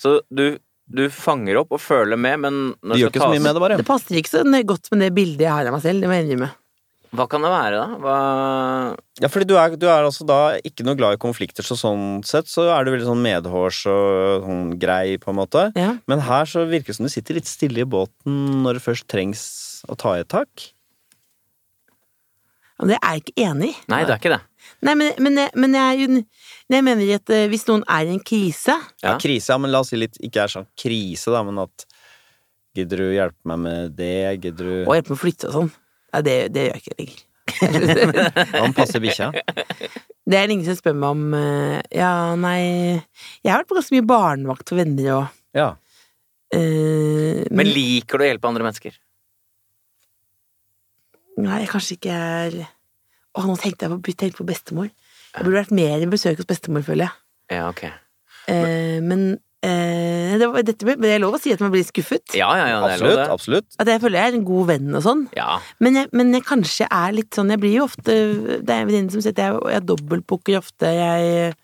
Så 0.02 0.18
du, 0.34 0.58
du 0.90 1.08
fanger 1.14 1.60
opp 1.62 1.72
og 1.72 1.80
føler 1.80 2.18
med, 2.18 2.40
men 2.40 2.58
når 2.82 2.94
Du 2.98 3.00
gjør 3.04 3.12
ikke 3.14 3.22
så 3.24 3.30
mye 3.32 3.40
med 3.46 3.54
det, 3.54 3.60
bare. 3.62 3.76
Det 3.78 3.86
passer 3.88 4.18
ikke 4.20 4.32
så 4.34 4.42
godt 4.66 4.90
med 4.92 5.00
det 5.06 5.14
bildet 5.14 5.46
jeg 5.46 5.52
har 5.54 5.66
av 5.70 5.72
meg 5.78 5.82
selv, 5.86 6.00
det 6.02 6.10
må 6.10 6.18
jeg 6.18 6.26
innrømme. 6.28 6.50
Hva 7.16 7.24
kan 7.30 7.44
det 7.44 7.50
være, 7.52 7.78
da? 7.80 7.98
Hva 8.02 8.16
Ja, 9.22 9.30
fordi 9.32 9.48
du 9.48 9.54
er, 9.56 9.76
du 9.80 9.86
er 9.88 10.04
altså 10.04 10.26
da 10.28 10.58
ikke 10.60 10.84
noe 10.86 10.98
glad 10.98 11.16
i 11.16 11.20
konflikter, 11.22 11.64
så 11.64 11.76
sånn 11.78 12.20
sett 12.26 12.50
så 12.50 12.66
er 12.74 12.84
du 12.84 12.92
veldig 12.92 13.08
sånn 13.08 13.22
medhårs 13.24 13.82
og 13.90 14.44
sånn 14.44 14.64
grei, 14.80 15.16
på 15.22 15.32
en 15.32 15.38
måte. 15.40 15.68
Ja. 15.78 15.94
Men 16.10 16.24
her 16.26 16.48
så 16.50 16.66
virker 16.68 16.92
det 16.92 16.98
som 16.98 17.08
du 17.08 17.12
sitter 17.12 17.38
litt 17.38 17.48
stille 17.48 17.84
i 17.84 17.88
båten 17.88 18.60
når 18.64 18.78
det 18.78 18.84
først 18.84 19.08
trengs 19.10 19.46
å 19.88 19.96
ta 19.98 20.18
i 20.18 20.24
et 20.26 20.30
tak. 20.32 20.68
Men 22.78 22.92
det 22.92 23.00
er 23.00 23.16
jeg 23.16 23.24
ikke 23.24 23.48
enig 23.48 23.72
i. 23.72 23.76
Nei, 23.90 24.04
det 24.06 24.14
er 24.14 24.20
ikke 24.20 24.34
det. 24.36 24.42
Nei, 24.84 24.94
men, 24.94 25.14
men, 25.24 25.40
men 25.58 25.74
jeg 25.74 26.24
Jeg 26.68 26.84
mener 26.84 27.14
at 27.16 27.30
eh, 27.32 27.46
hvis 27.50 27.64
noen 27.70 27.82
er 27.88 28.06
i 28.06 28.12
en 28.12 28.20
krise 28.22 28.74
Ja. 29.00 29.16
Krise, 29.18 29.54
ja, 29.54 29.56
men 29.58 29.72
la 29.72 29.80
oss 29.80 29.90
si 29.94 29.98
litt 29.98 30.18
Ikke 30.20 30.42
er 30.44 30.52
sånn 30.52 30.66
krise, 30.78 31.32
da, 31.32 31.40
men 31.46 31.58
at 31.62 31.86
Gidder 32.76 33.00
du 33.00 33.06
hjelpe 33.14 33.48
meg 33.48 33.62
med 33.64 33.94
det? 33.98 34.12
Gidder 34.44 34.68
du 34.68 34.74
og 34.84 34.92
hjelpe 34.94 35.14
med 35.14 35.16
å 35.16 35.22
flytte 35.22 35.48
og 35.48 35.54
sånn, 35.56 35.70
ja, 36.12 36.20
det, 36.24 36.36
det 36.54 36.66
gjør 36.66 36.76
jeg 36.78 36.84
ikke 36.84 36.98
lenger. 37.00 37.24
Han 38.60 38.74
passer 38.76 39.00
bikkja. 39.00 39.30
Det 40.28 40.36
er 40.36 40.50
ingen 40.52 40.66
som 40.66 40.76
spør 40.76 40.96
meg 41.00 41.14
om 41.14 41.22
eh, 41.38 41.78
Ja, 41.96 42.10
nei 42.36 42.58
Jeg 42.60 43.48
har 43.48 43.62
vært 43.62 43.70
på 43.70 43.78
ganske 43.78 43.94
mye 43.96 44.04
barnevakt 44.04 44.68
for 44.68 44.76
venner 44.76 45.08
og 45.14 45.56
Ja. 45.56 45.68
uh, 46.52 47.40
Men 47.48 47.70
liker 47.72 48.20
du 48.20 48.26
å 48.26 48.28
hjelpe 48.28 48.50
andre 48.50 48.66
mennesker? 48.68 48.98
Nei, 51.40 51.62
jeg 51.62 51.70
kanskje 51.72 51.96
ikke 51.96 52.18
er 52.18 52.58
Å, 52.60 53.44
nå 53.46 53.56
tenkte 53.60 53.86
jeg 53.88 53.94
på, 53.96 54.14
tenkte 54.18 54.40
på 54.42 54.48
bestemor. 54.48 54.88
Jeg 55.32 55.44
burde 55.46 55.60
vært 55.60 55.74
mer 55.78 56.02
i 56.02 56.08
besøk 56.10 56.40
hos 56.40 56.48
bestemor, 56.48 56.82
føler 56.84 57.06
jeg. 57.06 57.16
Ja, 57.54 57.68
ok. 57.70 57.84
uh, 58.50 58.98
men 59.04 59.28
eh, 59.66 60.36
det, 60.38 60.46
var, 60.52 60.62
dette, 60.66 60.94
det 61.02 61.10
er 61.14 61.22
lov 61.22 61.36
å 61.38 61.40
si 61.42 61.52
at 61.54 61.62
man 61.64 61.72
blir 61.74 61.86
skuffet. 61.86 62.36
Ja, 62.38 62.50
ja, 62.58 62.68
ja, 62.70 62.78
det 62.84 62.94
er 62.96 63.02
lov, 63.02 63.10
Absolutt. 63.10 63.18
det. 63.18 63.26
absolutt. 63.38 63.68
At 63.82 63.90
jeg 63.92 64.02
føler 64.04 64.20
jeg 64.20 64.32
er 64.32 64.38
en 64.38 64.46
god 64.48 64.70
venn 64.70 64.94
og 64.94 65.04
sånn. 65.06 65.26
Ja. 65.38 65.58
Men 65.84 65.98
jeg, 66.02 66.10
men 66.16 66.32
jeg 66.36 66.46
kanskje 66.48 66.88
er 66.90 67.14
litt 67.16 67.34
sånn 67.36 67.50
Jeg 67.54 67.62
blir 67.62 67.74
jo 67.78 67.84
ofte 67.88 68.14
Det 68.62 68.70
er 68.70 68.82
en 68.82 68.88
venninne 68.90 69.12
som 69.14 69.24
sier 69.24 69.34
at 69.36 69.42
jeg, 69.44 69.60
jeg 69.74 69.86
dobbeltbooker 69.88 70.58
ofte. 70.60 70.92
Jeg 70.94 71.54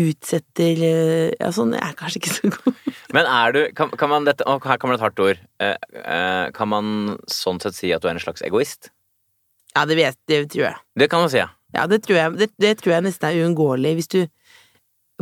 utsetter 0.00 0.82
eh, 0.86 1.32
Ja, 1.40 1.50
sånn. 1.54 1.74
Jeg 1.76 1.82
er 1.86 1.96
kanskje 1.98 2.20
ikke 2.22 2.34
så 2.36 2.52
god. 2.56 2.80
Men 3.16 3.26
er 3.26 3.54
du 3.56 3.60
Kan, 3.78 3.92
kan 3.98 4.12
man 4.12 4.26
dette 4.28 4.46
Å, 4.46 4.58
her 4.66 4.78
kommer 4.82 4.96
det 4.96 5.00
et 5.00 5.06
hardt 5.08 5.22
ord. 5.24 5.44
Eh, 5.62 5.76
eh, 6.02 6.46
kan 6.56 6.70
man 6.72 7.16
sånn 7.30 7.62
sett 7.62 7.78
si 7.78 7.92
at 7.94 8.02
du 8.04 8.10
er 8.10 8.16
en 8.16 8.22
slags 8.22 8.44
egoist? 8.46 8.90
Ja, 9.76 9.84
det 9.86 9.96
vet 10.00 10.18
det 10.26 10.44
tror 10.50 10.64
jeg. 10.66 10.78
Det 10.98 11.06
kan 11.10 11.22
man 11.22 11.30
si, 11.30 11.38
ja. 11.38 11.50
Ja, 11.70 11.84
det 11.86 12.00
tror 12.02 12.16
jeg, 12.18 12.38
det, 12.40 12.48
det 12.58 12.72
tror 12.80 12.96
jeg 12.96 13.04
nesten 13.06 13.28
er 13.28 13.44
uunngåelig 13.44 13.92
hvis 14.00 14.10
du 14.10 14.20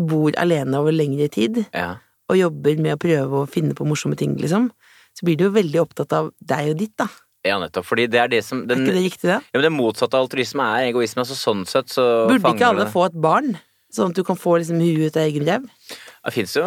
bor 0.00 0.34
alene 0.40 0.78
over 0.78 0.94
lengre 0.94 1.28
tid 1.32 1.62
ja. 1.74 1.96
og 2.30 2.36
jobber 2.38 2.78
med 2.82 2.96
å 2.96 3.00
prøve 3.00 3.42
å 3.42 3.48
finne 3.50 3.74
på 3.78 3.86
morsomme 3.88 4.16
ting, 4.18 4.36
liksom. 4.40 4.70
Så 5.18 5.26
blir 5.26 5.38
du 5.38 5.48
jo 5.48 5.54
veldig 5.54 5.80
opptatt 5.82 6.12
av 6.14 6.30
deg 6.38 6.72
og 6.74 6.78
ditt, 6.78 6.94
da. 7.00 7.08
Ja, 7.46 7.56
nettopp. 7.62 7.86
Fordi 7.86 8.08
det 8.10 8.18
er 8.20 8.28
det 8.30 8.42
som 8.44 8.64
Er 8.66 8.76
ikke 8.76 8.92
det 8.94 9.02
riktig, 9.04 9.28
da? 9.30 9.38
ja, 9.40 9.56
men 9.58 9.66
det 9.68 9.72
motsatte 9.74 10.18
av 10.18 10.26
altruisme 10.26 10.62
er 10.76 10.90
egoisme. 10.90 11.22
Altså 11.22 11.36
sånn 11.38 11.64
sett 11.70 11.90
så 11.94 12.04
Burde 12.28 12.42
fanger 12.44 12.58
ikke 12.58 12.68
alle 12.68 12.84
det. 12.84 12.92
få 12.92 13.06
et 13.08 13.18
barn? 13.18 13.56
Sånn 13.94 14.12
at 14.12 14.18
du 14.18 14.24
kan 14.26 14.36
få 14.36 14.58
liksom 14.60 14.82
huet 14.82 15.08
ut 15.08 15.16
av 15.16 15.24
egen 15.30 15.46
ræv? 15.48 15.64
Det 16.28 16.34
fins 16.34 16.52
jo, 16.58 16.64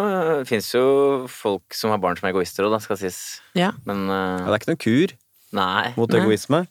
jo 0.79 0.85
folk 1.29 1.75
som 1.77 1.91
har 1.93 1.99
barn 2.01 2.17
som 2.17 2.25
er 2.27 2.33
egoister 2.33 2.65
òg, 2.65 2.73
da, 2.73 2.79
skal 2.81 2.97
sies. 2.97 3.19
Ja. 3.53 3.71
Men 3.85 4.07
Ja, 4.09 4.21
eh, 4.41 4.47
det 4.47 4.55
er 4.55 4.59
ikke 4.63 4.71
noen 4.71 4.81
kur 4.81 5.13
nei. 5.53 5.93
mot 5.99 6.09
Nei. 6.09 6.23
egoisme. 6.23 6.63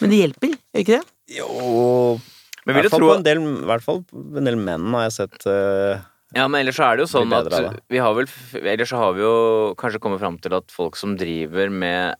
Men 0.00 0.12
det 0.12 0.20
hjelper, 0.20 0.54
gjør 0.76 0.84
ikke 0.84 1.00
det? 1.00 1.04
Jo 1.40 2.20
Men 2.66 2.74
I 2.74 2.80
vil 2.80 2.88
du 2.88 2.96
tro 2.96 3.08
en 3.14 3.24
del, 3.26 3.40
i 3.62 3.66
hvert 3.70 3.84
fall 3.84 4.02
en 4.10 4.46
del 4.48 4.58
menn 4.58 4.90
har 4.96 5.06
jeg 5.06 5.16
sett 5.20 5.46
uh, 5.46 6.02
Ja, 6.34 6.48
men 6.50 6.60
ellers 6.60 6.78
så 6.80 6.88
er 6.88 6.98
det 6.98 7.04
jo 7.06 7.10
sånn 7.12 7.32
at 7.36 7.48
vi 7.92 8.00
har 8.02 8.14
vel 8.18 8.26
Ellers 8.58 8.90
så 8.90 8.98
har 8.98 9.14
vi 9.14 9.22
jo 9.22 9.34
kanskje 9.78 10.00
kommet 10.02 10.22
fram 10.22 10.38
til 10.42 10.56
at 10.58 10.74
folk 10.74 10.98
som 10.98 11.14
driver 11.20 11.70
med 11.70 12.18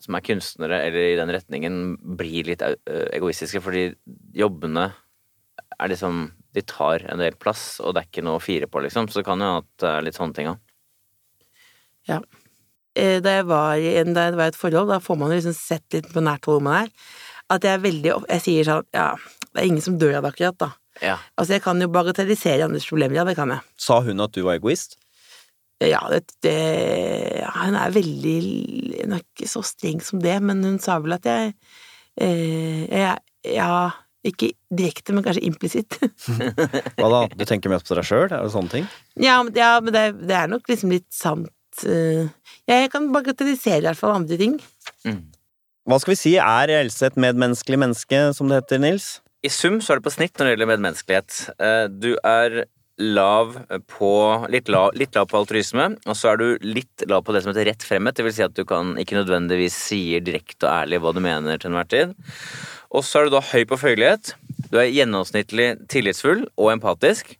Som 0.00 0.16
er 0.16 0.24
kunstnere 0.24 0.80
eller 0.88 1.10
i 1.12 1.18
den 1.20 1.32
retningen, 1.36 1.80
blir 2.18 2.48
litt 2.48 2.64
eh, 2.64 2.76
egoistiske 3.18 3.60
fordi 3.62 3.90
jobbene 4.40 4.88
er 5.78 5.92
liksom 5.92 6.24
De 6.56 6.64
tar 6.64 7.04
en 7.12 7.20
del 7.20 7.36
plass, 7.40 7.80
og 7.80 7.92
det 7.94 8.02
er 8.02 8.08
ikke 8.10 8.24
noe 8.24 8.40
å 8.40 8.44
fire 8.44 8.68
på, 8.68 8.80
liksom. 8.84 9.06
Så 9.08 9.20
det 9.20 9.26
kan 9.28 9.40
jo 9.40 9.48
hende 9.48 9.62
at 9.62 9.70
det 9.80 9.90
er 9.92 10.04
litt 10.08 10.18
sånne 10.18 10.36
ting 10.36 10.50
òg. 10.50 10.58
Ja. 12.08 12.18
Eh, 12.96 13.20
Da 13.24 13.38
jeg 13.38 13.46
var 13.48 13.76
i 13.80 13.92
da 14.04 14.26
jeg 14.28 14.36
var 14.36 14.50
i 14.50 14.52
et 14.52 14.58
forhold, 14.58 14.90
da 14.92 14.98
får 15.00 15.18
man 15.20 15.32
liksom 15.32 15.54
sett 15.56 15.86
litt 15.96 16.10
på 16.12 16.24
nært 16.24 16.44
hold 16.48 16.60
hvor 16.60 16.66
man 16.66 16.84
er. 16.84 16.90
At 17.52 17.64
jeg 17.64 17.76
er 17.76 17.84
veldig 17.84 18.12
Jeg 18.28 18.44
sier 18.44 18.68
sånn 18.68 18.86
Ja, 18.96 19.08
det 19.52 19.62
er 19.62 19.68
ingen 19.68 19.84
som 19.84 19.98
dør 20.00 20.18
av 20.20 20.28
akkurat, 20.30 20.56
da. 20.60 20.70
Ja. 21.00 21.16
Altså, 21.36 21.56
jeg 21.56 21.64
kan 21.64 21.80
jo 21.80 21.88
bagatellisere 21.92 22.66
andres 22.66 22.88
problemer, 22.88 23.20
ja, 23.20 23.24
det 23.28 23.36
kan 23.38 23.52
jeg. 23.52 23.64
Sa 23.80 24.00
hun 24.04 24.20
at 24.24 24.34
du 24.36 24.42
var 24.46 24.58
egoist? 24.60 24.98
Ja, 25.82 26.02
det, 26.12 26.20
det 26.44 26.58
ja, 27.40 27.50
Hun 27.64 27.74
er 27.74 27.90
veldig 27.90 28.36
Hun 29.00 29.16
er 29.16 29.22
ikke 29.24 29.48
så 29.50 29.64
streng 29.66 29.98
som 30.04 30.20
det, 30.22 30.36
men 30.44 30.62
hun 30.62 30.78
sa 30.82 31.00
vel 31.02 31.16
at 31.16 31.26
jeg 31.26 31.54
eh, 32.22 32.84
jeg, 32.86 33.16
Ja, 33.56 33.90
ikke 34.22 34.52
direkte, 34.70 35.10
men 35.10 35.24
kanskje 35.26 35.42
implisitt. 35.48 35.96
Hva 37.00 37.08
da? 37.10 37.24
Du 37.34 37.42
tenker 37.48 37.72
mest 37.72 37.88
på 37.88 37.96
deg 37.98 38.06
sjøl? 38.06 38.28
Er 38.28 38.44
det 38.44 38.52
sånne 38.54 38.70
ting? 38.70 38.86
ja, 39.18 39.40
men, 39.42 39.50
ja, 39.58 39.72
men 39.82 39.96
det, 39.96 40.04
det 40.28 40.36
er 40.38 40.52
nok 40.52 40.70
liksom 40.70 40.94
litt 40.94 41.08
sant 41.10 41.82
eh, 41.88 42.30
Jeg 42.70 42.92
kan 42.92 43.10
bagatellisere 43.14 43.82
i 43.82 43.88
hvert 43.88 43.98
fall 43.98 44.14
andre 44.20 44.38
ting. 44.38 44.60
Hva 45.82 45.98
skal 45.98 46.14
vi 46.14 46.20
si, 46.20 46.36
er 46.38 46.70
Else 46.76 47.10
et 47.10 47.18
medmenneskelig 47.18 47.80
menneske, 47.82 48.22
som 48.36 48.46
det 48.46 48.60
heter, 48.60 48.78
Nils? 48.84 49.16
I 49.42 49.50
sum 49.50 49.80
så 49.82 49.92
er 49.94 49.98
det 49.98 50.06
på 50.06 50.14
snitt 50.14 50.38
når 50.38 50.46
det 50.46 50.54
gjelder 50.54 50.70
medmenneskelighet. 50.70 51.38
Eh, 51.58 51.86
Du 51.90 52.12
er 52.22 52.64
lav 53.02 53.56
på 53.90 54.10
litt 54.52 54.68
lav, 54.70 54.92
litt 54.94 55.16
lav 55.16 55.26
på 55.30 55.40
altruisme, 55.40 55.88
og 56.06 56.14
så 56.14 56.32
er 56.32 56.38
du 56.38 56.46
litt 56.62 57.02
lav 57.10 57.24
på 57.26 57.34
det 57.34 57.42
som 57.42 57.50
heter 57.50 57.66
rett 57.70 57.86
fremmet. 57.86 58.14
Det 58.14 58.26
vil 58.26 58.34
si 58.36 58.44
at 58.44 58.54
du 58.54 58.62
kan 58.68 58.94
ikke 59.00 59.16
nødvendigvis 59.18 59.74
sier 59.88 60.22
direkte 60.22 60.68
og 60.68 60.84
ærlig 60.84 61.00
hva 61.02 61.14
du 61.16 61.22
mener 61.24 61.58
til 61.58 61.72
enhver 61.72 61.88
tid. 61.90 62.14
Og 62.92 63.02
så 63.08 63.22
er 63.22 63.26
du 63.26 63.34
da 63.34 63.42
høy 63.48 63.64
på 63.66 63.80
følgelighet. 63.80 64.34
Du 64.70 64.78
er 64.78 64.92
gjennomsnittlig 64.92 65.72
tillitsfull 65.90 66.44
og 66.54 66.74
empatisk. 66.76 67.34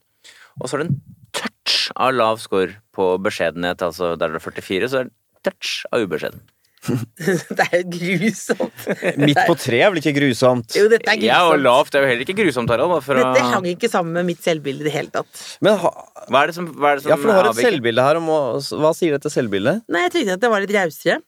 Og 0.59 0.67
så 0.67 0.77
er 0.77 0.83
det 0.83 0.89
en 0.91 0.99
touch 1.37 1.93
av 1.95 2.17
lav 2.17 2.41
score 2.43 2.81
på 2.97 3.13
beskjedenhet, 3.23 3.85
altså 3.85 4.17
der 4.19 4.35
det 4.35 4.41
er 4.41 4.49
44, 4.49 4.91
så 4.91 5.03
er 5.05 5.09
det 5.11 5.15
touch 5.47 5.85
av 5.93 6.03
ubeskjeden. 6.03 6.43
det 7.57 7.65
er 7.69 7.75
jo 7.79 7.83
grusomt. 7.95 8.85
Midt 9.23 9.39
på 9.47 9.55
treet 9.61 9.85
er 9.87 9.93
vel 9.93 10.01
ikke 10.03 10.15
grusomt? 10.17 10.75
Jo, 10.77 10.89
dette 10.91 11.07
er 11.13 11.19
grusomt. 11.21 11.29
Ja, 11.29 11.41
og 11.51 11.61
lavt 11.63 11.95
er 11.95 12.03
jo 12.05 12.09
heller 12.11 12.25
ikke 12.27 12.37
grusomt, 12.41 12.73
Harald. 12.75 12.95
å... 12.97 13.01
Dette 13.19 13.45
hang 13.53 13.69
ikke 13.71 13.91
sammen 13.93 14.17
med 14.19 14.27
mitt 14.33 14.43
selvbilde 14.43 14.83
i 14.83 14.89
det 14.89 14.95
hele 14.97 15.13
tatt. 15.15 15.43
Men 15.63 15.79
ha, 15.83 15.93
Hva 16.27 16.43
er 16.43 16.51
det 16.53 16.57
som, 16.59 16.67
hva 16.75 16.91
er 16.93 16.99
det 16.99 17.05
som 17.07 17.13
ja, 17.15 17.19
for 17.23 17.31
du 17.31 17.35
har 17.37 17.47
et 17.47 17.53
avviker? 17.53 17.71
selvbilde 17.71 18.07
her. 18.09 18.19
Om, 18.23 18.31
å- 18.35 18.81
hva 18.83 18.93
sier 18.99 19.15
dette 19.17 19.31
selvbildet? 19.33 19.85
Nei, 19.93 20.03
jeg 20.09 20.15
tenkte 20.17 20.37
at 20.39 20.43
det 20.47 20.51
var 20.57 20.65
litt 20.67 20.75
rausere. 20.77 21.21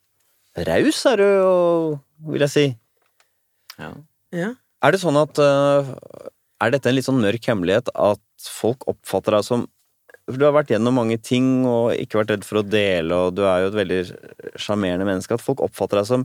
Raus 0.71 1.01
er 1.11 1.23
du 1.23 1.27
jo, 1.29 1.53
vil 2.35 2.45
jeg 2.47 2.55
si. 2.55 2.67
Ja. 3.79 3.93
Ja. 4.35 4.51
Er 4.85 4.95
det 4.95 5.01
sånn 5.03 5.17
at 5.19 5.39
øh, 5.43 5.89
Er 6.63 6.71
dette 6.75 6.91
en 6.91 6.95
litt 6.99 7.07
sånn 7.07 7.19
mørk 7.23 7.47
hemmelighet 7.51 7.89
at 7.95 8.21
folk 8.51 8.85
oppfatter 8.91 9.35
deg 9.39 9.47
som 9.47 9.65
For 10.25 10.41
du 10.41 10.47
har 10.47 10.55
vært 10.57 10.71
gjennom 10.73 10.97
mange 10.97 11.19
ting 11.21 11.67
og 11.69 11.93
ikke 12.01 12.23
vært 12.23 12.31
redd 12.33 12.47
for 12.49 12.63
å 12.63 12.67
dele, 12.67 13.17
og 13.27 13.35
du 13.37 13.43
er 13.45 13.65
jo 13.65 13.71
et 13.71 13.77
veldig 13.77 13.99
sjarmerende 14.57 15.05
menneske. 15.09 15.37
At 15.37 15.45
folk 15.45 15.61
oppfatter 15.65 16.01
deg 16.01 16.09
som 16.09 16.25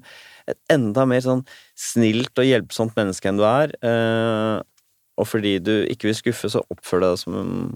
et 0.50 0.60
enda 0.72 1.04
mer 1.10 1.24
sånn 1.26 1.44
snilt 1.78 2.40
og 2.40 2.48
hjelpsomt 2.48 2.96
menneske 3.00 3.30
enn 3.30 3.40
du 3.42 3.46
er. 3.48 3.76
øh, 3.84 4.62
og 5.20 5.28
fordi 5.28 5.58
du 5.60 5.74
ikke 5.92 6.08
vil 6.08 6.16
skuffe, 6.16 6.48
så 6.48 6.64
oppfører 6.72 7.04
du 7.04 7.08
deg 7.10 7.20
som 7.20 7.34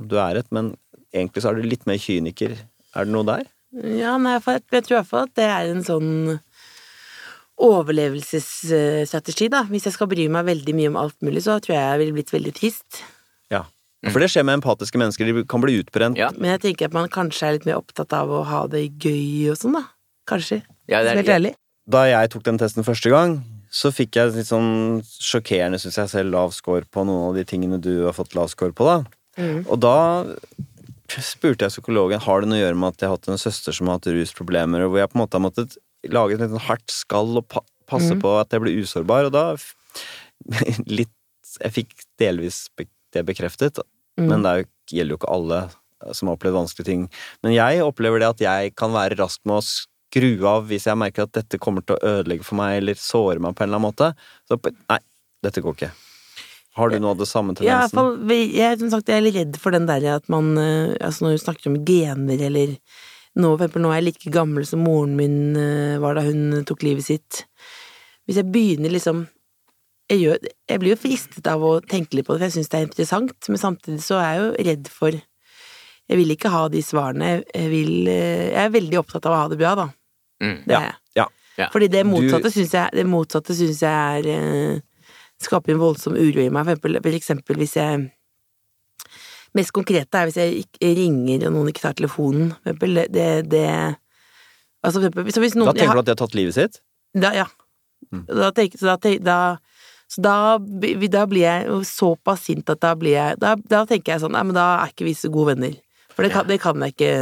du 0.07 0.15
er 0.21 0.39
et, 0.39 0.47
men 0.55 0.71
egentlig 1.11 1.43
så 1.43 1.51
er 1.51 1.59
du 1.59 1.67
litt 1.67 1.83
mer 1.89 1.99
kyniker. 1.99 2.55
Er 2.95 3.07
det 3.07 3.13
noe 3.13 3.27
der? 3.27 3.49
Ja, 3.73 4.15
nei, 4.21 4.37
for 4.43 4.55
jeg, 4.55 4.85
tror 4.85 4.95
i 4.95 4.99
hvert 5.01 5.09
fall 5.09 5.27
at 5.27 5.35
det 5.35 5.49
er 5.49 5.71
en 5.73 5.83
sånn 5.83 6.13
overlevelsesstrategi, 7.63 9.49
da. 9.51 9.63
Hvis 9.69 9.89
jeg 9.89 9.97
skal 9.97 10.09
bry 10.11 10.29
meg 10.31 10.47
veldig 10.47 10.77
mye 10.77 10.93
om 10.93 11.01
alt 11.03 11.19
mulig, 11.25 11.43
så 11.45 11.59
tror 11.59 11.75
jeg 11.75 11.83
jeg 11.83 12.01
ville 12.01 12.17
blitt 12.17 12.33
veldig 12.33 12.55
trist. 12.57 13.03
Ja. 14.03 14.11
For 14.11 14.19
det 14.19 14.29
skjer 14.33 14.43
med 14.45 14.59
empatiske 14.61 14.99
mennesker. 14.99 15.25
De 15.25 15.43
kan 15.47 15.61
bli 15.63 15.77
utbrent. 15.81 16.17
Ja. 16.19 16.29
Men 16.35 16.51
jeg 16.57 16.61
tenker 16.67 16.85
at 16.91 16.93
man 16.93 17.07
kanskje 17.09 17.47
er 17.47 17.51
litt 17.57 17.65
mer 17.65 17.77
opptatt 17.79 18.11
av 18.13 18.29
å 18.29 18.43
ha 18.45 18.65
det 18.67 18.85
gøy 18.99 19.49
og 19.51 19.57
sånn, 19.57 19.73
da. 19.79 19.85
Kanskje. 20.27 20.61
Ja, 20.91 21.01
det 21.03 21.11
er- 21.13 21.15
Helt 21.23 21.29
ærlig. 21.37 21.53
Da 21.89 22.05
jeg 22.07 22.29
tok 22.31 22.43
den 22.43 22.57
testen 22.57 22.83
første 22.83 23.09
gang, 23.09 23.43
så 23.71 23.91
fikk 23.91 24.11
jeg 24.15 24.33
litt 24.35 24.45
sånn 24.47 25.01
sjokkerende, 25.03 25.79
syns 25.79 25.95
jeg 25.97 26.09
selv, 26.09 26.31
lav 26.31 26.51
score 26.53 26.83
på 26.91 27.05
noen 27.05 27.29
av 27.29 27.35
de 27.35 27.43
tingene 27.43 27.79
du 27.81 28.03
har 28.05 28.13
fått 28.13 28.35
lav 28.35 28.47
score 28.49 28.71
på, 28.71 28.85
da. 28.85 29.03
Mm. 29.37 29.65
Og 29.67 29.79
da 29.79 30.25
spurte 31.09 31.65
jeg 31.65 31.73
psykologen 31.73 32.19
har 32.21 32.41
det 32.41 32.49
noe 32.49 32.59
å 32.59 32.63
gjøre 32.63 32.77
med 32.79 32.87
at 32.93 32.99
jeg 33.03 33.09
har 33.09 33.17
hatt 33.17 33.27
en 33.29 33.37
søster 33.41 33.73
som 33.75 33.87
har 33.87 33.97
hatt 33.99 34.07
rusproblemer, 34.13 34.83
og 34.85 34.91
hvor 34.93 34.99
jeg 35.01 35.09
på 35.11 35.17
en 35.17 35.23
måte 35.25 35.37
har 35.39 35.43
måttet 35.45 35.77
lage 36.09 36.33
et 36.35 36.39
litt 36.43 36.51
sånn 36.53 36.67
hardt 36.67 36.91
skall 36.93 37.37
og 37.37 37.47
pa 37.47 37.61
passe 37.85 38.13
Mm. 38.15 38.21
på 38.21 38.39
at 38.39 38.49
jeg 38.49 38.61
blir 38.61 38.79
usårbar, 38.81 39.25
og 39.27 39.31
da 39.33 39.55
litt 40.87 41.09
Jeg 41.61 41.71
fikk 41.71 41.91
delvis 42.17 42.67
det 43.13 43.21
bekreftet, 43.27 43.77
Mm. 44.19 44.27
men 44.29 44.43
det 44.45 44.51
jo, 44.59 44.67
gjelder 44.93 45.15
jo 45.15 45.19
ikke 45.21 45.33
alle 45.33 45.61
som 46.13 46.27
har 46.27 46.35
opplevd 46.37 46.57
vanskelige 46.57 46.89
ting. 46.89 47.03
Men 47.45 47.55
jeg 47.55 47.81
opplever 47.85 48.19
det 48.19 48.29
at 48.33 48.41
jeg 48.43 48.73
kan 48.75 48.91
være 48.93 49.17
rask 49.21 49.39
med 49.47 49.61
å 49.61 49.65
skru 49.65 50.31
av 50.49 50.67
hvis 50.69 50.85
jeg 50.89 50.99
merker 50.99 51.25
at 51.25 51.35
dette 51.39 51.59
kommer 51.63 51.85
til 51.85 51.95
å 51.95 52.17
ødelegge 52.17 52.45
for 52.45 52.59
meg 52.59 52.81
eller 52.81 52.99
såre 52.99 53.39
meg 53.41 53.55
på 53.55 53.63
en 53.63 53.71
eller 53.71 53.79
annen 53.79 53.87
måte. 53.87 54.09
Så 54.49 54.59
nei, 54.91 54.99
dette 55.45 55.63
går 55.63 55.77
ikke. 55.77 55.91
Har 56.73 56.89
du 56.89 56.97
noe 56.99 57.13
av 57.13 57.21
det 57.21 57.29
samme 57.29 57.53
Ja, 57.61 57.63
i 57.63 57.67
hvert 57.85 57.93
tendensen? 57.93 58.27
fall, 58.27 58.53
jeg, 58.57 58.79
som 58.81 58.91
sagt, 58.93 59.09
jeg 59.09 59.21
er 59.21 59.25
litt 59.27 59.37
redd 59.37 59.57
for 59.61 59.75
den 59.75 59.85
der 59.85 60.07
at 60.15 60.29
man 60.33 60.55
eh, 60.57 60.95
Altså 61.05 61.27
når 61.27 61.35
du 61.35 61.43
snakker 61.43 61.69
om 61.69 61.75
gener 61.85 62.41
eller 62.49 62.73
nå, 63.33 63.51
for 63.51 63.63
eksempel, 63.63 63.83
nå 63.85 63.91
er 63.91 63.99
jeg 64.01 64.07
like 64.07 64.33
gammel 64.33 64.65
som 64.65 64.81
moren 64.85 65.13
min 65.17 65.55
eh, 65.57 65.99
var 66.01 66.17
da 66.17 66.25
hun 66.25 66.63
tok 66.69 66.83
livet 66.85 67.05
sitt. 67.05 67.43
Hvis 68.25 68.37
jeg 68.41 68.49
begynner 68.53 68.93
liksom 68.93 69.23
jeg, 70.09 70.19
gjør, 70.19 70.37
jeg 70.69 70.79
blir 70.81 70.93
jo 70.93 70.99
fristet 70.99 71.47
av 71.47 71.61
å 71.63 71.73
tenke 71.81 72.17
litt 72.17 72.25
på 72.27 72.33
det, 72.35 72.39
for 72.43 72.49
jeg 72.49 72.55
syns 72.57 72.69
det 72.69 72.79
er 72.79 72.87
interessant, 72.87 73.49
men 73.49 73.57
samtidig 73.61 74.01
så 74.03 74.17
er 74.19 74.33
jeg 74.33 74.41
jo 74.43 74.65
redd 74.71 74.87
for 74.91 75.11
Jeg 76.09 76.17
vil 76.19 76.33
ikke 76.35 76.49
ha 76.51 76.65
de 76.67 76.81
svarene. 76.83 77.43
Jeg, 77.55 77.69
vil, 77.71 78.07
eh, 78.11 78.49
jeg 78.51 78.65
er 78.65 78.73
veldig 78.73 78.97
opptatt 78.99 79.25
av 79.25 79.31
å 79.31 79.37
ha 79.39 79.47
det 79.47 79.57
bra, 79.61 79.69
da. 79.79 79.85
Mm. 80.43 80.57
Det 80.67 80.73
Ja, 80.73 80.79
er 80.79 80.85
jeg. 80.89 80.95
ja. 81.15 81.27
Ja. 81.57 81.67
Fordi 81.71 81.87
det 81.87 82.01
Du- 82.03 82.09
motsatte 82.09 82.51
syns 82.51 82.71
jeg, 82.73 82.89
det 82.91 83.05
motsatte 83.07 83.55
synes 83.55 83.79
jeg 83.79 84.25
er 84.25 84.27
eh, 84.27 84.79
Skaper 85.39 85.71
en 85.73 85.79
voldsom 85.79 86.13
uro 86.15 86.39
i 86.43 86.49
meg. 86.49 86.65
For 86.65 86.75
eksempel, 86.75 86.99
for 87.01 87.15
eksempel 87.17 87.55
hvis 87.57 87.73
jeg 87.75 88.11
Mest 89.55 89.71
konkrete 89.71 90.17
er 90.17 90.29
hvis 90.29 90.37
jeg 90.39 90.95
ringer 90.97 91.47
og 91.47 91.53
noen 91.53 91.69
ikke 91.69 91.83
tar 91.85 91.93
telefonen. 91.97 92.51
For 92.63 92.71
eksempel, 92.73 92.95
det, 92.97 93.07
det, 93.13 93.49
det 93.51 93.65
Altså, 94.83 94.99
for 94.99 95.07
eksempel, 95.23 95.43
hvis 95.45 95.55
noen 95.55 95.69
Da 95.69 95.73
tenker 95.77 95.93
du 95.93 95.99
at 96.03 96.05
de 96.09 96.11
har 96.15 96.21
tatt 96.23 96.35
livet 96.35 96.53
sitt? 96.57 96.79
da, 97.15 97.29
ja. 97.37 97.45
Mm. 98.11 98.25
Da 98.27 98.49
tenker, 98.51 98.77
så 98.81 98.97
da, 98.97 99.13
da, 99.23 99.37
så 100.13 100.21
da, 100.21 100.35
da 100.59 101.23
blir 101.29 101.45
jeg 101.45 101.79
såpass 101.89 102.45
sint 102.49 102.69
at 102.69 102.81
da 102.83 102.91
blir 102.99 103.15
jeg 103.15 103.39
Da, 103.41 103.55
da 103.57 103.83
tenker 103.89 104.13
jeg 104.13 104.21
sånn 104.21 104.35
Nei, 104.35 104.43
men 104.45 104.55
da 104.57 104.67
er 104.83 104.91
ikke 104.93 105.07
vi 105.07 105.15
så 105.17 105.31
gode 105.33 105.55
venner. 105.55 105.73
For 106.13 106.25
det 106.25 106.33
kan, 106.35 106.45
det 106.49 106.59
kan 106.61 106.83
jeg 106.85 106.93
ikke 106.93 107.13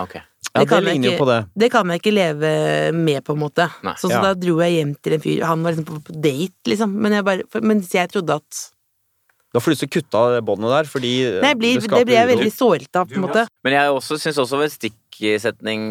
okay. 0.00 0.22
Ja, 0.54 0.62
det, 0.62 0.68
kan 0.70 0.80
jeg 0.86 0.94
ligner 0.94 1.12
jo 1.12 1.18
på 1.20 1.26
det. 1.28 1.40
Det 1.58 1.68
kan 1.74 1.90
jeg 1.92 2.00
ikke 2.00 2.14
leve 2.16 2.50
med, 2.96 3.20
på 3.26 3.34
en 3.36 3.42
måte. 3.42 3.66
Nei. 3.84 3.92
så, 4.00 4.08
så 4.08 4.14
Ja. 4.16 4.22
da 4.30 4.30
dro 4.40 4.54
jeg 4.62 4.78
hjem 4.78 4.94
til 5.04 5.16
en 5.18 5.20
fyr. 5.20 5.42
Han 5.44 5.66
var 5.66 5.74
liksom 5.74 5.88
på, 5.90 5.98
på 6.06 6.16
date, 6.16 6.70
liksom. 6.70 6.94
Men 6.96 7.18
jeg 7.18 7.26
bare 7.26 7.44
for, 7.52 7.66
Mens 7.66 7.92
jeg 7.92 8.08
trodde 8.14 8.38
at 8.40 8.62
Da 9.52 9.60
får 9.60 9.68
du 9.68 9.74
lyst 9.74 9.84
til 9.84 9.90
å 9.90 9.94
kutte 9.98 10.22
av 10.22 10.32
det 10.36 10.40
båndet 10.48 10.72
der, 10.72 10.88
fordi 10.88 11.12
Nei, 11.42 11.50
jeg 11.52 11.58
blir, 11.60 11.80
det 11.80 11.90
det 11.92 12.06
blir 12.08 12.16
jeg 12.16 12.30
veldig 12.32 12.52
såret 12.54 12.98
av, 13.02 13.10
på 13.10 13.20
en 13.20 13.26
måte. 13.26 13.44
Men 13.64 13.76
jeg 13.76 13.92
også 13.98 14.18
syns 14.20 14.40
også 14.40 14.62
ved 14.62 14.72
stikksetning 14.72 15.05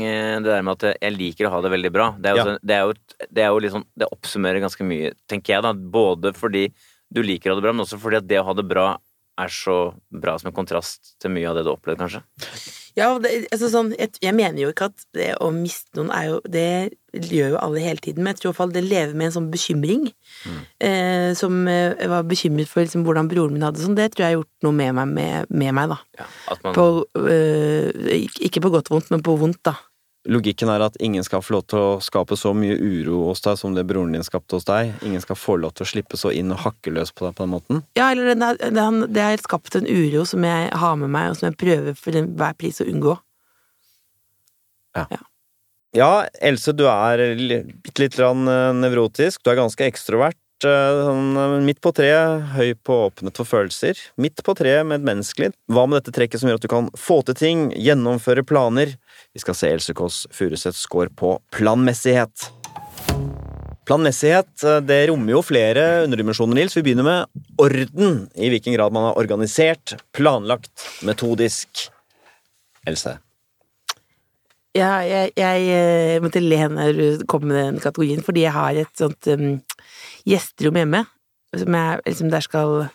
eh, 0.04 0.40
det 0.40 0.44
der 0.52 0.62
med 0.64 0.84
at 0.84 0.98
jeg 1.02 1.18
liker 1.18 1.48
å 1.48 1.52
ha 1.52 1.62
det 1.62 1.72
veldig 1.72 1.92
bra. 1.92 2.12
Det 2.20 2.30
er 2.30 2.36
jo, 2.36 2.38
Ja. 2.38 2.46
sånn- 2.46 2.60
det 2.64 2.76
er 2.76 2.84
jo, 2.86 2.94
det 3.32 3.44
er 3.44 3.48
jo 3.50 3.60
liksom 3.60 3.86
Det 3.98 4.08
oppsummerer 4.12 4.62
ganske 4.62 4.84
mye, 4.86 5.14
tenker 5.28 5.54
jeg, 5.56 5.62
da. 5.64 5.74
Både 5.74 6.34
fordi 6.34 6.72
du 7.12 7.22
liker 7.24 7.50
å 7.50 7.56
ha 7.56 7.62
det 7.62 7.64
bra, 7.64 7.74
men 7.74 7.86
også 7.86 8.00
fordi 8.00 8.18
at 8.18 8.28
det 8.28 8.40
å 8.42 8.46
ha 8.46 8.54
det 8.54 8.68
bra 8.68 8.98
er 9.38 9.48
så 9.48 9.94
bra 10.12 10.38
som 10.38 10.48
en 10.48 10.54
kontrast 10.56 11.18
til 11.20 11.30
mye 11.32 11.50
av 11.50 11.56
det 11.56 11.64
du 11.66 11.72
opplevde, 11.76 11.98
kanskje. 12.00 12.24
Ja, 12.96 13.10
det, 13.20 13.48
altså 13.52 13.68
sånn, 13.74 13.90
jeg, 14.00 14.14
jeg 14.24 14.34
mener 14.38 14.62
jo 14.62 14.70
ikke 14.72 14.86
at 14.88 15.02
det 15.18 15.34
å 15.44 15.50
miste 15.52 15.98
noen 16.00 16.12
er 16.16 16.30
jo 16.30 16.38
Det 16.48 16.68
gjør 17.32 17.50
jo 17.56 17.58
alle 17.60 17.82
hele 17.84 18.00
tiden, 18.04 18.24
men 18.24 18.32
jeg 18.34 18.40
tror 18.42 18.48
i 18.48 18.52
hvert 18.54 18.60
fall 18.62 18.72
det 18.76 18.84
lever 18.86 19.14
med 19.20 19.28
en 19.30 19.34
sånn 19.36 19.50
bekymring. 19.52 20.06
Eh, 20.84 21.34
som 21.40 21.62
eh, 21.68 21.94
jeg 22.00 22.10
var 22.12 22.24
bekymret 22.28 22.68
for 22.72 22.84
liksom, 22.84 23.04
hvordan 23.08 23.28
broren 23.32 23.56
min 23.56 23.64
hadde 23.68 23.80
det 23.80 23.86
sånn. 23.86 23.96
Det 24.00 24.10
tror 24.14 24.24
jeg 24.26 24.32
har 24.34 24.38
gjort 24.40 24.68
noe 24.68 24.76
med 24.80 24.96
meg, 24.98 25.12
med, 25.16 25.52
med 25.52 25.76
meg 25.78 25.92
da. 25.94 25.98
Ja, 26.20 26.28
at 26.56 26.64
man 26.64 26.76
På, 26.76 26.88
eh, 27.28 27.92
ikke- 28.26 28.44
ikke 28.50 28.64
på 28.66 28.72
godt 28.76 28.92
og 28.92 28.98
vondt, 29.00 29.12
men 29.16 29.24
på 29.24 29.36
vondt, 29.40 29.62
da. 29.64 29.76
Logikken 30.26 30.70
er 30.74 30.82
at 30.82 30.96
ingen 31.06 31.22
skal 31.24 31.44
få 31.46 31.54
lov 31.54 31.66
til 31.70 31.78
å 31.80 31.90
skape 32.02 32.34
så 32.40 32.50
mye 32.58 32.74
uro 32.82 33.28
hos 33.28 33.44
deg 33.46 33.60
som 33.62 33.76
det 33.78 33.84
broren 33.86 34.16
din 34.16 34.24
skapte 34.26 34.58
hos 34.58 34.66
deg. 34.66 34.96
Ingen 35.06 35.22
skal 35.22 35.38
få 35.38 35.58
lov 35.62 35.76
til 35.78 35.86
å 35.86 35.90
slippe 35.92 36.18
så 36.18 36.32
inn 36.34 36.50
og 36.56 36.64
hakke 36.64 36.94
løs 36.96 37.12
på 37.14 37.28
deg 37.28 37.36
på 37.38 37.46
den 37.46 37.54
måten. 37.54 37.84
Ja, 38.00 38.08
eller 38.12 38.32
det, 38.34 38.40
har- 38.42 38.58
det, 38.58 38.86
det 39.14 39.22
har 39.28 39.44
skapt 39.44 39.78
en 39.78 39.86
uro 39.86 40.26
som 40.26 40.44
jeg 40.48 40.72
har 40.74 40.96
med 40.98 41.14
meg, 41.14 41.30
og 41.30 41.38
som 41.38 41.52
jeg 41.52 41.60
prøver 41.62 41.94
for 42.00 42.18
enhver 42.18 42.58
pris 42.58 42.82
å 42.82 42.90
unngå. 42.90 43.18
Ja, 44.96 45.06
Ja, 45.96 46.26
Else, 46.44 46.74
du 46.76 46.84
er 46.92 47.22
bitte 47.84 48.02
litt 48.04 48.18
eh, 48.20 48.74
nevrotisk. 48.76 49.44
Du 49.46 49.52
er 49.54 49.62
ganske 49.62 49.86
ekstrovert. 49.88 50.36
eh, 50.66 50.98
Sånn, 51.06 51.30
eh, 51.40 51.54
midt 51.64 51.80
på 51.84 51.94
treet, 51.96 52.50
høy 52.58 52.74
på 52.84 52.98
åpnet 53.10 53.38
for 53.40 53.48
følelser. 53.48 53.96
Midt 54.20 54.42
på 54.44 54.56
treet, 54.58 54.84
medmenneskelig. 54.88 55.54
Hva 55.72 55.86
med 55.88 56.02
dette 56.02 56.16
trekket 56.18 56.42
som 56.42 56.50
gjør 56.50 56.60
at 56.60 56.66
du 56.68 56.72
kan 56.72 56.90
få 57.00 57.22
til 57.30 57.36
ting, 57.40 57.64
gjennomføre 57.72 58.44
planer? 58.44 58.98
Vi 59.36 59.42
skal 59.44 59.56
se 59.60 59.68
Else 59.68 59.94
Kåss 59.94 60.22
Furuseths 60.32 60.86
score 60.86 61.12
på 61.12 61.34
planmessighet. 61.52 62.46
Planmessighet 63.86 64.64
eh, 64.64 64.78
det 64.88 65.02
rommer 65.10 65.36
jo 65.36 65.42
flere 65.44 65.84
underdimensjoner, 66.06 66.56
Nils. 66.56 66.78
Vi 66.78 66.86
begynner 66.86 67.04
med 67.04 67.44
orden. 67.60 68.22
I 68.40 68.48
hvilken 68.54 68.78
grad 68.78 68.96
man 68.96 69.10
har 69.10 69.20
organisert, 69.20 69.98
planlagt, 70.16 70.72
metodisk. 71.04 71.90
Else. 72.88 73.18
Ja, 74.76 75.02
jeg, 75.04 75.34
jeg 75.36 75.68
eh, 75.74 76.22
måtte 76.24 76.44
le 76.44 76.62
når 76.72 76.96
du 76.96 77.28
kom 77.28 77.44
med 77.50 77.60
den 77.60 77.84
kategorien, 77.84 78.24
fordi 78.24 78.46
jeg 78.46 78.56
har 78.56 78.80
et 78.80 79.04
sånt 79.04 79.32
um, 79.34 79.58
gjesterom 80.28 80.80
hjemme, 80.80 81.04
som 81.56 81.78
jeg, 81.80 82.02
liksom 82.08 82.32
der 82.32 82.46
skal, 82.46 82.88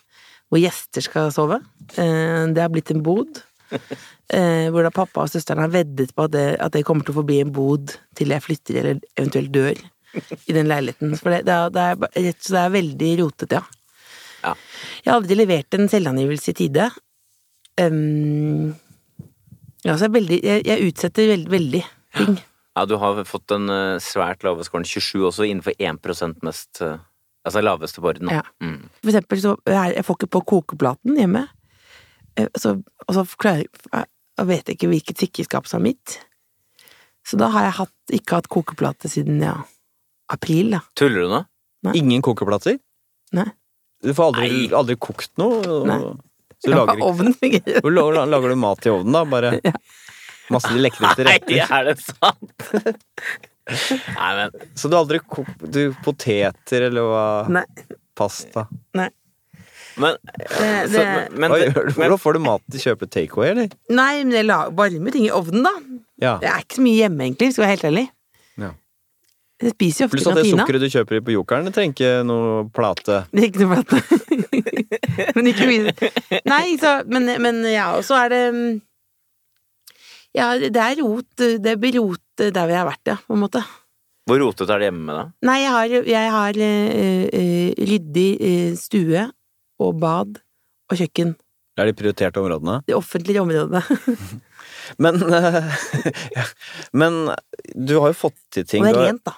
hvor 0.49 0.63
gjester 0.63 1.05
skal 1.05 1.33
sove. 1.37 1.61
Uh, 1.99 2.49
det 2.49 2.65
har 2.65 2.73
blitt 2.73 2.93
en 2.95 3.05
bod. 3.05 3.43
Eh, 4.31 4.69
hvor 4.71 4.85
da 4.87 4.93
pappa 4.95 5.25
og 5.25 5.31
søsteren 5.33 5.59
har 5.59 5.73
veddet 5.75 6.13
på 6.15 6.23
at 6.29 6.31
det, 6.31 6.45
at 6.63 6.71
det 6.71 6.85
kommer 6.87 7.03
til 7.03 7.11
å 7.11 7.17
forbli 7.17 7.41
en 7.43 7.49
bod 7.51 7.97
til 8.15 8.31
jeg 8.31 8.45
flytter 8.45 8.77
eller 8.79 9.01
eventuelt 9.19 9.51
dør 9.51 9.81
i 10.47 10.55
den 10.55 10.71
leiligheten. 10.71 11.17
For 11.19 11.35
det, 11.35 11.41
det, 11.49 11.57
er, 11.57 11.73
det, 11.75 12.21
er, 12.31 12.61
er 12.61 12.77
veldig 12.77 13.09
rotete, 13.25 13.59
ja. 13.59 13.81
Ja. 14.45 14.53
Jeg 15.03 15.11
har 15.11 15.19
aldri 15.19 15.39
levert 15.41 15.75
en 15.75 15.91
selvangivelse 15.91 16.55
i 16.55 16.57
tide. 16.61 16.87
Um, 17.83 18.71
ja, 19.83 19.97
så 19.97 20.07
jeg, 20.07 20.15
veldig, 20.21 20.39
jeg, 20.47 20.65
jeg 20.69 20.93
utsetter 20.93 21.31
veldig, 21.35 21.51
veldig 21.57 21.83
ting. 22.21 22.41
Ja, 22.79 22.87
du 22.87 22.97
har 23.03 23.19
fått 23.27 23.49
den 23.51 23.67
eh, 23.73 23.99
svært 23.99 24.45
lave 24.47 24.65
scoren 24.65 24.87
27 24.87 25.25
også, 25.27 25.47
innenfor 25.49 25.75
1% 25.75 26.45
mest 26.47 26.85
eh, 26.87 27.01
Altså 27.41 27.63
laveste 27.65 28.03
på 28.05 28.11
orden. 28.11 28.29
Ja. 28.29 28.43
Mm. 28.61 28.91
For 29.01 29.09
eksempel 29.09 29.39
så 29.41 29.55
jeg 29.65 30.03
får 30.05 30.17
ikke 30.19 30.27
på 30.37 30.41
kokeplaten 30.51 31.15
hjemme. 31.17 31.47
Eh, 32.37 32.49
Så, 32.59 32.77
og 33.09 33.15
så 33.15 33.25
klarer 33.37 33.65
jeg 33.65 34.07
Jeg 34.39 34.47
vet 34.49 34.69
ikke 34.73 34.89
hvilket 34.89 35.19
sikkerhetsskap 35.21 35.67
som 35.69 35.81
er 35.83 35.91
mitt. 35.91 36.19
Så 37.27 37.37
da 37.37 37.49
har 37.53 37.67
jeg 37.67 37.73
hatt, 37.77 37.97
ikke 38.17 38.39
hatt 38.39 38.49
kokeplate 38.49 39.09
siden 39.13 39.43
ja, 39.45 39.57
april, 40.33 40.71
da. 40.73 40.81
Tuller 40.97 41.27
du 41.27 41.29
nå? 41.35 41.41
Ingen 41.95 42.23
kokeplater? 42.25 42.79
Nei. 43.37 43.45
Du 44.03 44.15
får 44.17 44.31
aldri, 44.33 44.63
aldri 44.73 44.97
kokt 44.97 45.31
noe? 45.39 45.61
og- 45.69 45.87
Nei. 45.91 45.99
Så 46.61 46.69
du 46.71 46.75
lager, 46.77 46.97
ikke, 46.97 47.07
Ovnen 47.11 47.35
fungerer. 47.37 47.81
hvor 47.85 47.93
lager, 47.93 48.27
lager 48.33 48.49
du 48.49 48.57
mat 48.57 48.87
i 48.87 48.91
ovnen, 48.93 49.13
da? 49.13 49.25
Bare 49.25 49.53
Ja. 49.65 49.73
masse 50.51 50.73
de 50.73 50.81
lekreste 50.83 51.25
Nei, 51.25 51.37
retter. 51.39 51.77
er 51.77 51.85
det 51.85 51.99
sant? 52.01 52.67
Nei, 54.17 54.31
men 54.37 54.51
Så 54.75 54.89
du 54.91 54.97
har 54.97 55.05
aldri 55.05 55.21
kokt 55.21 55.63
du, 55.73 55.93
poteter 56.05 56.89
eller 56.89 57.07
hva? 57.07 57.25
Nei. 57.61 57.65
Pasta? 58.17 58.67
Nei. 58.99 59.09
Men, 60.01 60.17
Det, 60.41 60.71
så, 60.91 61.03
det, 61.05 61.27
men, 61.37 61.51
Hva 61.53 61.59
gjør 61.61 61.75
du? 61.77 61.91
men 61.91 61.97
Hvordan 62.01 62.23
får 62.23 62.37
du 62.37 62.41
mat 62.47 62.63
til 62.71 62.81
å 62.81 62.85
kjøpe 62.89 63.09
takeaway, 63.11 63.51
eller? 63.55 63.75
nei, 63.93 64.13
men 64.25 64.37
jeg 64.39 64.49
lager 64.49 64.77
varme 64.79 65.13
ting 65.15 65.27
i 65.29 65.35
ovnen, 65.35 65.67
da. 65.67 65.75
Ja. 66.21 66.35
Det 66.43 66.49
er 66.51 66.65
ikke 66.65 66.79
så 66.81 66.85
mye 66.87 66.99
hjemme, 67.03 67.27
egentlig, 67.27 67.53
skal 67.53 67.65
jeg 67.65 67.69
være 67.69 67.77
helt 67.77 67.89
ærlig. 67.91 68.07
Ja. 68.61 68.71
Jeg 69.61 69.75
spiser 69.75 70.03
jo 70.03 70.07
ofte 70.09 70.17
Pluss 70.17 70.29
at 70.31 70.39
det 70.41 70.45
sukkeret 70.51 70.85
du 70.85 70.89
kjøper 70.93 71.25
på 71.25 71.35
Jokeren, 71.35 71.67
det 71.69 71.75
trenger 71.77 71.97
ikke 71.97 72.13
noe 72.29 72.63
plate. 72.77 73.19
Det 73.33 73.43
er 73.43 73.49
ikke 73.51 73.67
noe 73.67 73.81
plate. 73.81 74.01
men 75.37 75.51
ikke 75.51 75.67
mye. 75.69 75.93
Nei, 76.49 76.65
så, 76.81 76.95
men, 77.13 77.29
men 77.45 77.61
ja, 77.69 77.91
og 77.99 78.07
så 78.09 78.17
er 78.23 78.33
det 78.33 78.41
mm, 78.57 78.71
Ja, 80.39 80.47
det 80.63 80.79
er 80.79 80.97
rot. 81.03 81.45
Det 81.61 81.75
blir 81.83 81.99
rot 81.99 82.41
der 82.41 82.67
vi 82.71 82.77
har 82.79 82.87
vært, 82.89 83.03
ja, 83.11 83.17
på 83.27 83.37
en 83.37 83.43
måte. 83.43 83.61
hvor 84.31 84.39
rotete 84.39 84.71
er 84.73 84.79
det 84.79 84.87
hjemme, 84.89 85.13
da? 85.17 85.25
Nei, 85.49 85.57
jeg 85.65 85.73
har, 85.75 85.95
jeg 86.09 86.31
har 86.37 86.61
uh, 86.63 87.27
uh, 87.35 87.71
ryddig 87.91 88.29
uh, 88.41 88.73
stue 88.79 89.25
og 89.85 90.01
bad 90.03 90.41
og 90.91 90.99
kjøkken. 90.99 91.35
Det 91.77 91.85
er 91.85 91.91
de 91.91 91.97
prioriterte 91.97 92.43
områdene. 92.43 92.81
De 92.89 92.97
offentlige 92.97 93.43
områdene. 93.43 93.83
Men, 95.03 95.21
ja. 96.39 96.47
Men 96.93 97.21
du 97.75 97.95
har 98.01 98.11
jo 98.11 98.19
fått 98.27 98.39
til 98.53 98.67
ting. 98.67 98.85
Og 98.85 98.91
det 98.91 98.99
er 98.99 99.13
rent, 99.13 99.25
da. 99.27 99.37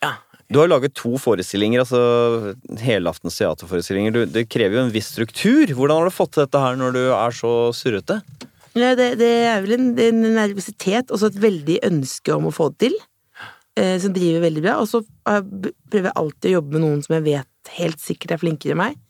Ja. 0.00 0.14
du 0.48 0.58
har 0.62 0.70
laget 0.70 0.94
to 0.96 1.18
forestillinger, 1.20 1.82
altså 1.84 2.54
helaftens 2.80 3.36
teaterforestillinger. 3.38 4.14
Du, 4.14 4.22
det 4.26 4.48
krever 4.50 4.78
jo 4.78 4.86
en 4.86 4.94
viss 4.94 5.12
struktur. 5.14 5.70
Hvordan 5.76 6.00
har 6.00 6.10
du 6.10 6.14
fått 6.14 6.34
til 6.36 6.46
dette 6.46 6.62
her 6.62 6.78
når 6.80 6.96
du 6.96 7.02
er 7.06 7.36
så 7.36 7.52
surrete? 7.76 8.20
Ja, 8.78 8.94
det, 8.98 9.12
det 9.20 9.30
er 9.50 9.62
vel 9.64 9.76
en, 9.76 9.92
en 9.98 10.20
nervøsitet 10.36 11.10
og 11.10 11.20
så 11.20 11.30
et 11.30 11.40
veldig 11.42 11.80
ønske 11.88 12.34
om 12.36 12.48
å 12.48 12.54
få 12.54 12.68
det 12.70 12.86
til, 12.86 12.98
eh, 13.78 13.96
som 14.02 14.14
driver 14.14 14.44
veldig 14.46 14.64
bra. 14.66 14.76
Og 14.82 14.90
så 14.90 15.02
eh, 15.02 15.40
prøver 15.90 16.10
jeg 16.10 16.18
alltid 16.22 16.50
å 16.50 16.56
jobbe 16.58 16.76
med 16.76 16.84
noen 16.86 17.06
som 17.06 17.16
jeg 17.18 17.26
vet 17.26 17.74
helt 17.80 18.02
sikkert 18.02 18.36
er 18.36 18.42
flinkere 18.42 18.76
enn 18.76 18.82
meg. 18.84 19.00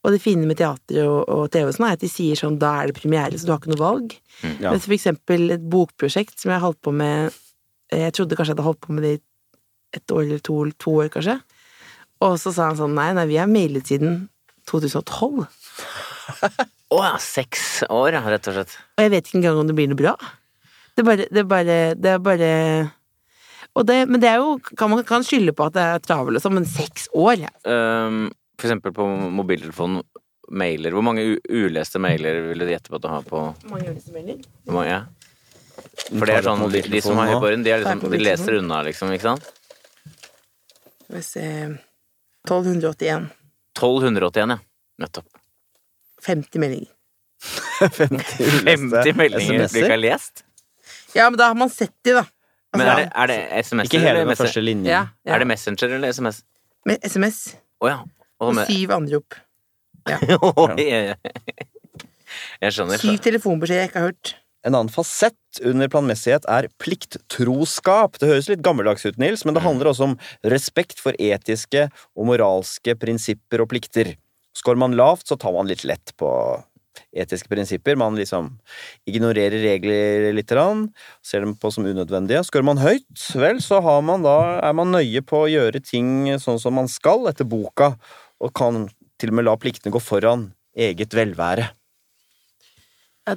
Og 0.00 0.14
det 0.14 0.22
fine 0.24 0.46
med 0.48 0.56
teater 0.56 1.02
og, 1.04 1.18
og 1.28 1.50
TV 1.52 1.68
og 1.68 1.74
sånn 1.76 1.88
er 1.90 1.98
at 1.98 2.04
de 2.04 2.08
sier 2.08 2.38
sånn 2.38 2.56
da 2.60 2.72
er 2.80 2.88
det 2.88 2.96
premiere, 2.96 3.36
så 3.36 3.46
du 3.46 3.52
har 3.52 3.60
ikke 3.60 3.74
noe 3.74 3.82
valg. 3.82 4.14
Ja. 4.42 4.70
Men 4.70 4.80
for 4.80 4.96
eksempel 4.96 5.56
et 5.56 5.66
bokprosjekt 5.72 6.40
som 6.40 6.54
jeg 6.54 6.62
holdt 6.62 6.80
på 6.80 6.94
med 6.96 7.28
eh, 7.92 8.06
Jeg 8.06 8.14
trodde 8.16 8.38
kanskje 8.38 8.54
jeg 8.54 8.56
hadde 8.56 8.68
holdt 8.70 8.80
på 8.86 8.96
med 8.96 9.04
det 9.04 9.14
i 9.18 9.22
et 9.98 10.14
år 10.14 10.22
eller 10.22 10.42
to, 10.46 10.56
to 10.80 10.94
år, 11.02 11.10
kanskje. 11.12 11.36
Og 12.24 12.36
så 12.40 12.52
sa 12.54 12.70
han 12.70 12.78
sånn 12.78 12.96
nei, 12.96 13.10
nei, 13.16 13.26
vi 13.28 13.40
har 13.40 13.50
mailet 13.50 13.90
siden 13.90 14.22
2012. 14.70 15.44
Å 16.94 17.02
ja, 17.04 17.12
seks 17.22 17.82
år, 17.90 18.16
rett 18.24 18.48
og 18.50 18.56
slett. 18.56 18.78
Og 18.96 19.04
jeg 19.04 19.12
vet 19.12 19.28
ikke 19.28 19.40
engang 19.42 19.60
om 19.60 19.68
det 19.68 19.76
blir 19.78 19.90
noe 19.90 20.00
bra. 20.00 20.16
Det 20.94 21.04
er 21.04 21.08
bare 21.10 21.28
Det 21.28 21.42
er 21.42 21.50
bare, 21.50 21.78
det 21.96 22.14
er 22.14 22.24
bare 22.24 22.50
og 23.78 23.86
det, 23.86 24.00
Men 24.10 24.22
det 24.22 24.30
er 24.30 24.40
jo 24.42 24.58
kan 24.76 24.90
Man 24.90 25.04
kan 25.06 25.24
skylde 25.26 25.54
på 25.56 25.68
at 25.68 25.76
det 25.76 25.86
er 25.86 26.04
travel 26.04 26.38
og 26.38 26.42
sånn, 26.42 26.56
men 26.58 26.68
seks 26.68 27.08
år? 27.14 27.46
Ja. 27.46 27.52
Ehm, 27.70 28.30
for 28.60 28.68
eksempel 28.68 28.94
på 28.96 29.06
mobiltelefonen, 29.40 30.02
mailer. 30.50 30.94
Hvor 30.96 31.04
mange 31.06 31.22
u 31.22 31.34
uleste 31.62 32.00
mailer 32.02 32.40
vil 32.50 32.62
du 32.64 32.70
gjette 32.72 32.90
på 32.90 32.98
at 32.98 33.04
du 33.04 33.08
har 33.12 33.26
på 33.26 33.42
Mange 33.70 33.90
uleste 33.92 34.14
mailer? 34.14 34.40
hvor 34.66 34.80
mange? 34.80 34.90
Ja? 34.90 35.00
For 36.10 36.26
det 36.28 36.34
er 36.36 36.44
sånn, 36.46 36.64
de, 36.74 36.80
de 36.92 37.00
som 37.04 37.18
har 37.20 37.30
høy 37.30 37.38
på 37.40 37.50
de, 37.54 37.70
er 37.72 37.84
liksom, 37.84 38.02
de 38.12 38.20
leser 38.20 38.58
unna, 38.58 38.80
liksom, 38.88 39.12
ikke 39.14 39.28
sant? 39.30 39.46
Skal 41.04 41.16
vi 41.16 41.22
se 41.26 41.44
1281. 42.48 43.30
1281, 43.78 44.54
ja. 44.56 44.58
Nettopp. 45.00 45.28
50 46.26 46.60
meldinger. 46.60 46.90
50 47.80 48.66
50 48.66 49.16
meldinger 49.16 49.64
du 49.70 49.78
ikke 49.80 49.94
har 49.94 50.02
lest? 50.02 50.44
Ja, 51.16 51.30
men 51.30 51.38
da 51.40 51.48
har 51.50 51.56
man 51.58 51.70
sett 51.72 51.94
de, 52.04 52.18
da. 52.20 52.26
Men 52.76 52.86
Altså, 52.86 53.00
er 53.00 53.00
det, 53.00 53.06
er 53.22 53.30
det 53.30 53.64
SMS 53.66 53.88
Ikke 53.88 54.00
hele 54.04 54.20
den 54.28 54.36
første 54.38 54.62
linjen. 54.62 54.86
ja, 54.92 55.00
ja. 55.26 55.34
Er 55.34 55.42
det 55.42 55.48
Messenger 55.50 55.96
eller 55.96 56.12
SMS? 56.14 56.42
Med 56.86 57.02
SMS. 57.08 57.38
Å 57.82 57.88
ja. 57.90 57.96
Og 58.40 58.52
Og 58.54 58.60
syv 58.66 58.92
anrop. 58.96 59.36
Ja. 60.08 60.16
jeg, 62.62 62.72
skjønner. 62.72 63.00
Syv 63.00 63.18
telefonbeskjeder 63.26 63.84
jeg 63.84 63.90
ikke 63.92 64.00
har 64.00 64.12
hørt. 64.12 64.36
En 64.66 64.76
annen 64.76 64.92
fasett 64.92 65.60
under 65.64 65.88
planmessighet 65.92 66.44
er 66.52 66.68
plikttroskap. 66.80 68.18
Det 68.20 68.28
høres 68.28 68.48
litt 68.50 68.64
gammeldags 68.64 69.06
ut, 69.08 69.20
Nils, 69.20 69.46
men 69.46 69.56
det 69.56 69.64
handler 69.64 69.92
også 69.92 70.10
om 70.10 70.18
respekt 70.52 71.00
for 71.00 71.16
etiske 71.16 71.86
og 71.88 72.28
moralske 72.28 72.96
prinsipper 73.00 73.64
og 73.64 73.70
plikter. 73.72 74.14
Skårer 74.56 74.82
man 74.82 74.96
lavt, 74.98 75.28
så 75.28 75.38
tar 75.40 75.54
man 75.56 75.70
litt 75.70 75.86
lett 75.88 76.12
på 76.20 76.28
etiske 77.16 77.48
prinsipper. 77.48 77.96
Man 77.96 78.18
liksom 78.18 78.52
ignorerer 79.08 79.62
regler 79.64 80.30
litt, 80.36 80.52
ser 81.24 81.46
dem 81.46 81.56
på 81.56 81.70
som 81.72 81.86
unødvendige. 81.86 82.42
Skårer 82.44 82.66
man 82.66 82.82
høyt, 82.82 83.08
vel, 83.40 83.62
så 83.64 83.80
har 83.84 84.02
man 84.04 84.26
da, 84.26 84.60
er 84.60 84.76
man 84.76 84.92
nøye 84.92 85.24
på 85.24 85.44
å 85.44 85.50
gjøre 85.50 85.80
ting 85.80 86.34
sånn 86.42 86.60
som 86.60 86.76
man 86.76 86.90
skal 86.90 87.30
etter 87.30 87.48
boka, 87.48 87.94
og 88.40 88.54
kan 88.56 88.86
til 89.20 89.32
og 89.32 89.38
med 89.38 89.46
la 89.46 89.56
pliktene 89.60 89.92
gå 89.92 90.00
foran 90.02 90.48
eget 90.76 91.14
velvære. 91.16 91.68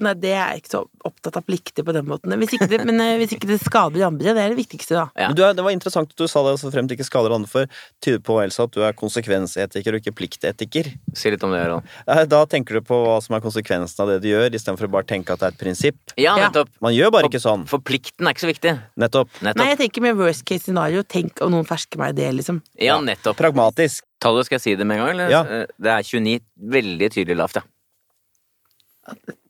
Nei, 0.02 0.14
det 0.18 0.32
er 0.34 0.54
jeg 0.56 0.64
ikke 0.64 0.72
så 0.74 0.82
opptatt 1.06 1.38
av 1.38 1.44
plikter 1.46 1.86
på 1.86 1.94
den 1.96 2.06
måten. 2.08 2.34
Hvis 2.42 2.56
ikke 2.58 2.70
det, 2.72 2.80
men 2.88 3.00
eh, 3.04 3.18
hvis 3.22 3.36
ikke 3.36 3.50
det 3.52 3.60
skader 3.62 4.06
andre, 4.08 4.34
det 4.34 4.42
er 4.44 4.54
det 4.54 4.58
viktigste, 4.58 4.96
da. 4.98 5.06
Ja. 5.20 5.30
Du 5.36 5.44
er, 5.46 5.54
det 5.58 5.66
var 5.66 5.76
interessant 5.76 6.10
at 6.14 6.18
du 6.18 6.26
sa 6.32 6.44
det, 6.48 6.56
så 6.62 6.72
frem 6.74 6.88
til 6.90 6.98
ikke 6.98 7.08
skader 7.10 7.36
andre, 7.36 7.50
for 7.52 7.68
tyder 8.04 8.22
på 8.26 8.40
Elsa, 8.44 8.66
at 8.70 8.74
du 8.76 8.82
er 8.88 8.96
konsekvensetiker 8.98 9.98
og 9.98 10.02
ikke 10.04 10.16
pliktetiker. 10.22 10.92
Si 11.18 11.32
litt 11.34 11.44
om 11.46 11.54
det, 11.54 11.62
Harald. 11.64 12.28
Da 12.32 12.44
tenker 12.50 12.80
du 12.80 12.86
på 12.88 12.98
hva 13.04 13.20
som 13.24 13.36
er 13.38 13.44
konsekvensen 13.44 14.04
av 14.06 14.14
det 14.14 14.20
du 14.24 14.30
gjør, 14.32 14.50
istedenfor 14.56 14.90
å 14.90 14.94
bare 14.98 15.10
tenke 15.10 15.36
at 15.36 15.44
det 15.44 15.50
er 15.52 15.56
et 15.58 15.62
prinsipp. 15.62 16.16
Ja, 16.20 16.36
nettopp. 16.40 16.72
Man 16.84 16.96
gjør 16.96 17.12
bare 17.16 17.30
ikke 17.32 17.44
sånn. 17.44 17.68
For 17.70 17.84
plikten 17.84 18.28
er 18.30 18.36
ikke 18.36 18.46
så 18.46 18.52
viktig. 18.54 18.76
Nettopp. 19.04 19.30
Nei, 19.46 19.70
jeg 19.74 19.82
tenker 19.86 20.06
med 20.08 20.18
worst 20.20 20.46
case 20.48 20.68
scenario. 20.68 21.04
Tenk 21.04 21.42
om 21.44 21.52
noen 21.54 21.68
fersker 21.68 22.02
meg 22.02 22.16
i 22.16 22.22
det, 22.22 22.32
liksom. 22.40 22.62
Ja, 22.82 23.00
nettopp. 23.04 23.38
Pragmatisk. 23.40 24.06
Tallet 24.24 24.48
skal 24.48 24.56
jeg 24.56 24.64
si 24.64 24.74
det 24.80 24.86
med 24.88 25.00
en 25.00 25.04
gang, 25.04 25.14
eller? 25.18 25.32
Ja. 25.34 25.42
Eh, 25.44 25.66
Det 25.84 25.92
er 25.92 26.04
29. 26.08 26.40
Veldig 26.74 27.10
tydelig 27.12 27.36
lavt, 27.42 27.58
ja. 27.60 27.64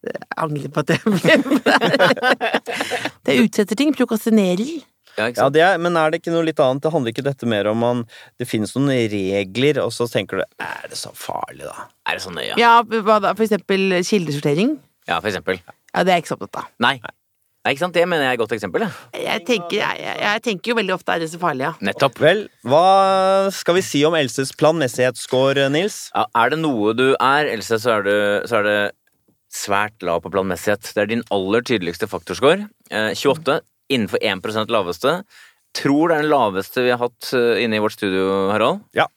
Jeg 0.04 0.26
angrer 0.44 0.72
på 0.74 0.82
at 0.84 0.90
jeg 0.90 1.00
Det 3.26 3.38
utsetter 3.44 3.78
ting. 3.80 3.94
Prokrastinerer. 3.96 4.82
Ja, 5.18 5.28
Ja, 5.30 5.46
det 5.54 5.62
er, 5.62 5.78
men 5.78 5.94
er 6.00 6.10
det 6.10 6.24
ikke 6.24 6.32
noe 6.34 6.42
litt 6.48 6.58
annet? 6.64 6.82
Det 6.82 6.90
handler 6.90 7.14
ikke 7.14 7.22
dette 7.28 7.46
mer 7.46 7.68
om 7.70 7.78
man 7.78 8.00
Det 8.42 8.48
finnes 8.50 8.72
noen 8.74 8.90
regler, 9.12 9.78
og 9.84 9.92
så 9.94 10.08
tenker 10.10 10.42
du 10.42 10.46
Er 10.58 10.88
det 10.90 10.98
så 10.98 11.12
farlig, 11.14 11.68
da? 11.68 11.86
Er 12.10 12.18
det 12.18 12.24
så 12.26 12.34
nøye? 12.34 12.56
Ja, 12.58 12.80
hva 12.82 13.20
da? 13.22 13.36
For 13.38 13.46
eksempel 13.46 14.00
kildesortering. 14.02 14.80
Ja, 15.06 15.20
for 15.20 15.30
eksempel. 15.30 15.60
Ja, 15.94 16.02
det 16.02 16.10
er 16.10 16.18
jeg 16.18 16.24
ikke 16.26 16.32
så 16.34 16.40
opptatt 16.40 16.64
av. 16.64 16.72
Nei. 16.82 16.96
Nei, 17.64 17.76
ikke 17.76 17.84
sant? 17.86 17.94
Det 17.96 18.08
mener 18.10 18.26
jeg 18.26 18.34
er 18.34 18.40
et 18.40 18.42
godt 18.42 18.56
eksempel. 18.58 18.84
Ja. 18.88 18.90
Jeg 19.22 19.46
tenker, 19.48 19.78
jeg, 19.78 20.02
jeg, 20.02 20.18
jeg 20.26 20.42
tenker 20.50 20.74
jo 20.74 20.78
veldig 20.82 20.96
ofte 20.98 21.14
er 21.14 21.22
det 21.22 21.30
så 21.32 21.40
farlig, 21.40 21.68
ja. 21.70 21.72
Nettopp. 21.86 22.18
Vel, 22.20 22.42
hva 22.68 22.82
skal 23.56 23.78
vi 23.78 23.84
si 23.86 24.02
om 24.10 24.18
Elses 24.18 24.52
planmessighetsscore, 24.60 25.70
Nils? 25.72 26.08
Ja, 26.16 26.26
er 26.42 26.52
det 26.56 26.60
noe 26.66 26.92
du 26.98 27.06
er, 27.14 27.54
Else, 27.54 27.78
så 27.80 28.00
er, 28.00 28.10
du, 28.10 28.16
så 28.50 28.60
er 28.60 28.68
det 28.68 28.78
svært 29.54 30.04
lav 30.06 30.22
på 30.24 30.32
planmessighet. 30.34 30.92
Det 30.96 31.04
er 31.04 31.12
din 31.14 31.26
aller 31.34 31.64
tydeligste 31.66 32.10
faktorscore. 32.10 32.68
Eh, 32.92 33.12
28 33.16 33.60
innenfor 33.94 34.22
1% 34.24 34.72
laveste. 34.74 35.18
Tror 35.74 36.10
det 36.12 36.18
er 36.18 36.26
den 36.26 36.32
laveste 36.34 36.84
vi 36.86 36.92
har 36.94 37.02
hatt 37.02 37.32
eh, 37.38 37.64
inne 37.64 37.78
i 37.80 37.82
vårt 37.84 37.96
studio, 37.96 38.50
Harald. 38.54 38.84
Ja. 38.98 39.08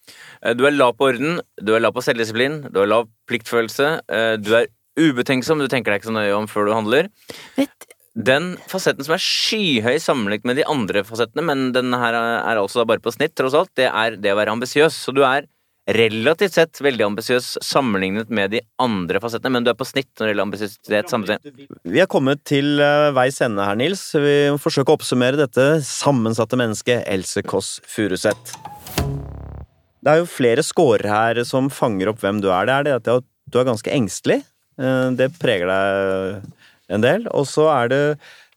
Eh, 0.43 0.55
Du 0.57 0.65
er 0.69 0.77
lav 0.77 0.95
på 0.97 1.11
orden, 1.11 1.41
du 1.61 1.75
er 1.77 1.83
lav 1.85 1.93
på 1.97 2.05
selvdisiplin, 2.05 2.63
du 2.73 2.81
har 2.81 2.89
lav 2.89 3.09
pliktfølelse, 3.29 3.91
eh, 4.09 4.37
du 4.41 4.55
er 4.57 4.71
ubetenksom, 4.97 5.61
du 5.61 5.69
tenker 5.69 5.93
deg 5.93 6.01
ikke 6.01 6.09
så 6.13 6.17
nøye 6.17 6.33
om 6.37 6.47
før 6.49 6.71
du 6.71 6.73
handler. 6.77 7.11
Vet, 7.59 7.91
Den 8.17 8.55
fasetten 8.65 9.05
som 9.05 9.13
er 9.13 9.21
skyhøy 9.21 9.99
sammenlignet 10.01 10.49
med 10.49 10.57
de 10.57 10.65
andre 10.65 11.03
fasettene, 11.05 11.45
men 11.45 11.67
den 11.77 11.93
her 11.93 12.17
er 12.17 12.57
altså 12.57 12.87
bare 12.89 13.03
på 13.05 13.13
snitt, 13.13 13.35
tross 13.37 13.53
alt, 13.53 13.75
det 13.77 13.91
er 13.93 14.17
det 14.17 14.33
å 14.33 14.39
være 14.39 14.55
ambisiøs. 14.57 14.97
Så 14.97 15.13
du 15.13 15.21
er 15.29 15.45
relativt 15.87 16.57
sett 16.57 16.81
veldig 16.83 17.05
ambisiøs 17.07 17.53
sammenlignet 17.63 18.31
med 18.35 18.51
de 18.57 18.61
andre 18.83 19.21
fasettene, 19.23 19.53
men 19.55 19.67
du 19.67 19.71
er 19.71 19.79
på 19.79 19.87
snitt 19.87 20.09
når 20.19 20.27
det 20.27 20.33
gjelder 20.33 20.47
ambisiøsitet. 20.49 21.77
Vi 21.87 22.03
er 22.03 22.11
kommet 22.11 22.43
til 22.49 22.81
eh, 22.83 23.11
veis 23.17 23.39
ende 23.45 23.67
her, 23.67 23.79
Nils. 23.79 24.03
Vi 24.19 24.35
må 24.51 24.59
forsøke 24.63 24.91
å 24.91 24.99
oppsummere 24.99 25.39
dette 25.39 25.69
sammensatte 25.87 26.59
mennesket 26.59 27.07
Else 27.07 27.45
Kåss 27.47 27.77
Furuseth. 27.87 28.57
Det 30.03 30.13
er 30.13 30.21
jo 30.23 30.29
flere 30.31 30.63
scorer 30.67 31.07
her 31.11 31.43
som 31.47 31.71
fanger 31.73 32.11
opp 32.13 32.21
hvem 32.23 32.43
du 32.43 32.51
er. 32.51 32.67
Det 32.67 32.75
er 32.75 32.87
det 32.87 32.97
at 32.99 33.27
du 33.51 33.61
er 33.61 33.69
ganske 33.71 33.95
engstelig. 33.95 34.43
Eh, 34.79 35.11
Det 35.19 35.31
preger 35.39 35.71
deg 35.71 36.43
en 36.95 37.03
del. 37.07 37.27
Og 37.35 37.47
så 37.51 37.71
er 37.73 37.91
det 37.95 38.03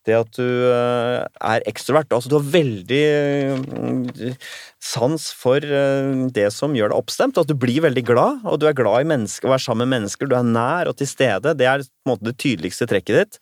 det 0.07 0.15
at 0.15 0.31
du 0.37 0.45
eh, 0.45 1.25
er 1.25 1.65
ekstrovert. 1.69 2.11
Altså 2.15 2.31
du 2.31 2.37
har 2.37 2.47
veldig 2.53 2.99
eh, 3.03 4.35
sans 4.83 5.25
for 5.35 5.63
eh, 5.63 6.11
det 6.35 6.47
som 6.55 6.75
gjør 6.77 6.93
deg 6.93 7.01
oppstemt. 7.01 7.39
At 7.41 7.49
du 7.49 7.55
blir 7.59 7.83
veldig 7.83 8.03
glad, 8.07 8.45
og 8.47 8.61
du 8.61 8.67
er 8.69 8.77
glad 8.77 9.03
i 9.03 9.09
mennesker, 9.11 9.47
å 9.49 9.53
være 9.53 9.65
sammen 9.65 9.85
med 9.85 9.97
mennesker. 9.97 10.29
Du 10.29 10.37
er 10.37 10.47
nær 10.47 10.91
og 10.91 10.97
til 10.99 11.09
stede. 11.09 11.55
Det 11.59 11.67
er 11.67 11.83
på 11.83 12.07
en 12.07 12.13
måte 12.13 12.29
det 12.29 12.37
tydeligste 12.41 12.87
trekket 12.89 13.19
ditt. 13.19 13.41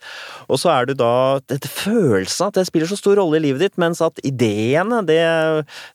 Og 0.49 0.61
så 0.61 0.73
er 0.73 0.89
du 0.89 0.95
da 0.97 1.11
dette 1.45 1.71
følelsen 1.71 2.49
at 2.49 2.59
det 2.59 2.67
spiller 2.69 2.89
så 2.89 2.99
stor 2.99 3.19
rolle 3.21 3.39
i 3.39 3.45
livet 3.47 3.67
ditt, 3.67 3.77
mens 3.81 4.01
at 4.05 4.21
ideene, 4.27 5.03
det, 5.07 5.21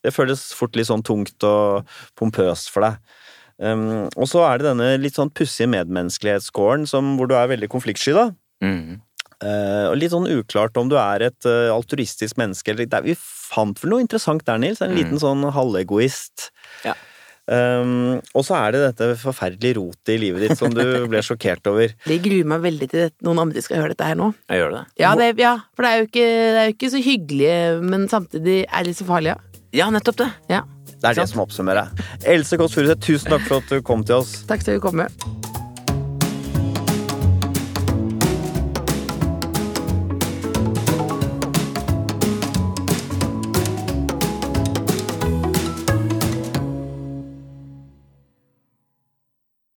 det 0.07 0.15
føles 0.15 0.51
fort 0.57 0.79
litt 0.79 0.91
sånn 0.91 1.05
tungt 1.07 1.49
og 1.49 1.91
pompøst 2.19 2.73
for 2.73 2.87
deg. 2.87 3.19
Um, 3.63 4.09
og 4.17 4.27
så 4.27 4.41
er 4.47 4.59
det 4.59 4.71
denne 4.71 4.87
litt 4.99 5.19
sånn 5.19 5.31
pussige 5.31 5.71
medmenneskelighetsscoren 5.71 6.87
hvor 6.89 7.29
du 7.31 7.37
er 7.39 7.51
veldig 7.53 7.69
konfliktsky, 7.71 8.15
da. 8.17 8.31
Mhm. 8.65 9.01
Eh, 9.43 9.87
og 9.91 9.97
litt 9.99 10.13
sånn 10.15 10.29
uklart 10.31 10.77
om 10.79 10.91
du 10.91 10.97
er 11.01 11.29
et 11.29 11.49
eh, 11.49 11.71
altruistisk 11.73 12.39
menneske 12.41 12.73
eller 12.73 12.87
ikke. 12.87 13.03
Vi 13.07 13.17
fant 13.19 13.79
vel 13.83 13.95
noe 13.95 14.05
interessant 14.05 14.45
der, 14.47 14.61
Nils. 14.63 14.83
En 14.85 14.95
liten 14.97 15.21
sånn 15.21 15.45
halvegoist. 15.55 16.51
Ja. 16.87 16.95
Um, 17.43 18.21
og 18.39 18.45
så 18.47 18.55
er 18.55 18.71
det 18.71 18.81
dette 18.85 19.07
forferdelige 19.19 19.75
rotet 19.81 20.13
i 20.15 20.19
livet 20.23 20.45
ditt 20.45 20.61
som 20.61 20.71
du 20.71 20.83
ble 21.11 21.23
sjokkert 21.27 21.67
over. 21.67 21.95
Det 22.07 22.21
gruer 22.23 22.47
meg 22.53 22.63
veldig 22.63 22.89
til 22.93 23.09
at 23.11 23.17
noen 23.27 23.43
andre 23.49 23.65
skal 23.65 23.83
høre 23.83 23.97
dette 23.97 24.07
her 24.07 24.19
nå. 24.19 24.31
Jeg 24.47 24.63
gjør 24.63 24.77
det. 24.77 24.83
Ja, 25.03 25.15
det, 25.19 25.33
ja 25.43 25.57
for 25.75 25.85
det 25.85 25.91
er, 25.91 25.99
jo 25.99 26.11
ikke, 26.11 26.29
det 26.31 26.61
er 26.61 26.71
jo 26.71 26.77
ikke 26.77 26.93
så 26.95 27.03
hyggelig, 27.03 27.57
men 27.83 28.07
samtidig 28.13 28.61
er 28.69 28.87
det 28.87 28.95
så 28.99 29.09
farlig, 29.09 29.35
ja. 29.35 29.59
Ja, 29.73 29.89
nettopp 29.91 30.23
det. 30.23 30.31
ja. 30.53 30.63
Det 31.03 31.11
er 31.11 31.19
det 31.19 31.25
som 31.33 31.41
oppsummerer. 31.43 31.89
Else 32.31 32.55
Kåss 32.61 32.77
Furuseth, 32.79 33.03
tusen 33.03 33.35
takk 33.35 33.49
for 33.49 33.59
at 33.59 33.75
du 33.75 33.83
kom 33.83 34.07
til 34.07 34.21
oss. 34.23 34.45
Takk 34.47 34.63
skal 34.63 34.79
du 34.79 34.85
komme. 34.85 35.09